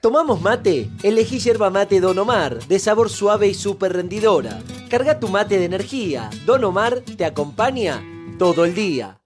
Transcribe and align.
¿Tomamos 0.00 0.40
mate? 0.40 0.90
Elegí 1.02 1.40
yerba 1.40 1.68
mate 1.68 2.00
Don 2.00 2.18
Omar, 2.18 2.58
de 2.66 2.78
sabor 2.78 3.10
suave 3.10 3.48
y 3.48 3.54
súper 3.54 3.92
rendidora. 3.92 4.62
Carga 4.88 5.20
tu 5.20 5.28
mate 5.28 5.58
de 5.58 5.66
energía. 5.66 6.30
Don 6.46 6.64
Omar 6.64 7.00
te 7.00 7.26
acompaña 7.26 8.02
todo 8.38 8.64
el 8.64 8.74
día. 8.74 9.19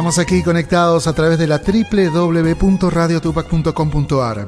Estamos 0.00 0.18
aquí 0.18 0.42
conectados 0.42 1.06
a 1.06 1.12
través 1.12 1.38
de 1.38 1.46
la 1.46 1.58
www.radiotupac.com.ar. 1.58 4.46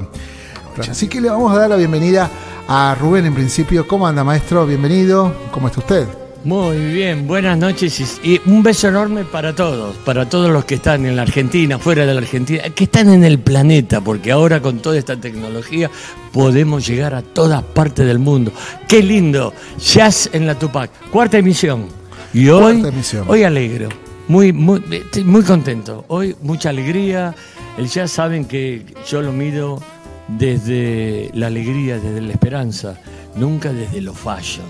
Así 0.89 1.07
que 1.07 1.21
le 1.21 1.29
vamos 1.29 1.53
a 1.53 1.59
dar 1.59 1.69
la 1.69 1.75
bienvenida 1.75 2.27
a 2.67 2.97
Rubén 2.99 3.27
en 3.27 3.35
principio. 3.35 3.87
¿Cómo 3.87 4.07
anda, 4.07 4.23
maestro? 4.23 4.65
Bienvenido. 4.65 5.31
¿Cómo 5.51 5.67
está 5.67 5.81
usted? 5.81 6.07
Muy 6.43 6.91
bien, 6.91 7.27
buenas 7.27 7.55
noches 7.55 8.19
y 8.23 8.41
un 8.47 8.63
beso 8.63 8.87
enorme 8.87 9.25
para 9.25 9.53
todos, 9.53 9.95
para 9.97 10.27
todos 10.27 10.49
los 10.49 10.65
que 10.65 10.73
están 10.73 11.05
en 11.05 11.15
la 11.15 11.21
Argentina, 11.21 11.77
fuera 11.77 12.07
de 12.07 12.15
la 12.15 12.21
Argentina, 12.21 12.63
que 12.73 12.85
están 12.85 13.09
en 13.09 13.23
el 13.23 13.37
planeta, 13.37 14.01
porque 14.01 14.31
ahora 14.31 14.59
con 14.59 14.79
toda 14.79 14.97
esta 14.97 15.17
tecnología 15.17 15.91
podemos 16.31 16.87
llegar 16.87 17.13
a 17.13 17.21
todas 17.21 17.61
partes 17.61 18.07
del 18.07 18.17
mundo. 18.17 18.51
Qué 18.87 19.03
lindo, 19.03 19.53
Jazz 19.77 20.31
en 20.33 20.47
la 20.47 20.57
Tupac, 20.57 20.89
cuarta 21.11 21.37
emisión. 21.37 21.89
Y 22.33 22.49
hoy, 22.49 22.83
hoy 23.27 23.43
alegro, 23.43 23.89
muy, 24.27 24.53
muy, 24.53 24.81
muy 25.25 25.43
contento. 25.43 26.05
Hoy 26.07 26.35
mucha 26.41 26.69
alegría. 26.69 27.35
El 27.77 27.87
ya 27.87 28.07
saben 28.07 28.45
que 28.45 28.85
yo 29.07 29.21
lo 29.21 29.31
mido 29.31 29.81
desde 30.27 31.29
la 31.33 31.47
alegría, 31.47 31.97
desde 31.97 32.21
la 32.21 32.31
esperanza, 32.31 32.99
nunca 33.35 33.73
desde 33.73 34.01
lo 34.01 34.13
fashion. 34.13 34.65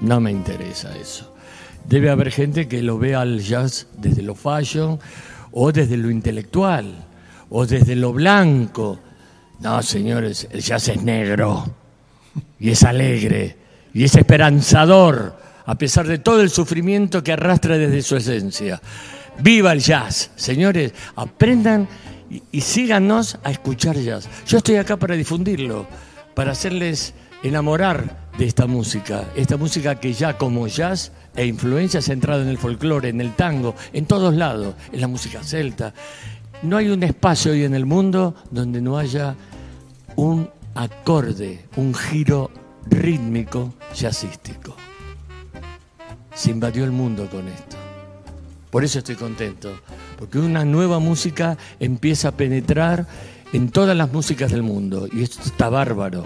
No 0.00 0.20
me 0.20 0.30
interesa 0.30 0.96
eso. 0.96 1.34
Debe 1.88 2.10
haber 2.10 2.30
gente 2.30 2.68
que 2.68 2.82
lo 2.82 2.98
vea 2.98 3.22
al 3.22 3.40
jazz 3.40 3.88
desde 3.96 4.22
lo 4.22 4.34
fashion 4.34 4.98
o 5.52 5.72
desde 5.72 5.96
lo 5.96 6.10
intelectual 6.10 7.06
o 7.50 7.66
desde 7.66 7.96
lo 7.96 8.12
blanco. 8.12 9.00
No, 9.60 9.82
señores, 9.82 10.46
el 10.52 10.60
jazz 10.60 10.88
es 10.88 11.02
negro 11.02 11.64
y 12.60 12.70
es 12.70 12.84
alegre 12.84 13.56
y 13.92 14.04
es 14.04 14.14
esperanzador 14.14 15.47
a 15.68 15.74
pesar 15.74 16.06
de 16.06 16.18
todo 16.18 16.40
el 16.40 16.48
sufrimiento 16.48 17.22
que 17.22 17.32
arrastra 17.32 17.76
desde 17.76 18.00
su 18.00 18.16
esencia. 18.16 18.80
Viva 19.40 19.70
el 19.70 19.80
jazz, 19.80 20.30
señores, 20.34 20.94
aprendan 21.14 21.86
y, 22.50 22.60
síganos 22.62 23.38
a 23.44 23.50
escuchar 23.50 23.96
jazz. 23.98 24.26
Yo 24.46 24.58
estoy 24.58 24.76
acá 24.76 24.96
para 24.96 25.14
difundirlo, 25.14 25.86
para 26.34 26.52
hacerles 26.52 27.12
enamorar 27.42 28.30
de 28.38 28.46
esta 28.46 28.66
música, 28.66 29.26
esta 29.36 29.58
música 29.58 30.00
que 30.00 30.14
ya 30.14 30.38
como 30.38 30.66
jazz 30.68 31.12
e 31.36 31.44
influencia 31.44 32.00
centrada 32.00 32.42
en 32.42 32.48
el 32.48 32.56
folclore, 32.56 33.10
en 33.10 33.20
el 33.20 33.36
tango, 33.36 33.74
en 33.92 34.06
todos 34.06 34.34
lados, 34.34 34.74
en 34.90 35.02
la 35.02 35.06
música 35.06 35.42
celta. 35.42 35.92
No 36.62 36.78
hay 36.78 36.88
un 36.88 37.02
espacio 37.02 37.52
hoy 37.52 37.64
en 37.64 37.74
el 37.74 37.84
mundo 37.84 38.34
donde 38.50 38.80
no 38.80 38.96
haya 38.96 39.36
un 40.16 40.48
acorde, 40.74 41.66
un 41.76 41.94
giro 41.94 42.50
rítmico 42.88 43.74
jazzístico 43.94 44.74
se 46.38 46.52
invadió 46.52 46.84
el 46.84 46.92
mundo 46.92 47.28
con 47.28 47.48
esto. 47.48 47.76
Por 48.70 48.84
eso 48.84 48.98
estoy 49.00 49.16
contento, 49.16 49.80
porque 50.16 50.38
una 50.38 50.64
nueva 50.64 51.00
música 51.00 51.58
empieza 51.80 52.28
a 52.28 52.32
penetrar 52.32 53.06
en 53.52 53.70
todas 53.70 53.96
las 53.96 54.12
músicas 54.12 54.52
del 54.52 54.62
mundo 54.62 55.08
y 55.12 55.24
esto 55.24 55.42
está 55.44 55.68
bárbaro. 55.68 56.24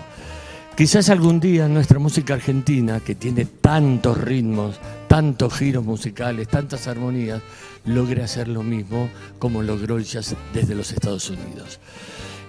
Quizás 0.76 1.08
algún 1.08 1.40
día 1.40 1.66
nuestra 1.66 1.98
música 1.98 2.34
argentina, 2.34 3.00
que 3.00 3.14
tiene 3.14 3.46
tantos 3.46 4.18
ritmos, 4.18 4.76
tantos 5.08 5.54
giros 5.54 5.84
musicales, 5.84 6.46
tantas 6.48 6.88
armonías, 6.88 7.40
logre 7.86 8.22
hacer 8.22 8.48
lo 8.48 8.62
mismo 8.62 9.08
como 9.38 9.62
logró 9.62 9.96
el 9.96 10.04
jazz 10.04 10.34
desde 10.52 10.74
los 10.74 10.92
Estados 10.92 11.30
Unidos. 11.30 11.80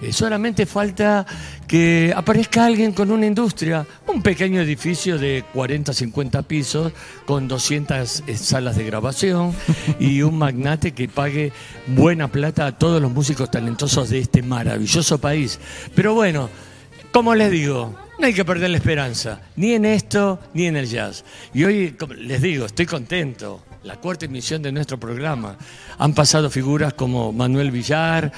Eh, 0.04 0.12
solamente 0.12 0.66
falta 0.66 1.26
que 1.66 2.14
aparezca 2.14 2.66
alguien 2.66 2.92
con 2.92 3.10
una 3.10 3.26
industria, 3.26 3.88
un 4.08 4.22
pequeño 4.22 4.60
edificio 4.60 5.18
de 5.18 5.46
40, 5.54 5.94
50 5.94 6.42
pisos, 6.42 6.92
con 7.26 7.48
200 7.48 8.24
eh, 8.28 8.36
salas 8.36 8.76
de 8.76 8.84
grabación 8.84 9.56
y 10.00 10.22
un 10.22 10.38
magnate 10.38 10.92
que 10.92 11.08
pague 11.08 11.54
buena 11.88 12.28
plata 12.28 12.66
a 12.66 12.78
todos 12.78 13.02
los 13.02 13.12
músicos 13.12 13.50
talentosos 13.50 14.10
de 14.10 14.20
este 14.20 14.44
maravilloso 14.44 15.20
país. 15.20 15.58
Pero 15.96 16.14
bueno, 16.14 16.50
como 17.14 17.34
les 17.34 17.50
digo, 17.50 17.96
no 18.20 18.26
hay 18.26 18.34
que 18.34 18.44
perder 18.44 18.72
la 18.72 18.78
esperanza, 18.78 19.40
ni 19.56 19.72
en 19.72 19.86
esto 19.86 20.38
ni 20.54 20.66
en 20.66 20.76
el 20.76 20.88
jazz. 20.88 21.24
Y 21.54 21.64
hoy 21.64 21.96
les 22.18 22.42
digo, 22.42 22.66
estoy 22.66 22.86
contento. 22.86 23.64
La 23.84 23.98
cuarta 23.98 24.26
emisión 24.26 24.62
de 24.62 24.72
nuestro 24.72 24.98
programa. 24.98 25.58
Han 25.98 26.14
pasado 26.14 26.50
figuras 26.50 26.94
como 26.94 27.34
Manuel 27.34 27.70
Villar, 27.70 28.32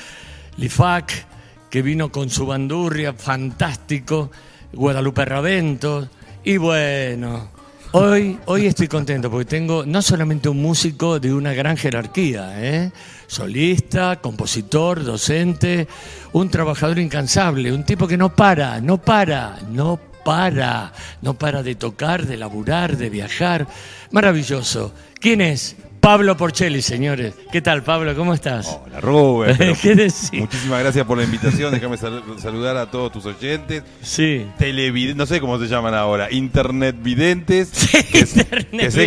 Lifac, 0.57 1.34
que 1.75 1.81
vino 1.81 2.09
con 2.09 2.29
su 2.29 2.45
bandurria, 2.45 3.11
fantástico, 3.11 4.31
Guadalupe 4.71 5.25
Ravento, 5.25 6.07
y 6.45 6.55
bueno, 6.55 7.49
hoy, 7.91 8.39
hoy 8.45 8.67
estoy 8.67 8.87
contento 8.87 9.29
porque 9.29 9.43
tengo 9.43 9.85
no 9.85 10.01
solamente 10.01 10.47
un 10.47 10.61
músico 10.61 11.19
de 11.19 11.33
una 11.33 11.51
gran 11.51 11.75
jerarquía, 11.75 12.63
¿eh? 12.63 12.93
solista, 13.27 14.21
compositor, 14.21 15.03
docente, 15.03 15.85
un 16.31 16.47
trabajador 16.49 16.97
incansable, 16.97 17.73
un 17.73 17.83
tipo 17.83 18.07
que 18.07 18.15
no 18.15 18.33
para, 18.33 18.79
no 18.79 19.01
para, 19.01 19.57
no 19.69 19.99
para, 20.23 20.93
no 21.21 21.33
para 21.33 21.61
de 21.61 21.75
tocar, 21.75 22.25
de 22.25 22.37
laburar, 22.37 22.95
de 22.95 23.09
viajar. 23.09 23.67
Maravilloso. 24.11 24.93
¿Quién 25.19 25.41
es? 25.41 25.75
Pablo 26.05 26.37
Porcelli, 26.37 26.83
señores. 26.83 27.33
¿Qué 27.51 27.63
tal, 27.63 27.81
Pablo? 27.81 28.15
¿Cómo 28.15 28.35
estás? 28.35 28.79
Hola, 28.85 29.01
Rubén. 29.01 29.57
¿Qué 29.81 29.95
decís? 29.95 30.29
Muchísimas 30.33 30.79
gracias 30.81 31.03
por 31.03 31.17
la 31.17 31.23
invitación. 31.23 31.73
Déjame 31.73 31.97
saludar 31.97 32.77
a 32.77 32.91
todos 32.91 33.11
tus 33.11 33.25
oyentes. 33.25 33.81
Sí. 34.03 34.45
Televidentes, 34.59 35.17
no 35.17 35.25
sé 35.25 35.41
cómo 35.41 35.57
se 35.57 35.65
llaman 35.65 35.95
ahora. 35.95 36.31
Internet 36.31 36.95
videntes. 36.99 37.71
que, 38.11 38.23
sé 38.27 38.45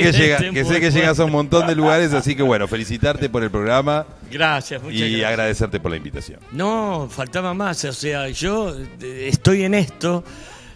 que, 0.01 0.11
llega, 0.11 0.39
que 0.39 0.65
sé 0.65 0.81
que 0.81 0.91
llegas 0.91 1.21
a 1.21 1.25
un 1.25 1.31
montón 1.31 1.69
de 1.69 1.77
lugares, 1.77 2.13
así 2.15 2.35
que 2.35 2.43
bueno, 2.43 2.67
felicitarte 2.67 3.29
por 3.29 3.45
el 3.45 3.51
programa. 3.53 4.05
Gracias, 4.29 4.83
muchas 4.83 4.99
y 4.99 5.23
agradecerte 5.23 5.79
por 5.79 5.93
la 5.93 5.99
invitación. 5.99 6.41
No, 6.51 7.09
faltaba 7.09 7.55
más. 7.55 7.85
O 7.85 7.93
sea, 7.93 8.29
yo 8.31 8.75
eh, 9.01 9.29
estoy 9.29 9.63
en 9.63 9.75
esto. 9.75 10.25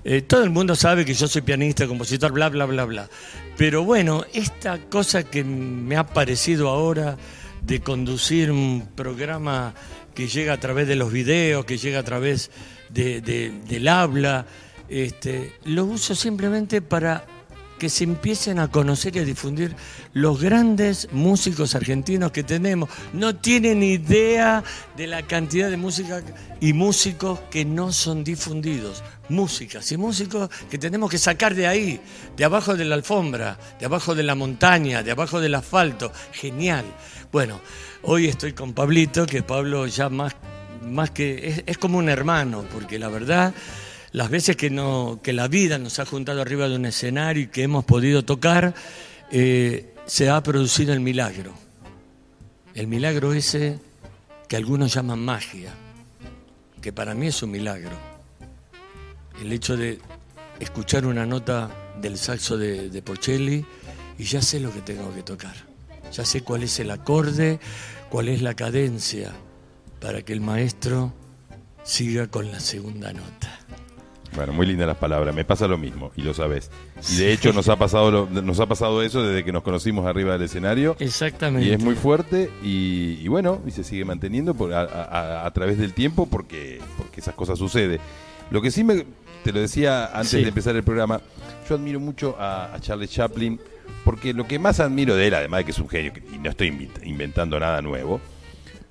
Eh, 0.05 0.23
todo 0.23 0.43
el 0.43 0.51
mundo 0.51 0.75
sabe 0.75 1.05
que 1.05 1.15
yo 1.15 1.29
soy 1.29 1.43
pianista, 1.43 1.87
compositor, 1.87 2.33
bla, 2.33 2.49
bla, 2.49 2.67
bla, 2.67 2.85
bla. 2.85 3.09
Pero 3.57 3.85
bueno, 3.85 4.25
esta 4.33 4.79
cosa 4.89 5.25
que 5.25 5.45
me 5.45 5.97
ha 5.97 6.07
parecido 6.07 6.69
ahora 6.69 7.17
de 7.63 7.81
conducir 7.81 8.51
un 8.51 8.89
programa 8.95 9.75
que 10.15 10.27
llega 10.27 10.55
a 10.55 10.61
través 10.61 10.89
de 10.89 10.97
los 10.97 11.12
videos, 11.12 11.65
que 11.65 11.79
llega 11.79 12.00
a 12.00 12.03
través 12.03 12.50
del 12.91 13.88
habla, 13.88 14.47
este, 14.88 15.53
lo 15.65 15.85
uso 15.85 16.15
simplemente 16.15 16.82
para 16.82 17.25
que 17.82 17.88
se 17.88 18.05
empiecen 18.05 18.61
a 18.61 18.70
conocer 18.70 19.17
y 19.17 19.19
a 19.19 19.25
difundir 19.25 19.75
los 20.12 20.40
grandes 20.40 21.08
músicos 21.11 21.75
argentinos 21.75 22.31
que 22.31 22.44
tenemos. 22.44 22.88
No 23.12 23.34
tienen 23.34 23.82
idea 23.82 24.62
de 24.96 25.08
la 25.08 25.23
cantidad 25.23 25.69
de 25.69 25.76
música 25.76 26.23
y 26.61 26.75
músicos 26.75 27.40
que 27.50 27.64
no 27.64 27.90
son 27.90 28.23
difundidos. 28.23 29.02
Músicas 29.29 29.90
y 29.90 29.96
músicos 29.96 30.49
que 30.70 30.79
tenemos 30.79 31.11
que 31.11 31.19
sacar 31.19 31.56
de 31.56 31.67
ahí, 31.67 32.00
de 32.37 32.44
abajo 32.44 32.76
de 32.76 32.84
la 32.84 32.94
alfombra, 32.94 33.58
de 33.81 33.87
abajo 33.87 34.14
de 34.14 34.23
la 34.23 34.37
montaña, 34.37 35.02
de 35.02 35.11
abajo 35.11 35.40
del 35.40 35.56
asfalto. 35.56 36.12
Genial. 36.31 36.85
Bueno, 37.32 37.61
hoy 38.02 38.28
estoy 38.28 38.52
con 38.52 38.75
Pablito, 38.75 39.26
que 39.26 39.43
Pablo 39.43 39.88
ya 39.88 40.08
más, 40.08 40.37
más 40.85 41.11
que 41.11 41.49
es, 41.49 41.64
es 41.67 41.78
como 41.78 41.99
un 41.99 42.08
hermano, 42.08 42.64
porque 42.73 43.00
la 43.00 43.08
verdad 43.08 43.52
las 44.12 44.29
veces 44.29 44.56
que, 44.56 44.70
no, 44.70 45.20
que 45.23 45.32
la 45.32 45.49
vida 45.49 45.79
nos 45.79 45.99
ha 45.99 46.06
juntado 46.06 46.43
arriba 46.43 46.69
de 46.69 46.76
un 46.76 46.85
escenario 46.85 47.44
y 47.44 47.47
que 47.47 47.62
hemos 47.62 47.85
podido 47.85 48.25
tocar, 48.25 48.75
eh, 49.31 49.94
se 50.06 50.29
ha 50.29 50.43
producido 50.43 50.93
el 50.93 51.00
milagro. 51.00 51.55
El 52.75 52.87
milagro 52.87 53.32
ese 53.32 53.79
que 54.49 54.56
algunos 54.56 54.93
llaman 54.93 55.19
magia, 55.19 55.73
que 56.81 56.93
para 56.93 57.14
mí 57.14 57.29
es 57.29 57.43
un 57.43 57.50
milagro. 57.50 57.97
El 59.41 59.50
hecho 59.53 59.76
de 59.76 59.99
escuchar 60.61 61.06
una 61.06 61.25
nota 61.25 61.70
del 62.00 62.19
saxo 62.19 62.59
de, 62.59 62.91
de 62.91 63.03
Porcelli 63.03 63.64
y 64.19 64.25
ya 64.25 64.43
sé 64.43 64.61
lo 64.61 64.73
que 64.73 64.82
tengo 64.82 65.12
que 65.14 65.23
tocar. 65.23 65.55
Ya 66.12 66.26
sé 66.26 66.43
cuál 66.43 66.64
es 66.64 66.79
el 66.81 66.91
acorde, 66.91 67.59
cuál 68.11 68.29
es 68.29 68.43
la 68.43 68.53
cadencia, 68.53 69.32
para 70.00 70.20
que 70.20 70.35
el 70.35 70.43
maestro 70.43 71.14
siga 71.82 72.26
con 72.26 72.53
la 72.53 72.61
segunda 72.61 73.12
nota. 73.12 73.62
Bueno, 74.34 74.52
muy 74.55 74.67
lindas 74.67 74.87
las 74.87 74.96
palabras. 74.96 75.34
Me 75.34 75.44
pasa 75.44 75.69
lo 75.69 75.76
mismo 75.76 76.11
y 76.17 76.23
lo 76.23 76.32
sabes. 76.32 76.70
Y 77.12 77.17
de 77.17 77.32
hecho 77.32 77.52
nos 77.52 77.69
ha 77.69 77.76
pasado 77.76 78.11
lo- 78.11 78.26
nos 78.43 78.61
ha 78.61 78.67
pasado 78.67 79.02
eso 79.02 79.23
desde 79.23 79.44
que 79.44 79.52
nos 79.52 79.62
conocimos 79.62 80.06
arriba 80.06 80.32
del 80.32 80.43
escenario. 80.43 80.96
Exactamente. 80.99 81.69
Y 81.69 81.73
es 81.73 81.82
muy 81.82 81.94
fuerte 81.94 82.50
y, 82.62 83.19
y 83.23 83.29
bueno, 83.29 83.61
y 83.67 83.70
se 83.73 83.84
sigue 83.84 84.05
manteniendo 84.06 84.55
por, 84.55 84.73
a, 84.73 84.82
a- 84.82 85.46
a 85.46 85.50
través 85.52 85.76
del 85.79 85.93
tiempo 85.93 86.26
porque, 86.26 86.81
porque 86.96 87.20
esas 87.20 87.34
cosas 87.34 87.58
suceden. 87.58 88.00
Lo 88.50 88.62
que 88.62 88.70
sí 88.70 88.84
me, 88.84 89.05
te 89.44 89.52
lo 89.52 89.61
decía 89.61 90.06
antes 90.06 90.31
Sí. 90.31 90.40
de 90.43 90.49
empezar 90.49 90.75
el 90.76 90.82
programa, 90.82 91.20
yo 91.69 91.75
admiro 91.75 92.00
mucho 92.00 92.35
a, 92.38 92.75
a 92.75 92.81
Charles 92.81 93.11
Chaplin 93.11 93.61
porque 94.05 94.32
lo 94.32 94.46
que 94.49 94.58
más 94.58 94.81
admiro 94.81 95.14
de 95.14 95.26
él, 95.28 95.35
además 95.35 95.58
de 95.58 95.64
que 95.67 95.70
es 95.73 95.78
un 95.78 95.88
genio, 95.88 96.12
y 96.35 96.38
no 96.38 96.49
estoy 96.50 96.88
inventando 97.05 97.61
nada 97.61 97.82
nuevo, 97.82 98.20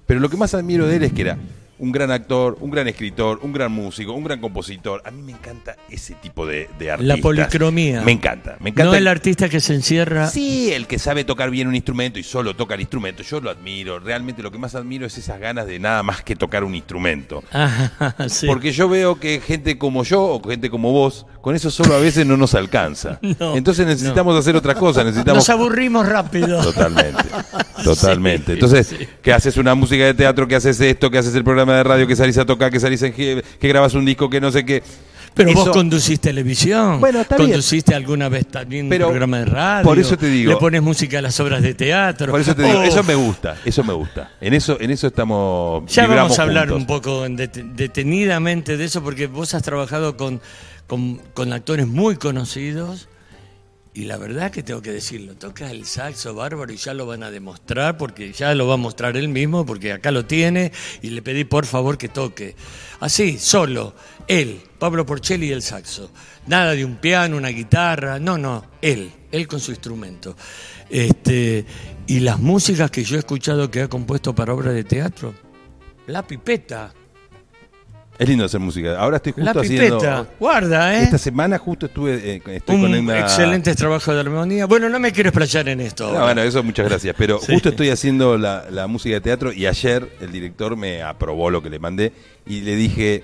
pero 0.06 0.20
lo 0.20 0.30
que 0.30 0.38
más 0.38 0.54
admiro 0.54 0.88
de 0.88 0.98
él 0.98 1.04
es 1.04 1.14
que 1.14 1.22
era 1.22 1.38
un 1.82 1.92
gran 1.92 2.12
actor, 2.12 2.58
un 2.62 2.70
gran 2.70 2.88
escritor, 2.88 3.40
un 3.42 3.52
gran 3.52 3.72
músico, 3.72 4.14
un 4.14 4.24
gran 4.24 4.40
compositor. 4.40 5.02
A 5.04 5.10
mí 5.10 5.24
me 5.24 5.32
encanta 5.32 5.76
ese 5.90 6.14
tipo 6.14 6.46
de, 6.46 6.70
de 6.78 6.92
artistas. 6.92 7.18
La 7.18 7.22
policromía. 7.22 8.02
Me 8.02 8.12
encanta, 8.12 8.56
me 8.60 8.70
encanta. 8.70 8.92
No 8.92 8.96
el 8.96 9.08
artista 9.08 9.50
que 9.50 9.60
se 9.60 9.74
encierra. 9.74 10.28
Sí, 10.28 10.72
el 10.72 10.86
que 10.86 11.00
sabe 11.00 11.24
tocar 11.24 11.50
bien 11.50 11.68
un 11.68 11.74
instrumento 11.74 12.20
y 12.20 12.24
solo 12.24 12.56
toca 12.56 12.76
el 12.76 12.82
instrumento, 12.82 13.24
yo 13.24 13.42
lo 13.42 13.50
admiro. 13.50 14.00
Realmente 14.00 14.44
lo 14.44 14.52
que 14.52 14.60
más 14.60 14.76
admiro 14.76 15.08
es 15.08 15.18
esas 15.18 15.40
ganas 15.40 15.66
de 15.66 15.80
nada 15.80 16.04
más 16.04 16.22
que 16.22 16.36
tocar 16.36 16.64
un 16.64 16.76
instrumento. 16.76 17.44
Ah, 17.52 18.14
sí. 18.30 18.46
Porque 18.46 18.72
yo 18.72 18.88
veo 18.88 19.20
que 19.20 19.42
gente 19.42 19.80
como 19.80 20.04
yo 20.04 20.22
o 20.22 20.48
gente 20.48 20.70
como 20.70 20.92
vos, 20.92 21.26
con 21.42 21.56
eso 21.56 21.72
solo 21.72 21.96
a 21.96 22.00
veces 22.00 22.28
no 22.28 22.38
nos 22.38 22.54
alcanza. 22.54 23.20
No, 23.42 23.56
Entonces 23.56 23.88
necesitamos 23.88 24.38
hacer 24.38 24.56
otra 24.56 24.76
cosa, 24.76 25.04
necesitamos... 25.04 25.38
Nos 25.38 25.50
aburrimos 25.58 26.08
rápido. 26.08 26.62
Totalmente, 26.62 27.24
totalmente. 27.84 28.46
Sí, 28.48 28.52
Entonces, 28.52 28.88
sí. 28.88 29.08
que 29.22 29.34
haces 29.34 29.58
una 29.58 29.74
música 29.74 30.04
de 30.04 30.14
teatro, 30.14 30.48
que 30.48 30.56
haces 30.56 30.80
esto, 30.82 31.10
que 31.10 31.18
haces 31.18 31.34
el 31.34 31.44
programa 31.44 31.71
de 31.78 31.84
radio, 31.84 32.08
que 32.08 32.16
salís 32.16 32.38
a 32.38 32.46
tocar, 32.46 32.72
que 32.72 32.80
salís 32.80 33.02
en 33.04 33.14
que 33.14 33.44
grabas 33.62 33.94
un 33.94 34.06
disco, 34.06 34.30
que 34.30 34.40
no 34.42 34.52
sé 34.52 34.66
qué. 34.66 34.84
Pero 35.34 35.54
vos 35.54 35.70
conducís 35.70 36.20
televisión. 36.20 37.00
Bueno, 37.00 37.22
está 37.22 37.38
bien. 37.38 37.52
Conduciste 37.52 37.96
alguna 37.96 38.28
vez 38.28 38.48
también 38.48 38.90
Pero 38.90 39.06
un 39.06 39.12
programa 39.12 39.40
de 39.40 39.46
radio. 39.46 39.84
por 39.86 39.98
eso 39.98 40.18
te 40.18 40.26
digo- 40.28 40.52
Le 40.52 40.58
pones 40.58 40.82
música 40.82 41.20
a 41.20 41.22
las 41.22 41.40
obras 41.40 41.62
de 41.62 41.74
teatro. 41.74 42.32
Por 42.32 42.42
eso 42.42 42.54
te 42.54 42.64
digo, 42.64 42.80
Oh, 42.80 42.84
eso 42.84 43.02
me 43.04 43.16
gusta, 43.16 43.56
eso 43.64 43.82
me 43.82 43.94
gusta. 43.94 44.32
En 44.42 44.54
eso, 44.54 44.76
en 44.82 44.92
eso 44.92 45.08
estamos. 45.08 45.90
Ya 45.90 46.06
vamos 46.06 46.38
a 46.38 46.42
hablar 46.42 46.68
juntos. 46.68 46.82
un 46.82 46.86
poco 46.88 47.24
det- 47.30 47.64
detenidamente 47.76 48.76
de 48.76 48.84
eso, 48.84 49.02
porque 49.02 49.28
vos 49.28 49.54
has 49.54 49.64
trabajado 49.64 50.18
con, 50.18 50.42
con, 50.88 51.22
con 51.34 51.54
actores 51.54 51.88
muy 51.88 52.18
conocidos. 52.18 53.08
Y 53.94 54.06
la 54.06 54.16
verdad 54.16 54.52
que 54.52 54.64
tengo 54.64 54.82
que 54.82 54.94
decirlo, 54.94 55.36
toca 55.36 55.70
el 55.70 55.86
saxo 55.86 56.34
bárbaro 56.34 56.72
y 56.72 56.78
ya 56.78 56.94
lo 56.94 57.06
van 57.06 57.24
a 57.24 57.32
demostrar, 57.32 57.98
porque 57.98 58.32
ya 58.32 58.56
lo 58.56 58.66
va 58.66 58.76
a 58.76 58.78
mostrar 58.78 59.18
él 59.18 59.28
mismo, 59.28 59.66
porque 59.66 59.92
acá 59.92 60.12
lo 60.12 60.26
tiene, 60.26 60.72
y 61.02 61.10
le 61.10 61.22
pedí 61.22 61.44
por 61.44 61.66
favor 61.66 61.98
que 61.98 62.08
toque. 62.08 62.56
Así, 63.02 63.38
solo, 63.38 63.94
él, 64.28 64.62
Pablo 64.80 65.06
Porcelli 65.06 65.48
y 65.48 65.52
el 65.52 65.62
saxo. 65.62 66.10
Nada 66.48 66.72
de 66.72 66.86
un 66.86 66.96
piano, 66.98 67.36
una 67.36 67.50
guitarra, 67.50 68.18
no, 68.18 68.38
no, 68.38 68.66
él, 68.82 69.12
él 69.30 69.46
con 69.46 69.60
su 69.60 69.72
instrumento. 69.72 70.38
Este, 70.90 71.66
y 72.08 72.22
las 72.22 72.40
músicas 72.40 72.92
que 72.92 73.04
yo 73.04 73.18
he 73.18 73.20
escuchado 73.20 73.70
que 73.70 73.82
ha 73.82 73.90
compuesto 73.90 74.34
para 74.34 74.54
obras 74.54 74.74
de 74.74 74.86
teatro, 74.86 75.34
La 76.08 76.26
Pipeta, 76.26 76.94
Es 78.22 78.30
lindo 78.30 78.46
hacer 78.46 78.60
música. 78.60 79.00
Ahora 79.00 79.18
estoy 79.18 79.34
La 79.38 79.46
justo 79.46 79.62
haciendo. 79.62 79.98
Pipeta, 79.98 80.26
guarda, 80.40 80.96
¿eh? 80.96 81.04
Esta 81.04 81.18
semana 81.18 81.58
justo 81.58 81.88
estuve. 81.88 82.36
eh, 82.36 82.42
estoy 82.46 82.80
con 82.80 82.94
Un 82.94 83.00
una. 83.00 83.20
excelente 83.20 83.74
trabajo 83.74 84.14
de 84.14 84.20
armonía. 84.20 84.68
Bueno, 84.68 84.90
no 84.90 85.00
me 85.00 85.12
quiero 85.12 85.30
explayar 85.30 85.68
en 85.70 85.82
esto. 85.82 86.04
No, 86.04 86.10
ahora. 86.12 86.24
bueno, 86.26 86.42
eso 86.44 86.62
muchas 86.62 86.88
gracias. 86.88 87.16
Pero 87.18 87.40
Sí. 87.40 87.52
justo 87.54 87.70
estoy 87.70 87.90
haciendo 87.90 88.38
la, 88.38 88.66
la 88.70 88.86
música 88.86 89.16
de 89.16 89.22
teatro 89.22 89.52
y 89.52 89.66
ayer 89.66 90.08
el 90.22 90.32
director 90.32 90.78
me 90.78 91.02
aprobó 91.02 91.50
lo 91.50 91.64
que 91.64 91.72
le 91.72 91.80
mandé 91.80 92.14
y 92.46 92.62
le 92.62 92.76
dije, 92.76 93.24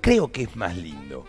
creo 0.00 0.32
que 0.32 0.42
es 0.42 0.56
más 0.56 0.76
lindo. 0.76 1.24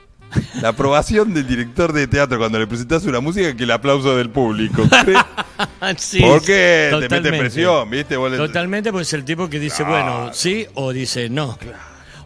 La 0.59 0.69
aprobación 0.69 1.31
del 1.35 1.45
director 1.47 1.93
de 1.93 2.07
teatro 2.07 2.39
cuando 2.39 2.57
le 2.57 2.65
presentas 2.65 3.05
una 3.05 3.19
música 3.19 3.55
que 3.55 3.63
el 3.65 3.71
aplauso 3.71 4.17
del 4.17 4.31
público. 4.31 4.81
Sí, 5.97 6.19
Porque 6.21 6.87
te 6.89 6.95
mete 6.95 7.07
totalmente. 7.17 7.39
presión, 7.39 7.89
¿viste? 7.89 8.17
Le- 8.17 8.37
Totalmente, 8.37 8.91
pues 8.91 9.07
es 9.07 9.13
el 9.13 9.23
tipo 9.23 9.47
que 9.47 9.59
dice, 9.59 9.83
bueno, 9.83 10.31
sí 10.33 10.65
o 10.73 10.91
dice 10.91 11.29
no. 11.29 11.57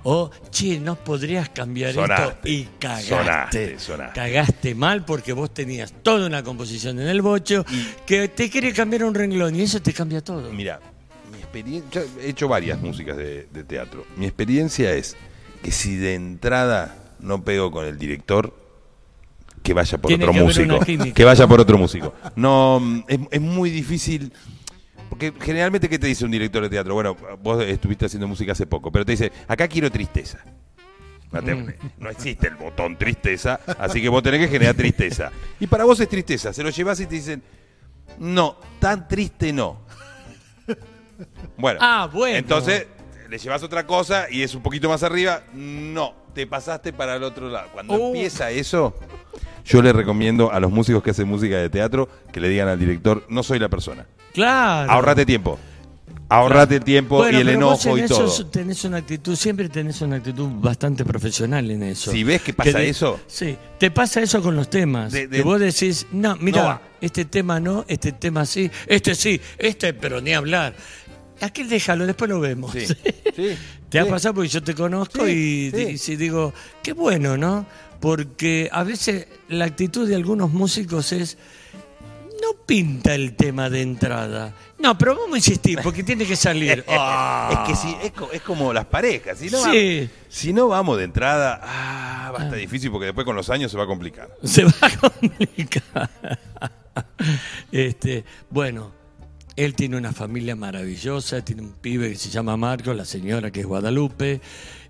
O, 0.03 0.31
che, 0.49 0.79
no 0.79 0.95
podrías 0.95 1.49
cambiar 1.49 1.89
esto 1.89 2.33
y 2.45 2.63
cagaste. 2.79 3.09
sonaste, 3.09 3.79
sonaste. 3.79 4.19
Cagaste 4.19 4.75
mal 4.75 5.03
porque 5.05 5.33
vos 5.33 5.53
tenías 5.53 5.93
toda 6.03 6.27
una 6.27 6.43
composición 6.43 6.99
en 6.99 7.07
el 7.07 7.21
bocho 7.21 7.65
que 8.05 8.29
te 8.29 8.49
quiere 8.49 8.73
cambiar 8.73 9.03
un 9.03 9.13
renglón 9.13 9.55
y 9.55 9.61
eso 9.61 9.81
te 9.81 9.93
cambia 9.93 10.21
todo. 10.21 10.51
Mira, 10.51 10.79
mi 11.31 11.39
experiencia, 11.39 12.03
he 12.21 12.29
hecho 12.29 12.47
varias 12.47 12.79
músicas 12.79 13.17
de, 13.17 13.47
de 13.51 13.63
teatro. 13.63 14.05
Mi 14.15 14.25
experiencia 14.25 14.93
es 14.93 15.17
que 15.61 15.71
si 15.71 15.95
de 15.97 16.15
entrada 16.15 16.95
no 17.19 17.43
pego 17.43 17.71
con 17.71 17.85
el 17.85 17.97
director, 17.97 18.53
que 19.61 19.73
vaya 19.73 19.97
por 19.97 20.09
Tiene 20.09 20.23
otro 20.23 20.33
que 20.33 20.41
músico. 20.41 21.13
Que 21.13 21.25
vaya 21.25 21.47
por 21.47 21.59
otro 21.59 21.77
músico. 21.77 22.13
No, 22.35 22.81
es, 23.07 23.19
es 23.29 23.41
muy 23.41 23.69
difícil. 23.69 24.31
Porque 25.09 25.33
generalmente, 25.41 25.89
¿qué 25.89 25.97
te 25.99 26.07
dice 26.07 26.23
un 26.25 26.31
director 26.31 26.61
de 26.63 26.69
teatro? 26.69 26.93
Bueno, 26.93 27.17
vos 27.41 27.63
estuviste 27.63 28.05
haciendo 28.05 28.27
música 28.27 28.51
hace 28.51 28.67
poco, 28.67 28.91
pero 28.91 29.03
te 29.05 29.13
dice, 29.13 29.31
acá 29.47 29.67
quiero 29.67 29.89
tristeza. 29.91 30.39
No, 31.31 31.43
te- 31.43 31.55
Mm. 31.55 31.73
no 31.99 32.09
existe 32.09 32.47
el 32.47 32.55
botón 32.55 32.97
tristeza, 32.97 33.59
así 33.77 34.01
que 34.01 34.09
vos 34.09 34.23
tenés 34.23 34.41
que 34.41 34.47
generar 34.47 34.75
tristeza. 34.75 35.31
Y 35.59 35.67
para 35.67 35.83
vos 35.83 35.99
es 35.99 36.07
tristeza, 36.09 36.53
se 36.53 36.63
lo 36.63 36.69
llevas 36.69 36.99
y 36.99 37.05
te 37.07 37.15
dicen, 37.15 37.41
no, 38.19 38.57
tan 38.79 39.07
triste 39.07 39.51
no. 39.53 39.81
Bueno, 41.57 41.79
Ah, 41.81 42.09
bueno. 42.11 42.37
entonces 42.37 42.87
le 43.29 43.37
llevas 43.37 43.61
otra 43.63 43.85
cosa 43.85 44.25
y 44.29 44.41
es 44.41 44.55
un 44.55 44.61
poquito 44.63 44.89
más 44.89 45.03
arriba, 45.03 45.43
no, 45.53 46.13
te 46.33 46.47
pasaste 46.47 46.93
para 46.93 47.15
el 47.15 47.23
otro 47.23 47.49
lado. 47.49 47.69
Cuando 47.71 47.93
Oh. 47.93 48.07
empieza 48.07 48.49
eso, 48.51 48.95
yo 49.65 49.81
le 49.81 49.93
recomiendo 49.93 50.51
a 50.51 50.59
los 50.59 50.71
músicos 50.71 51.03
que 51.03 51.11
hacen 51.11 51.27
música 51.27 51.57
de 51.57 51.69
teatro 51.69 52.09
que 52.33 52.39
le 52.39 52.49
digan 52.49 52.67
al 52.67 52.79
director, 52.79 53.23
no 53.29 53.43
soy 53.43 53.59
la 53.59 53.69
persona. 53.69 54.05
Claro. 54.33 54.91
Ahorrate 54.91 55.25
tiempo. 55.25 55.59
Ahorrate 56.31 56.79
tiempo 56.79 57.17
Bueno, 57.17 57.37
y 57.39 57.41
el 57.41 57.47
pero 57.47 57.65
vos 57.65 57.83
enojo 57.85 57.97
en 57.97 58.03
y 58.03 58.05
eso 58.05 58.25
todo. 58.25 58.45
tenés 58.51 58.83
una 58.83 58.97
actitud, 58.97 59.35
siempre 59.35 59.67
tenés 59.67 59.99
una 60.01 60.17
actitud 60.17 60.47
bastante 60.61 61.03
profesional 61.03 61.69
en 61.71 61.81
eso. 61.81 62.11
Si 62.11 62.23
ves 62.23 62.41
que 62.43 62.53
pasa 62.53 62.81
eso. 62.83 63.19
Sí, 63.25 63.57
te 63.79 63.89
pasa 63.89 64.21
eso 64.21 64.39
con 64.41 64.55
los 64.55 64.69
temas. 64.69 65.11
De- 65.11 65.27
de- 65.27 65.37
que 65.37 65.43
vos 65.43 65.59
decís, 65.59 66.05
no, 66.11 66.35
mira, 66.37 66.61
No 66.61 66.67
va. 66.67 66.81
este 67.01 67.25
tema 67.25 67.59
no, 67.59 67.83
este 67.87 68.11
tema 68.11 68.45
sí, 68.45 68.69
este 68.85 69.15
sí, 69.15 69.41
este, 69.57 69.93
pero 69.95 70.21
ni 70.21 70.33
hablar. 70.33 70.75
Aquel 71.41 71.69
déjalo, 71.69 72.05
después 72.05 72.29
lo 72.29 72.39
vemos. 72.39 72.71
Sí, 72.73 72.85
sí, 73.35 73.57
Te 73.89 73.99
ha 73.99 74.05
pasado 74.05 74.33
porque 74.35 74.49
yo 74.49 74.61
te 74.63 74.73
conozco 74.75 75.27
y, 75.27 75.71
y 75.73 76.15
digo, 76.15 76.53
qué 76.83 76.93
bueno, 76.93 77.37
¿no? 77.37 77.65
Porque 77.99 78.69
a 78.71 78.83
veces 78.83 79.27
la 79.49 79.65
actitud 79.65 80.07
de 80.07 80.15
algunos 80.15 80.51
músicos 80.51 81.11
es, 81.11 81.37
no 82.41 82.65
pinta 82.65 83.13
el 83.13 83.35
tema 83.35 83.69
de 83.69 83.81
entrada. 83.81 84.53
No, 84.77 84.97
pero 84.97 85.13
vamos 85.15 85.33
a 85.33 85.37
insistir, 85.37 85.79
porque 85.83 86.03
tiene 86.03 86.25
que 86.25 86.35
salir. 86.37 86.85
Ah. 86.89 87.49
Es 87.51 87.69
que 87.69 87.75
si, 87.75 87.95
es, 88.03 88.11
co- 88.13 88.29
es 88.31 88.41
como 88.41 88.71
las 88.71 88.85
parejas. 88.85 89.37
Si 89.39 89.49
no, 89.49 89.57
Sí. 89.71 90.01
va- 90.03 90.09
si 90.29 90.53
no 90.53 90.67
vamos 90.69 90.97
de 90.97 91.03
entrada, 91.03 91.59
ah, 91.63 92.31
va 92.33 92.39
a 92.39 92.43
estar 92.45 92.57
difícil 92.57 92.89
porque 92.91 93.07
después 93.07 93.25
con 93.25 93.35
los 93.35 93.49
años 93.49 93.71
se 93.71 93.77
va 93.77 93.83
a 93.83 93.87
complicar. 93.87 94.29
Se 94.43 94.63
va 94.63 94.73
a 94.81 94.89
complicar. 95.09 96.09
Este, 97.71 98.25
bueno, 98.49 98.91
él 99.59 99.75
tiene 99.75 99.97
una 99.97 100.13
familia 100.13 100.55
maravillosa, 100.55 101.43
tiene 101.43 101.63
un 101.63 101.73
pibe 101.73 102.09
que 102.11 102.15
se 102.15 102.29
llama 102.29 102.55
Marco, 102.55 102.93
la 102.93 103.03
señora 103.03 103.51
que 103.51 103.59
es 103.59 103.65
Guadalupe. 103.65 104.39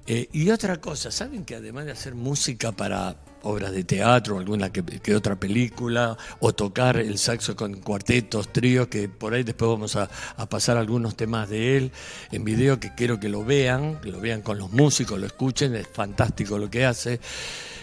eh, 0.06 0.30
y 0.32 0.52
otra 0.52 0.80
cosa, 0.80 1.10
¿saben 1.10 1.44
que 1.44 1.56
además 1.56 1.86
de 1.86 1.92
hacer 1.92 2.14
música 2.14 2.72
para 2.72 3.16
obras 3.42 3.72
de 3.72 3.84
teatro, 3.84 4.38
alguna 4.38 4.72
que, 4.72 5.16
otra 5.16 5.40
película, 5.40 6.16
o 6.40 6.54
tocar 6.54 6.98
el 6.98 7.18
saxo 7.18 7.56
con 7.56 7.80
cuartetos, 7.80 8.54
tríos, 8.54 8.88
que 8.90 9.10
por 9.10 9.34
ahí 9.34 9.42
después 9.42 9.70
vamos 9.72 9.96
a, 9.96 10.08
a 10.38 10.48
pasar 10.48 10.78
algunos 10.78 11.16
temas 11.16 11.50
de 11.50 11.78
él 11.78 11.92
en 12.32 12.44
video 12.44 12.80
que 12.80 12.94
quiero 12.94 13.20
que 13.20 13.30
lo 13.30 13.44
vean, 13.44 14.00
que 14.02 14.12
lo 14.12 14.20
vean 14.20 14.44
con 14.44 14.60
los 14.60 14.72
músicos, 14.72 15.20
lo 15.20 15.26
escuchen, 15.26 15.76
es 15.76 15.88
fantástico 15.88 16.60
lo 16.60 16.70
que 16.70 16.86
hace. 16.86 17.20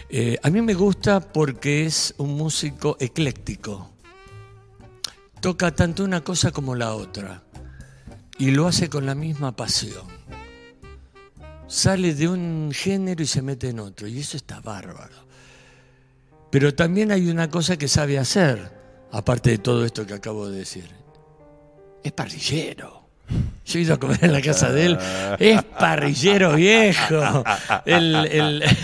Eh, 0.09 0.37
a 0.41 0.49
mí 0.49 0.61
me 0.61 0.73
gusta 0.73 1.19
porque 1.19 1.85
es 1.85 2.13
un 2.17 2.37
músico 2.37 2.95
ecléctico. 2.99 3.96
Toca 5.41 5.71
tanto 5.71 6.03
una 6.03 6.21
cosa 6.21 6.51
como 6.51 6.75
la 6.75 6.93
otra. 6.95 7.43
Y 8.39 8.51
lo 8.51 8.67
hace 8.67 8.89
con 8.89 9.05
la 9.05 9.15
misma 9.15 9.55
pasión. 9.55 10.05
Sale 11.67 12.13
de 12.13 12.27
un 12.27 12.71
género 12.73 13.23
y 13.23 13.27
se 13.27 13.41
mete 13.41 13.69
en 13.69 13.79
otro. 13.79 14.07
Y 14.07 14.19
eso 14.19 14.37
está 14.37 14.59
bárbaro. 14.61 15.27
Pero 16.51 16.73
también 16.73 17.11
hay 17.11 17.29
una 17.29 17.49
cosa 17.49 17.77
que 17.77 17.87
sabe 17.87 18.17
hacer, 18.17 18.71
aparte 19.11 19.51
de 19.51 19.57
todo 19.57 19.85
esto 19.85 20.05
que 20.05 20.13
acabo 20.13 20.49
de 20.49 20.59
decir. 20.59 20.89
Es 22.03 22.11
parrillero. 22.13 23.06
Yo 23.67 23.79
he 23.79 23.81
ido 23.81 23.95
a 23.95 23.99
comer 23.99 24.19
en 24.23 24.31
la 24.31 24.41
casa 24.41 24.71
de 24.71 24.85
él. 24.85 24.97
Es 25.39 25.61
parrillero 25.61 26.53
viejo. 26.55 27.43
El, 27.85 28.15
el- 28.15 28.63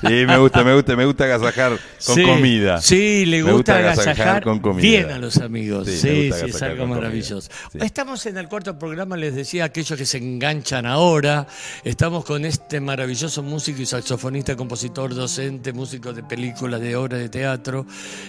Sí, 0.00 0.24
me 0.26 0.38
gusta, 0.38 0.62
me 0.64 0.72
gusta, 0.74 0.96
me 0.96 1.04
gusta 1.04 1.24
agasajar 1.24 1.72
con 1.72 1.78
Sí, 2.16 2.22
comida. 2.22 2.80
Sí, 2.80 3.26
le 3.26 3.42
Me 3.42 3.52
gusta, 3.52 3.76
agasajar 3.78 4.12
agasajar 4.12 4.42
con 4.44 4.60
comida. 4.60 4.80
bien 4.80 5.10
a 5.10 5.18
los 5.18 5.36
amigos. 5.38 5.86
Sí, 5.88 5.98
Sí, 5.98 6.28
gusta 6.28 6.44
sí, 6.46 6.50
es 6.50 6.62
algo 6.62 6.86
maravilloso. 6.86 7.50
Sí. 7.72 7.78
Estamos 7.82 8.24
en 8.26 8.38
el 8.38 8.48
cuarto 8.48 8.78
programa, 8.78 9.16
les 9.16 9.34
decía, 9.34 9.64
aquellos 9.64 9.98
que 9.98 10.06
se 10.06 10.16
enganchan 10.18 10.86
ahora. 10.86 11.46
Estamos 11.84 12.24
con 12.24 12.44
este 12.46 12.80
maravilloso 12.80 13.42
músico 13.42 13.82
y 13.82 13.86
saxofonista, 13.86 14.56
compositor, 14.56 15.14
docente, 15.14 15.72
músico 15.74 16.12
de 16.14 16.22
películas, 16.22 16.80
de 16.80 16.96
obras 16.96 17.20
de 17.20 17.28
teatro, 17.28 17.84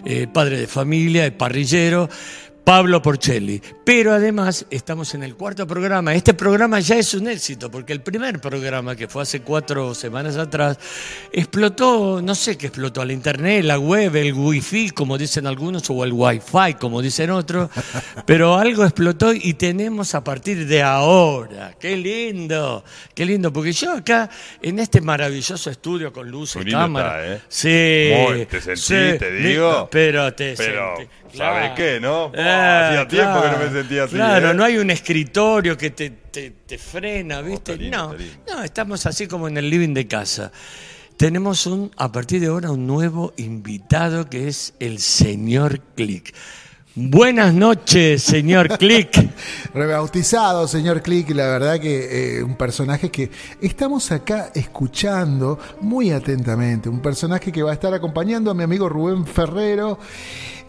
eh, 0.05 0.27
padre 0.27 0.57
de 0.59 0.67
familia, 0.67 1.25
eh, 1.25 1.31
parrillero. 1.31 2.09
Pablo 2.69 3.01
Porcelli. 3.01 3.59
Pero 3.83 4.13
además 4.13 4.67
estamos 4.69 5.15
en 5.15 5.23
el 5.23 5.35
cuarto 5.35 5.65
programa. 5.65 6.13
Este 6.13 6.35
programa 6.35 6.79
ya 6.79 6.97
es 6.97 7.15
un 7.15 7.27
éxito, 7.27 7.71
porque 7.71 7.93
el 7.93 8.01
primer 8.01 8.39
programa, 8.39 8.95
que 8.95 9.07
fue 9.07 9.23
hace 9.23 9.41
cuatro 9.41 9.95
semanas 9.95 10.37
atrás, 10.37 10.77
explotó, 11.33 12.21
no 12.21 12.35
sé 12.35 12.59
qué 12.59 12.67
explotó, 12.67 13.03
la 13.03 13.13
internet, 13.13 13.65
la 13.65 13.79
web, 13.79 14.15
el 14.15 14.33
wifi, 14.33 14.91
como 14.91 15.17
dicen 15.17 15.47
algunos, 15.47 15.89
o 15.89 16.03
el 16.03 16.13
wifi, 16.13 16.75
como 16.79 17.01
dicen 17.01 17.31
otros, 17.31 17.71
pero 18.27 18.55
algo 18.55 18.83
explotó 18.83 19.33
y 19.33 19.55
tenemos 19.55 20.13
a 20.13 20.23
partir 20.23 20.67
de 20.67 20.83
ahora. 20.83 21.73
¡Qué 21.79 21.97
lindo! 21.97 22.83
¡Qué 23.15 23.25
lindo! 23.25 23.51
Porque 23.51 23.71
yo 23.71 23.93
acá, 23.93 24.29
en 24.61 24.77
este 24.77 25.01
maravilloso 25.01 25.71
estudio 25.71 26.13
con 26.13 26.29
luces, 26.29 26.63
cámara... 26.69 27.33
está, 27.33 27.35
¿eh? 27.35 27.41
Sí. 27.49 28.31
Muy, 28.31 28.45
te 28.45 28.61
sentí, 28.61 28.81
sí, 28.81 29.17
te 29.17 29.31
digo. 29.31 29.89
Pero 29.91 30.31
te 30.35 30.53
Pero, 30.55 30.97
sentí. 30.97 31.11
¿Sabes 31.37 31.71
qué, 31.75 31.99
no? 31.99 32.31
Eh, 32.33 32.41
hacía 32.41 33.07
tiempo 33.07 33.41
que 33.41 33.47
no 33.47 33.53
claro. 33.55 33.65
me 33.71 33.71
sentía 33.79 34.03
así, 34.03 34.15
Claro, 34.15 34.51
¿eh? 34.51 34.53
no 34.53 34.63
hay 34.63 34.77
un 34.77 34.89
escritorio 34.91 35.77
que 35.77 35.91
te, 35.91 36.09
te- 36.09 36.51
te 36.65 36.77
frena, 36.77 37.41
¿viste? 37.41 37.75
lindo, 37.77 38.15
no, 38.47 38.55
no, 38.57 38.63
estamos 38.63 39.05
así 39.05 39.27
como 39.27 39.47
en 39.47 39.57
el 39.57 39.69
living 39.69 39.93
de 39.93 40.07
casa. 40.07 40.51
Tenemos 41.17 41.65
un, 41.67 41.91
a 41.97 42.11
partir 42.11 42.39
de 42.39 42.47
ahora, 42.47 42.71
un 42.71 42.87
nuevo 42.87 43.33
invitado 43.37 44.29
que 44.29 44.47
es 44.47 44.73
el 44.79 44.99
señor 44.99 45.81
Click. 45.95 46.33
Buenas 46.95 47.53
noches, 47.53 48.23
señor 48.23 48.67
Click. 48.79 49.11
Rebautizado, 49.73 50.67
señor 50.67 51.01
Click, 51.01 51.29
la 51.31 51.47
verdad 51.47 51.79
que 51.79 52.37
eh, 52.39 52.43
un 52.43 52.55
personaje 52.55 53.09
que 53.11 53.29
estamos 53.61 54.11
acá 54.11 54.51
escuchando 54.55 55.59
muy 55.81 56.11
atentamente, 56.11 56.89
un 56.89 57.01
personaje 57.01 57.51
que 57.51 57.63
va 57.63 57.71
a 57.71 57.73
estar 57.73 57.93
acompañando 57.93 58.51
a 58.51 58.53
mi 58.53 58.63
amigo 58.63 58.89
Rubén 58.89 59.25
Ferrero 59.25 59.99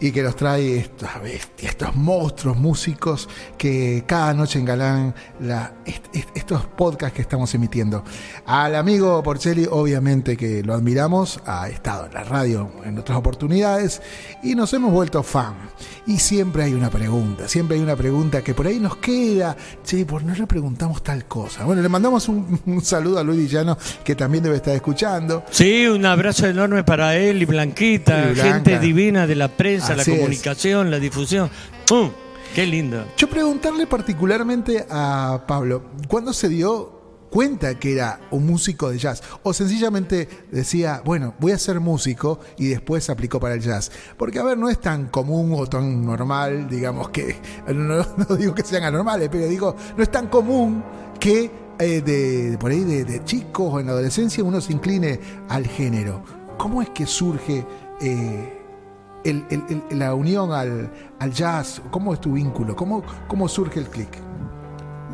y 0.01 0.11
que 0.11 0.23
nos 0.23 0.35
trae 0.35 0.77
estas 0.79 1.21
bestias, 1.21 1.71
estos 1.73 1.95
monstruos 1.95 2.57
músicos 2.57 3.29
que 3.57 4.03
cada 4.07 4.33
noche 4.33 4.59
engalan 4.59 5.13
la, 5.39 5.73
est- 5.85 6.07
est- 6.13 6.29
estos 6.35 6.65
podcasts 6.65 7.15
que 7.15 7.21
estamos 7.21 7.53
emitiendo. 7.53 8.03
Al 8.47 8.75
amigo 8.75 9.21
Porcelli, 9.23 9.67
obviamente 9.69 10.35
que 10.35 10.63
lo 10.63 10.73
admiramos, 10.73 11.39
ha 11.45 11.69
estado 11.69 12.07
en 12.07 12.13
la 12.15 12.23
radio 12.23 12.71
en 12.83 12.97
otras 12.97 13.17
oportunidades 13.17 14.01
y 14.43 14.55
nos 14.55 14.73
hemos 14.73 14.91
vuelto 14.91 15.21
fan. 15.23 15.53
Y 16.07 16.17
siempre 16.17 16.63
hay 16.63 16.73
una 16.73 16.89
pregunta, 16.89 17.47
siempre 17.47 17.77
hay 17.77 17.83
una 17.83 17.95
pregunta 17.95 18.41
que 18.41 18.55
por 18.55 18.65
ahí 18.65 18.79
nos 18.79 18.97
queda, 18.97 19.55
che, 19.83 20.03
¿por 20.05 20.23
no 20.23 20.33
le 20.33 20.47
preguntamos 20.47 21.03
tal 21.03 21.25
cosa? 21.25 21.63
Bueno, 21.63 21.81
le 21.83 21.89
mandamos 21.89 22.27
un, 22.27 22.59
un 22.65 22.81
saludo 22.83 23.19
a 23.19 23.23
Luis 23.23 23.37
Villano, 23.37 23.77
que 24.03 24.15
también 24.15 24.43
debe 24.43 24.55
estar 24.55 24.73
escuchando. 24.73 25.43
Sí, 25.51 25.85
un 25.85 26.03
abrazo 26.07 26.47
enorme 26.47 26.83
para 26.83 27.15
él 27.15 27.43
y 27.43 27.45
Blanquita, 27.45 28.29
Y 28.31 28.33
Blanca. 28.33 28.53
gente 28.55 28.79
divina 28.79 29.27
de 29.27 29.35
la 29.35 29.47
prensa, 29.49 29.90
la 29.95 30.01
Así 30.01 30.11
comunicación, 30.11 30.91
la 30.91 30.99
difusión. 30.99 31.49
¡Pum! 31.87 32.11
¡Qué 32.55 32.65
lindo! 32.65 33.05
Yo 33.17 33.29
preguntarle 33.29 33.87
particularmente 33.87 34.85
a 34.89 35.43
Pablo, 35.47 35.83
¿cuándo 36.07 36.33
se 36.33 36.49
dio 36.49 36.99
cuenta 37.29 37.79
que 37.79 37.93
era 37.93 38.19
un 38.31 38.45
músico 38.45 38.89
de 38.89 38.97
jazz? 38.97 39.23
O 39.43 39.53
sencillamente 39.53 40.27
decía, 40.51 41.01
bueno, 41.05 41.33
voy 41.39 41.53
a 41.53 41.57
ser 41.57 41.79
músico 41.79 42.41
y 42.57 42.67
después 42.67 43.09
aplicó 43.09 43.39
para 43.39 43.53
el 43.55 43.61
jazz. 43.61 43.89
Porque, 44.17 44.39
a 44.39 44.43
ver, 44.43 44.57
no 44.57 44.69
es 44.69 44.81
tan 44.81 45.07
común 45.07 45.53
o 45.55 45.65
tan 45.65 46.05
normal, 46.05 46.67
digamos 46.69 47.09
que, 47.09 47.37
no, 47.73 48.05
no 48.17 48.35
digo 48.35 48.53
que 48.53 48.63
sean 48.63 48.83
anormales, 48.83 49.29
pero 49.31 49.47
digo, 49.47 49.75
no 49.95 50.03
es 50.03 50.11
tan 50.11 50.27
común 50.27 50.83
que 51.21 51.49
eh, 51.79 52.01
de, 52.01 52.57
por 52.59 52.71
ahí 52.71 52.83
de, 52.83 53.05
de 53.05 53.23
chicos 53.23 53.75
o 53.75 53.79
en 53.79 53.85
la 53.85 53.93
adolescencia 53.93 54.43
uno 54.43 54.59
se 54.59 54.73
incline 54.73 55.21
al 55.47 55.67
género. 55.67 56.21
¿Cómo 56.57 56.81
es 56.81 56.89
que 56.89 57.05
surge... 57.05 57.65
eh, 58.01 58.57
el- 59.23 59.45
el- 59.49 59.83
el- 59.89 59.99
la 59.99 60.13
unión 60.15 60.51
al, 60.51 60.91
al 61.19 61.31
jazz? 61.31 61.81
¿Cómo 61.91 62.13
es 62.13 62.21
tu 62.21 62.33
vínculo? 62.33 62.75
¿Cómo, 62.75 63.03
cómo 63.27 63.47
surge 63.47 63.79
el 63.79 63.87
click? 63.87 64.09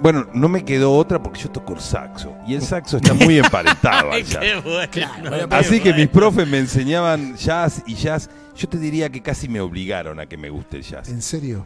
Bueno, 0.01 0.27
no 0.33 0.47
me 0.47 0.63
quedó 0.63 0.93
otra 0.95 1.21
porque 1.21 1.39
yo 1.39 1.49
toco 1.49 1.73
el 1.73 1.79
saxo. 1.79 2.31
Y 2.47 2.53
el 2.53 2.61
saxo 2.61 2.97
está 2.97 3.13
muy 3.25 3.37
emparentado 3.39 4.11
al 4.11 4.23
jazz. 4.25 4.43
Así 5.49 5.79
que 5.79 5.93
mis 5.93 6.07
profes 6.07 6.47
me 6.47 6.59
enseñaban 6.59 7.35
jazz 7.35 7.81
y 7.87 7.95
jazz. 7.95 8.29
Yo 8.55 8.67
te 8.69 8.77
diría 8.77 9.09
que 9.09 9.21
casi 9.21 9.47
me 9.47 9.59
obligaron 9.59 10.19
a 10.19 10.25
que 10.25 10.37
me 10.37 10.49
guste 10.49 10.77
el 10.77 10.83
jazz. 10.83 11.09
¿En 11.09 11.21
serio? 11.21 11.65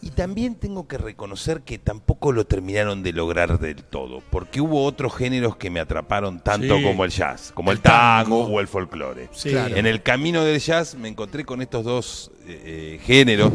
Y 0.00 0.10
también 0.10 0.54
tengo 0.54 0.86
que 0.86 0.96
reconocer 0.96 1.62
que 1.62 1.76
tampoco 1.78 2.30
lo 2.32 2.46
terminaron 2.46 3.02
de 3.02 3.12
lograr 3.12 3.58
del 3.58 3.82
todo, 3.82 4.22
porque 4.30 4.60
hubo 4.60 4.84
otros 4.84 5.14
géneros 5.16 5.56
que 5.56 5.70
me 5.70 5.80
atraparon 5.80 6.38
tanto 6.40 6.76
Sí. 6.76 6.82
como 6.84 7.04
el 7.04 7.10
jazz, 7.10 7.50
como 7.52 7.72
el, 7.72 7.78
El 7.78 7.82
tango, 7.82 8.44
tango. 8.44 8.54
o 8.54 8.60
el 8.60 8.68
folclore. 8.68 9.28
Sí. 9.32 9.50
Claro. 9.50 9.74
En 9.76 9.86
el 9.86 10.02
camino 10.04 10.44
del 10.44 10.60
jazz 10.60 10.94
me 10.94 11.08
encontré 11.08 11.44
con 11.44 11.60
estos 11.62 11.84
dos 11.84 12.30
eh, 12.46 12.62
eh, 12.64 13.00
géneros 13.02 13.52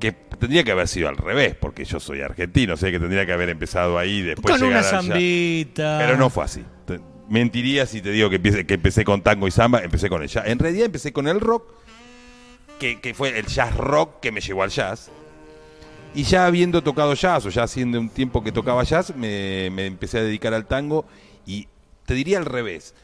que 0.00 0.12
tendría 0.12 0.64
que 0.64 0.70
haber 0.72 0.88
sido 0.88 1.08
al 1.08 1.16
revés, 1.18 1.54
porque 1.54 1.84
yo 1.84 2.00
soy 2.00 2.22
argentino, 2.22 2.76
sé 2.78 2.90
que 2.90 2.98
tendría 2.98 3.26
que 3.26 3.32
haber 3.32 3.50
empezado 3.50 3.98
ahí 3.98 4.22
después 4.22 4.52
Con 4.58 4.68
una 4.68 4.78
llegar 4.80 4.92
jazz. 4.92 5.06
zambita. 5.06 5.98
Pero 6.00 6.16
no 6.16 6.30
fue 6.30 6.44
así. 6.44 6.64
Mentiría 7.28 7.84
si 7.84 8.00
te 8.00 8.10
digo 8.10 8.30
que 8.30 8.36
empecé, 8.36 8.64
que 8.64 8.72
empecé 8.74 9.04
con 9.04 9.20
tango 9.22 9.46
y 9.46 9.50
samba, 9.50 9.80
empecé 9.82 10.08
con 10.08 10.22
el 10.22 10.28
jazz. 10.28 10.46
En 10.46 10.58
realidad 10.58 10.86
empecé 10.86 11.12
con 11.12 11.28
el 11.28 11.40
rock, 11.40 11.74
que, 12.78 13.00
que 13.02 13.12
fue 13.12 13.38
el 13.38 13.44
jazz 13.46 13.76
rock 13.76 14.20
que 14.20 14.32
me 14.32 14.40
llevó 14.40 14.62
al 14.62 14.70
jazz. 14.70 15.10
Y 16.14 16.24
ya 16.24 16.46
habiendo 16.46 16.82
tocado 16.82 17.14
jazz, 17.14 17.46
o 17.46 17.50
ya 17.50 17.62
haciendo 17.64 18.00
un 18.00 18.08
tiempo 18.08 18.42
que 18.42 18.50
tocaba 18.52 18.82
jazz, 18.82 19.14
me, 19.14 19.70
me 19.70 19.86
empecé 19.86 20.18
a 20.18 20.22
dedicar 20.22 20.54
al 20.54 20.66
tango 20.66 21.06
y 21.46 21.68
te 22.06 22.14
diría 22.14 22.38
al 22.38 22.44
revés. 22.46 22.94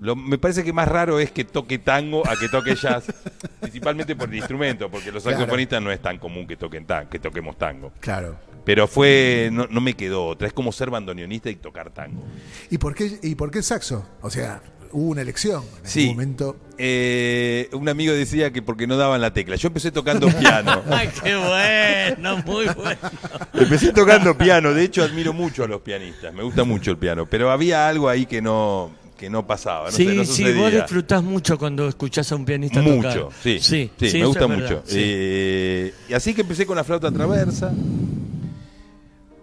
Lo, 0.00 0.16
me 0.16 0.38
parece 0.38 0.64
que 0.64 0.72
más 0.72 0.88
raro 0.88 1.18
es 1.18 1.30
que 1.32 1.44
toque 1.44 1.78
tango 1.78 2.26
a 2.26 2.34
que 2.36 2.48
toque 2.48 2.74
jazz, 2.74 3.04
principalmente 3.60 4.16
por 4.16 4.28
el 4.30 4.36
instrumento, 4.36 4.90
porque 4.90 5.12
los 5.12 5.22
Claro. 5.22 5.38
saxofonistas 5.38 5.82
no 5.82 5.90
es 5.92 6.00
tan 6.00 6.18
común 6.18 6.46
que 6.46 6.56
toquen 6.56 6.86
tan, 6.86 7.08
que 7.08 7.18
toquemos 7.18 7.58
tango. 7.58 7.92
Claro. 8.00 8.36
Pero 8.64 8.86
fue, 8.88 9.50
no, 9.52 9.66
no 9.68 9.80
me 9.80 9.94
quedó 9.94 10.24
otra, 10.26 10.46
es 10.46 10.52
como 10.54 10.72
ser 10.72 10.88
bandoneonista 10.88 11.50
y 11.50 11.56
tocar 11.56 11.90
tango. 11.90 12.22
¿Y 12.70 12.78
por 12.78 12.94
qué, 12.94 13.18
y 13.22 13.34
por 13.34 13.50
qué 13.50 13.58
el 13.58 13.64
saxo? 13.64 14.08
O 14.22 14.30
sea, 14.30 14.62
hubo 14.92 15.10
una 15.10 15.22
elección 15.22 15.62
en 15.82 15.88
Sí. 15.90 16.00
ese 16.04 16.10
momento. 16.12 16.56
Eh, 16.78 17.68
un 17.72 17.88
amigo 17.88 18.12
decía 18.12 18.52
que 18.52 18.60
porque 18.62 18.86
no 18.86 18.96
daban 18.96 19.20
la 19.20 19.32
tecla. 19.32 19.56
Yo 19.56 19.68
empecé 19.68 19.90
tocando 19.92 20.28
piano. 20.28 20.82
¡Ay, 20.90 21.08
qué 21.22 21.34
bueno! 21.36 22.42
Muy 22.44 22.66
bueno. 22.74 22.98
empecé 23.54 23.92
tocando 23.92 24.36
piano. 24.36 24.72
De 24.74 24.82
hecho, 24.84 25.02
admiro 25.02 25.32
mucho 25.32 25.64
a 25.64 25.68
los 25.68 25.80
pianistas. 25.82 26.32
Me 26.34 26.42
gusta 26.42 26.64
mucho 26.64 26.90
el 26.90 26.96
piano. 26.98 27.26
Pero 27.26 27.50
había 27.50 27.88
algo 27.88 28.08
ahí 28.08 28.26
que 28.26 28.42
no, 28.42 28.90
que 29.16 29.30
no 29.30 29.46
pasaba. 29.46 29.86
No 29.90 29.96
sí, 29.96 30.06
sé, 30.06 30.14
no 30.14 30.24
sí, 30.24 30.52
vos 30.54 30.72
disfrutás 30.72 31.22
mucho 31.22 31.56
cuando 31.58 31.86
escuchás 31.88 32.32
a 32.32 32.36
un 32.36 32.44
pianista 32.44 32.80
Mucho, 32.82 33.08
tocar. 33.26 33.38
sí, 33.42 33.58
sí, 33.60 33.90
sí, 33.98 34.18
me 34.18 34.24
gusta 34.26 34.46
mucho. 34.48 34.82
sí. 34.84 34.96
Eh, 34.98 35.94
y 36.08 36.14
así 36.14 36.34
que 36.34 36.40
empecé 36.40 36.66
con 36.66 36.76
la 36.76 36.82
flauta 36.84 37.10
traversa. 37.12 37.72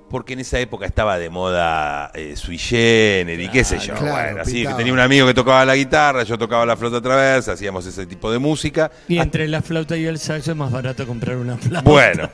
Porque 0.10 0.34
en 0.34 0.40
esa 0.40 0.60
época 0.60 0.86
estaba 0.86 1.18
de 1.18 1.30
moda 1.30 2.12
eh, 2.14 2.36
sui 2.36 2.58
generis, 2.58 3.50
qué 3.52 3.64
sé 3.64 3.80
yo. 3.80 3.94
Claro, 3.96 4.12
bueno, 4.12 4.42
así 4.42 4.66
que 4.66 4.74
tenía 4.74 4.92
un 4.94 5.00
amigo 5.00 5.28
que 5.28 5.34
tocaba 5.34 5.64
la 5.66 5.76
guitarra, 5.76 6.24
yo 6.24 6.38
tocaba 6.38 6.66
la 6.66 6.76
flauta 6.76 7.00
traversa, 7.02 7.52
hacíamos 7.54 7.86
ese 7.86 8.06
tipo 8.06 8.32
de 8.32 8.40
música. 8.40 8.90
Y 9.08 9.20
entre 9.20 9.48
la 9.48 9.62
flauta 9.62 9.96
y 9.98 10.06
el 10.06 10.18
saxo 10.20 10.52
es 10.52 10.58
más 10.58 10.72
barato 10.72 11.06
comprar 11.06 11.38
una 11.38 11.58
flauta. 11.58 11.82
Bueno, 11.90 12.30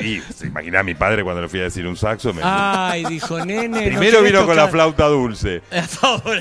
y 0.00 0.20
se 0.34 0.46
imaginá 0.48 0.80
a 0.80 0.82
mi 0.82 0.94
padre 0.94 1.24
cuando 1.24 1.42
le 1.42 1.48
fui 1.48 1.60
a 1.60 1.64
decir 1.64 1.86
un 1.86 1.96
saxo. 1.96 2.32
me- 2.34 2.42
Ay, 2.44 3.04
dijo 3.06 3.44
nene. 3.44 3.68
¿no 3.68 3.76
Primero 3.98 4.22
vino 4.22 4.44
con 4.46 4.56
la 4.56 4.68
flauta 4.68 5.06
dulce. 5.06 5.62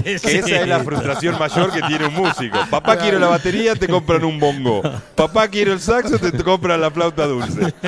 Que 0.04 0.14
esa 0.16 0.62
es 0.62 0.68
la 0.68 0.80
frustración 0.80 1.38
mayor 1.40 1.72
que 1.72 1.82
tiene 1.84 2.06
un 2.08 2.14
músico. 2.14 2.58
Papá 2.70 2.98
quiero 2.98 3.20
la 3.20 3.28
batería, 3.28 3.76
te 3.76 3.88
compran 3.88 4.24
un 4.26 4.40
bongo. 4.40 4.82
Papá 5.16 5.48
quiero 5.48 5.72
el 5.74 5.80
saxo, 5.80 6.20
te 6.20 6.32
compran 6.44 6.82
la 6.82 6.92
flauta 6.92 7.26
dulce. 7.26 7.74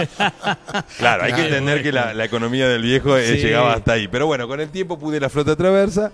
Claro, 0.98 1.24
hay 1.24 1.31
que 1.33 1.39
Claro, 1.39 1.55
entender 1.55 1.83
que 1.83 1.91
la, 1.91 2.13
la 2.13 2.25
economía 2.25 2.67
del 2.69 2.81
viejo 2.83 3.17
eh, 3.17 3.35
Sí. 3.35 3.38
llegaba 3.43 3.73
hasta 3.73 3.93
ahí. 3.93 4.07
Pero 4.07 4.25
bueno, 4.27 4.47
con 4.47 4.59
el 4.59 4.69
tiempo 4.69 4.97
pude 4.97 5.19
la 5.19 5.29
flauta 5.29 5.55
traversa 5.55 6.11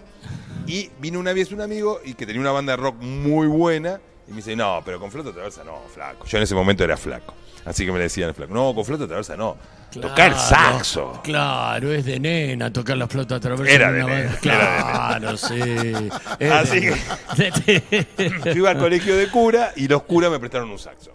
y 0.68 0.90
vino 1.00 1.20
una 1.20 1.34
vez 1.34 1.52
un 1.52 1.62
amigo 1.62 2.00
y 2.04 2.14
que 2.16 2.26
tenía 2.26 2.42
una 2.42 2.52
banda 2.52 2.74
de 2.74 2.78
rock 2.78 2.96
muy 3.02 3.48
buena 3.48 4.00
y 4.28 4.32
me 4.32 4.38
dice, 4.38 4.56
no, 4.56 4.82
pero 4.84 5.00
con 5.00 5.12
flauta 5.12 5.32
traversa 5.32 5.64
no, 5.64 5.82
flaco. 5.94 6.26
Yo 6.26 6.38
en 6.38 6.44
ese 6.44 6.56
momento 6.56 6.84
era 6.84 6.98
flaco. 6.98 7.34
Así 7.66 7.86
que 7.86 7.92
me 7.92 8.00
decían 8.00 8.34
flaco, 8.36 8.54
no, 8.54 8.74
con 8.76 8.84
flauta 8.86 9.06
traversa 9.08 9.36
no. 9.36 9.58
Tocar 9.92 10.32
Claro, 10.34 10.38
saxo. 10.40 11.22
Claro, 11.24 11.94
es 11.94 12.04
de 12.04 12.20
nena 12.20 12.72
tocar 12.74 12.98
la 12.98 13.08
flauta 13.08 13.36
a 13.36 13.40
través 13.40 13.72
Era 13.72 13.92
de 13.94 14.04
nena, 14.04 14.36
Claro, 14.42 15.38
sí. 15.38 15.54
Así 16.52 16.82
de- 16.82 18.08
Yo 18.46 18.52
iba 18.52 18.72
al 18.72 18.78
colegio 18.78 19.16
de 19.16 19.30
cura 19.30 19.72
y 19.76 19.88
los 19.88 20.04
curas 20.04 20.30
me 20.32 20.40
prestaron 20.40 20.70
un 20.70 20.80
saxo. 20.80 21.12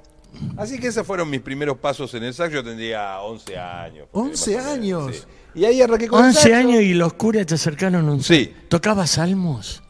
Así 0.56 0.78
que 0.78 0.88
esos 0.88 1.06
fueron 1.06 1.28
mis 1.30 1.40
primeros 1.40 1.78
pasos 1.78 2.12
en 2.14 2.24
el 2.24 2.34
sax. 2.34 2.52
Yo 2.52 2.62
tendría 2.64 3.20
11 3.20 3.58
años. 3.58 4.08
por 4.10 4.24
ahí, 4.24 4.30
11 4.30 4.56
más 4.56 4.66
o 4.66 4.68
menos, 4.80 5.02
años. 5.08 5.16
sí. 5.16 5.22
Y 5.60 5.64
ahí 5.64 5.82
arranqué 5.82 6.06
con 6.08 6.20
el 6.20 6.26
11 6.26 6.40
saxo. 6.40 6.54
años 6.56 6.82
y 6.82 6.94
los 6.94 7.12
curas 7.14 7.46
te 7.46 7.54
acercaron 7.54 8.08
un 8.08 8.22
Sí. 8.22 8.54
¿Tocabas 8.68 9.10
salmos? 9.10 9.82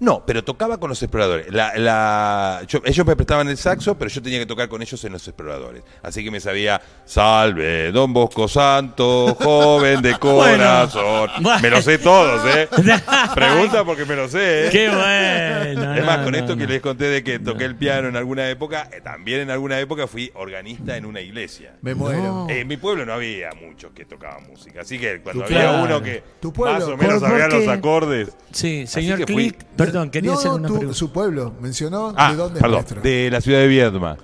No, 0.00 0.24
pero 0.24 0.44
tocaba 0.44 0.78
con 0.78 0.90
los 0.90 1.02
exploradores. 1.02 1.52
La, 1.52 1.72
la- 1.76 2.62
yo- 2.68 2.80
ellos 2.84 3.04
me 3.04 3.16
prestaban 3.16 3.48
el 3.48 3.56
saxo, 3.56 3.96
pero 3.98 4.08
yo 4.10 4.22
tenía 4.22 4.38
que 4.38 4.46
tocar 4.46 4.68
con 4.68 4.80
ellos 4.80 5.02
en 5.04 5.12
los 5.12 5.26
exploradores. 5.26 5.82
Así 6.02 6.22
que 6.22 6.30
me 6.30 6.38
sabía, 6.38 6.80
salve, 7.04 7.90
don 7.90 8.12
Bosco 8.12 8.46
Santo, 8.46 9.34
joven 9.40 10.00
de 10.02 10.14
corazón. 10.18 11.30
Bueno. 11.40 11.58
Me 11.60 11.70
lo 11.70 11.82
sé 11.82 11.98
todos, 11.98 12.40
¿eh? 12.54 12.68
Pregunta 13.34 13.84
porque 13.84 14.04
me 14.04 14.14
lo 14.14 14.28
sé, 14.28 14.66
¿eh? 14.66 14.70
Qué 14.70 14.88
bueno. 14.88 15.94
Es 15.94 16.04
más, 16.06 16.18
no, 16.18 16.24
con 16.24 16.32
no, 16.32 16.38
esto 16.38 16.56
que 16.56 16.66
les 16.66 16.80
conté 16.80 17.04
de 17.06 17.24
que 17.24 17.38
toqué 17.38 17.64
el 17.64 17.74
piano 17.76 18.08
en 18.08 18.16
alguna 18.16 18.48
época, 18.48 18.88
eh, 18.92 19.00
también 19.02 19.40
en 19.40 19.50
alguna 19.50 19.80
época 19.80 20.06
fui 20.06 20.30
organista 20.34 20.96
en 20.96 21.06
una 21.06 21.20
iglesia. 21.20 21.72
Me 21.82 21.94
muero. 21.94 22.46
Eh, 22.48 22.60
en 22.60 22.68
mi 22.68 22.76
pueblo 22.76 23.04
no 23.04 23.14
había 23.14 23.50
muchos 23.60 23.92
que 23.92 24.04
tocaban 24.04 24.46
música, 24.48 24.82
así 24.82 24.98
que 24.98 25.20
cuando 25.20 25.44
Tu 25.44 25.46
había 25.54 25.70
claro. 25.70 25.84
uno 25.84 26.02
que 26.02 26.22
más 26.64 26.82
o 26.84 26.96
menos 26.96 27.20
¿Por- 27.20 27.20
por 27.20 27.28
sabía 27.30 27.48
los 27.48 27.68
acordes. 27.68 28.28
Sí, 28.52 28.86
señor 28.86 29.18
que 29.18 29.26
fui- 29.32 29.50
Click, 29.50 29.64
perdón, 29.92 30.10
quería 30.10 30.32
no, 30.32 30.38
hacer 30.38 30.50
una 30.52 30.68
tu- 30.68 30.74
pregunta. 30.74 30.98
su 30.98 31.12
pueblo, 31.12 31.54
mencionó 31.60 32.14
Ah, 32.16 32.30
de 32.30 32.36
dónde 32.36 32.58
es 32.58 32.62
perdón, 32.62 32.76
nuestro. 32.80 33.00
de 33.02 33.30
la 33.30 33.40
ciudad 33.40 33.58
de 33.60 33.68
Viedma. 33.68 34.16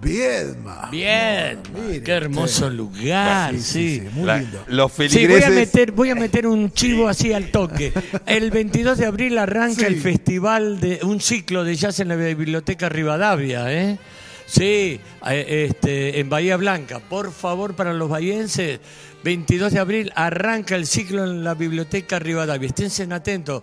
Viedma. 0.00 0.88
Bien, 0.92 1.58
Mire 1.74 2.02
qué 2.04 2.12
hermoso 2.12 2.66
usted. 2.66 2.76
lugar, 2.76 3.52
Sí, 3.54 3.60
sí, 3.60 3.64
sí. 3.64 4.00
sí, 4.00 4.08
muy 4.12 4.26
La- 4.26 4.38
lindo. 4.38 4.64
los 4.68 4.92
Sí, 4.92 4.96
voy 4.98 5.08
feligreses. 5.08 5.46
a 5.46 5.50
meter, 5.50 5.92
voy 5.92 6.10
a 6.10 6.14
meter 6.14 6.46
un 6.46 6.70
chivo 6.72 7.08
así 7.08 7.32
al 7.32 7.50
toque. 7.50 7.92
El 8.24 8.52
22 8.52 8.96
de 8.98 9.06
abril 9.06 9.36
arranca 9.38 9.80
Sí. 9.80 9.84
el 9.86 10.00
festival 10.00 10.78
de 10.78 11.00
un 11.02 11.20
ciclo 11.20 11.64
de 11.64 11.74
jazz 11.74 11.98
en 11.98 12.08
la 12.08 12.14
biblioteca 12.16 12.88
Rivadavia, 12.88 13.72
¿eh? 13.72 13.98
Sí, 14.46 15.00
eh, 15.28 15.66
este, 15.68 16.20
en 16.20 16.28
Bahía 16.30 16.56
Blanca. 16.56 17.00
Por 17.00 17.32
favor, 17.32 17.74
para 17.74 17.92
los 17.92 18.08
bahienses, 18.08 18.78
22 19.24 19.72
de 19.72 19.78
abril 19.80 20.12
arranca 20.14 20.76
el 20.76 20.86
ciclo 20.86 21.24
en 21.24 21.42
la 21.44 21.54
biblioteca 21.54 22.18
Rivadavia. 22.20 22.66
Esténse 22.68 23.02
atentos. 23.12 23.62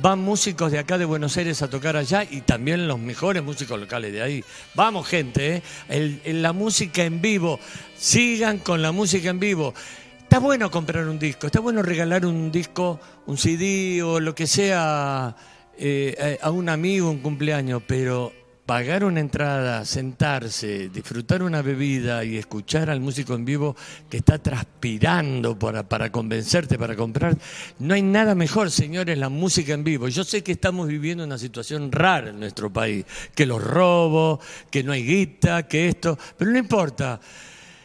Van 0.00 0.20
músicos 0.20 0.72
de 0.72 0.78
acá 0.78 0.96
de 0.96 1.04
Buenos 1.04 1.36
Aires 1.36 1.60
a 1.62 1.68
tocar 1.68 1.96
allá 1.96 2.24
y 2.24 2.40
también 2.40 2.88
los 2.88 2.98
mejores 2.98 3.42
músicos 3.42 3.78
locales 3.78 4.12
de 4.12 4.22
ahí. 4.22 4.44
Vamos, 4.74 5.06
gente, 5.06 5.62
¿eh? 5.88 6.32
La 6.32 6.52
música 6.52 7.04
en 7.04 7.20
vivo. 7.20 7.60
Sigan 7.96 8.58
con 8.58 8.80
la 8.80 8.90
música 8.92 9.30
en 9.30 9.38
vivo. 9.38 9.74
Está 10.22 10.38
bueno 10.38 10.70
comprar 10.70 11.06
un 11.08 11.18
disco, 11.18 11.46
está 11.46 11.60
bueno 11.60 11.82
regalar 11.82 12.24
un 12.24 12.50
disco, 12.50 12.98
un 13.26 13.36
CD 13.36 14.02
o 14.02 14.18
lo 14.18 14.34
que 14.34 14.46
sea 14.46 15.36
eh, 15.76 16.38
a 16.40 16.50
un 16.50 16.70
amigo, 16.70 17.10
un 17.10 17.18
cumpleaños, 17.18 17.82
pero 17.86 18.32
pagar 18.66 19.04
una 19.04 19.20
entrada, 19.20 19.84
sentarse, 19.84 20.88
disfrutar 20.88 21.42
una 21.42 21.62
bebida 21.62 22.24
y 22.24 22.36
escuchar 22.36 22.90
al 22.90 23.00
músico 23.00 23.34
en 23.34 23.44
vivo 23.44 23.76
que 24.08 24.18
está 24.18 24.38
transpirando 24.38 25.58
para, 25.58 25.88
para 25.88 26.12
convencerte, 26.12 26.78
para 26.78 26.94
comprar, 26.94 27.36
no 27.80 27.94
hay 27.94 28.02
nada 28.02 28.34
mejor, 28.34 28.70
señores, 28.70 29.18
la 29.18 29.28
música 29.28 29.72
en 29.72 29.84
vivo. 29.84 30.08
Yo 30.08 30.24
sé 30.24 30.42
que 30.42 30.52
estamos 30.52 30.88
viviendo 30.88 31.24
una 31.24 31.38
situación 31.38 31.90
rara 31.90 32.30
en 32.30 32.38
nuestro 32.38 32.72
país, 32.72 33.04
que 33.34 33.46
los 33.46 33.62
robos, 33.62 34.38
que 34.70 34.84
no 34.84 34.92
hay 34.92 35.04
guita, 35.04 35.66
que 35.66 35.88
esto, 35.88 36.16
pero 36.36 36.50
no 36.50 36.58
importa. 36.58 37.20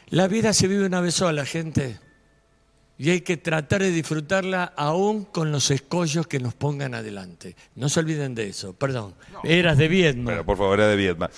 La 0.10 0.28
vida 0.28 0.54
se 0.54 0.68
vive 0.68 0.86
una 0.86 1.02
vez 1.02 1.16
sola, 1.16 1.44
gente. 1.44 2.07
Y 3.00 3.12
hay 3.12 3.22
que 3.22 3.38
tratar 3.38 3.82
de 3.82 3.92
disfrutarla 3.92 4.74
aún 4.75 5.25
con 5.25 5.51
los 5.51 5.70
escollos 5.70 6.25
que 6.25 6.39
nos 6.39 6.56
pongan 6.56 6.96
adelante. 6.96 7.56
No 7.75 7.89
se 7.89 8.00
olviden 8.00 8.34
de 8.34 8.48
eso. 8.50 8.74
Perdón. 8.74 9.13
Eras 9.44 9.77
de 9.77 9.88
Viedma. 9.88 10.24
Bueno, 10.24 10.46
por 10.46 10.58
favor, 10.58 10.80
era 10.80 10.89
de 10.89 10.96
Viedma. 10.96 11.30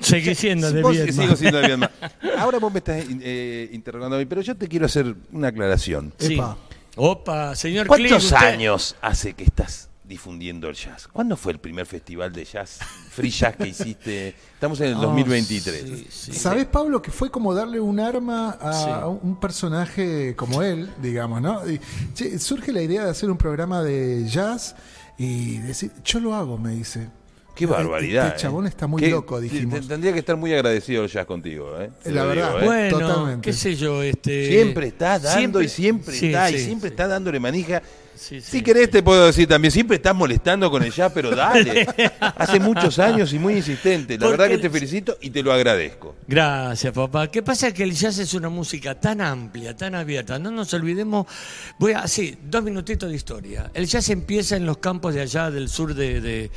Seguí 0.00 0.34
siendo 0.34 0.70
de 0.72 0.82
Viedma. 0.82 1.22
Sigo 1.22 1.36
siendo 1.36 1.58
de 1.60 1.66
Viedma. 1.68 1.90
Ahora 2.38 2.58
vos 2.58 2.72
me 2.72 2.78
estás 2.78 3.04
eh, 3.08 3.70
interrogando 3.72 4.16
a 4.16 4.18
mí, 4.18 4.26
pero 4.26 4.40
yo 4.40 4.56
te 4.56 4.66
quiero 4.68 4.86
hacer 4.86 5.14
una 5.32 5.48
aclaración. 5.48 6.12
Sí. 6.18 6.34
Epa. 6.34 6.58
Opa, 6.96 7.56
señor 7.56 7.86
¿Cuántos 7.86 8.08
Clint, 8.08 8.22
usted- 8.24 8.36
años 8.46 8.96
hace 9.00 9.34
que 9.34 9.44
estás 9.44 9.88
difundiendo 10.04 10.68
el 10.68 10.74
jazz? 10.74 11.08
¿Cuándo 11.08 11.36
fue 11.36 11.52
el 11.52 11.58
primer 11.58 11.86
festival 11.86 12.32
de 12.32 12.44
jazz, 12.44 12.78
free 13.10 13.30
jazz 13.30 13.56
que 13.56 13.68
hiciste? 13.68 14.34
Estamos 14.54 14.80
en 14.80 14.88
el 14.88 14.94
Ah, 14.98 15.00
2023. 15.00 15.82
sí, 15.82 16.06
sí. 16.10 16.32
¿Sabés, 16.32 16.66
Pablo, 16.66 17.00
que 17.00 17.10
fue 17.10 17.30
como 17.30 17.54
darle 17.54 17.80
un 17.80 17.98
arma 17.98 18.50
a 18.60 18.72
Sí. 18.72 19.16
un 19.22 19.40
personaje 19.40 20.34
como 20.36 20.62
él, 20.62 20.90
digamos, 21.02 21.40
¿no? 21.40 21.68
Y, 21.70 21.80
che, 22.14 22.38
surge 22.38 22.72
la 22.72 22.82
idea 22.82 23.04
de 23.04 23.10
hacer 23.10 23.30
un 23.30 23.38
programa 23.38 23.82
de 23.82 24.26
jazz 24.28 24.76
y 25.16 25.58
decir, 25.58 25.90
yo 26.04 26.20
lo 26.20 26.34
hago, 26.34 26.58
me 26.58 26.72
dice. 26.72 27.08
Qué 27.54 27.66
barbaridad. 27.66 28.26
Este 28.26 28.40
chabón 28.40 28.66
¿eh? 28.66 28.68
está 28.68 28.88
muy 28.88 29.00
Qué- 29.00 29.10
loco, 29.10 29.40
dijimos. 29.40 29.80
te- 29.82 29.86
Tendría 29.86 30.12
que 30.12 30.18
estar 30.18 30.36
muy 30.36 30.52
agradecido 30.52 31.04
el 31.04 31.08
jazz 31.08 31.24
contigo, 31.24 31.80
¿eh? 31.80 31.88
La 32.06 32.24
verdad. 32.24 32.48
digo, 32.48 32.58
¿eh? 32.62 32.66
Bueno, 32.90 32.98
Totalmente. 32.98 33.40
qué 33.48 33.52
sé 33.52 33.76
yo, 33.76 34.02
este... 34.02 34.48
Siempre 34.48 34.88
está 34.88 35.20
dando 35.20 35.60
siempre- 35.60 35.64
y 35.64 35.68
siempre 35.68 36.14
Sí, 36.16 36.26
está 36.26 36.48
sí, 36.48 36.56
y 36.56 36.58
siempre 36.58 36.88
sí. 36.90 36.92
está 36.94 37.06
dándole 37.06 37.38
manija. 37.38 37.80
Sí, 38.16 38.40
Si 38.40 38.62
querés 38.62 38.86
sí. 38.86 38.90
te 38.92 39.02
puedo 39.02 39.26
decir 39.26 39.48
también, 39.48 39.72
siempre 39.72 39.96
estás 39.96 40.14
molestando 40.14 40.70
con 40.70 40.82
el 40.82 40.92
jazz, 40.92 41.10
pero 41.14 41.30
dale. 41.34 41.86
Hace 42.20 42.60
muchos 42.60 42.98
años 42.98 43.32
y 43.32 43.38
muy 43.38 43.54
insistente. 43.56 44.14
La 44.14 44.26
Porque 44.26 44.30
verdad 44.42 44.48
que 44.56 44.58
te 44.62 44.70
felicito 44.70 45.18
y 45.20 45.30
te 45.30 45.42
lo 45.42 45.52
agradezco. 45.52 46.14
Gracias, 46.26 46.92
papá. 46.92 47.28
¿Qué 47.30 47.42
pasa? 47.42 47.72
Que 47.72 47.82
el 47.82 47.92
jazz 47.92 48.18
es 48.18 48.34
una 48.34 48.48
música 48.48 48.98
tan 49.00 49.20
amplia, 49.20 49.76
tan 49.76 49.94
abierta. 49.94 50.38
No 50.38 50.50
nos 50.50 50.72
olvidemos. 50.74 51.26
Voy 51.78 51.92
a. 51.92 52.06
Sí, 52.08 52.36
dos 52.48 52.62
minutitos 52.62 53.08
de 53.10 53.16
historia. 53.16 53.70
El 53.74 53.86
jazz 53.86 54.08
empieza 54.10 54.56
en 54.56 54.66
los 54.66 54.78
campos 54.78 55.14
de 55.14 55.20
allá 55.20 55.50
del 55.50 55.68
sur 55.68 55.94
de, 55.94 56.20
de- 56.20 56.50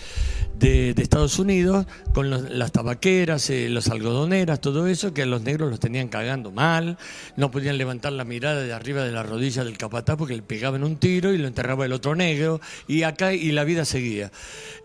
de- 0.59 0.93
de 0.93 1.03
Estados 1.03 1.37
Unidos, 1.39 1.85
con 2.13 2.29
los- 2.29 2.49
las 2.49 2.71
tabaqueras, 2.71 3.49
eh, 3.49 3.69
los 3.69 3.89
algodoneras, 3.89 4.59
todo 4.61 4.87
eso, 4.87 5.13
que 5.13 5.21
a 5.23 5.25
los 5.25 5.41
negros 5.41 5.69
los 5.69 5.79
tenían 5.79 6.07
cagando 6.07 6.51
mal. 6.51 6.97
No 7.35 7.51
podían 7.51 7.77
levantar 7.77 8.13
la 8.13 8.23
mirada 8.23 8.61
de 8.61 8.73
arriba 8.73 9.03
de 9.03 9.11
la 9.11 9.23
rodilla 9.23 9.63
del 9.63 9.77
capataz 9.77 10.15
porque 10.17 10.35
le 10.35 10.41
pegaban 10.41 10.83
un 10.83 10.97
tiro 10.97 11.33
y 11.33 11.37
lo 11.47 11.49
enterraba 11.49 11.85
el 11.85 11.93
otro 11.93 12.15
negro. 12.15 12.59
Y 12.87 13.03
acá, 13.03 13.33
y 13.33 13.51
la 13.51 13.63
vida 13.63 13.85
seguía. 13.85 14.31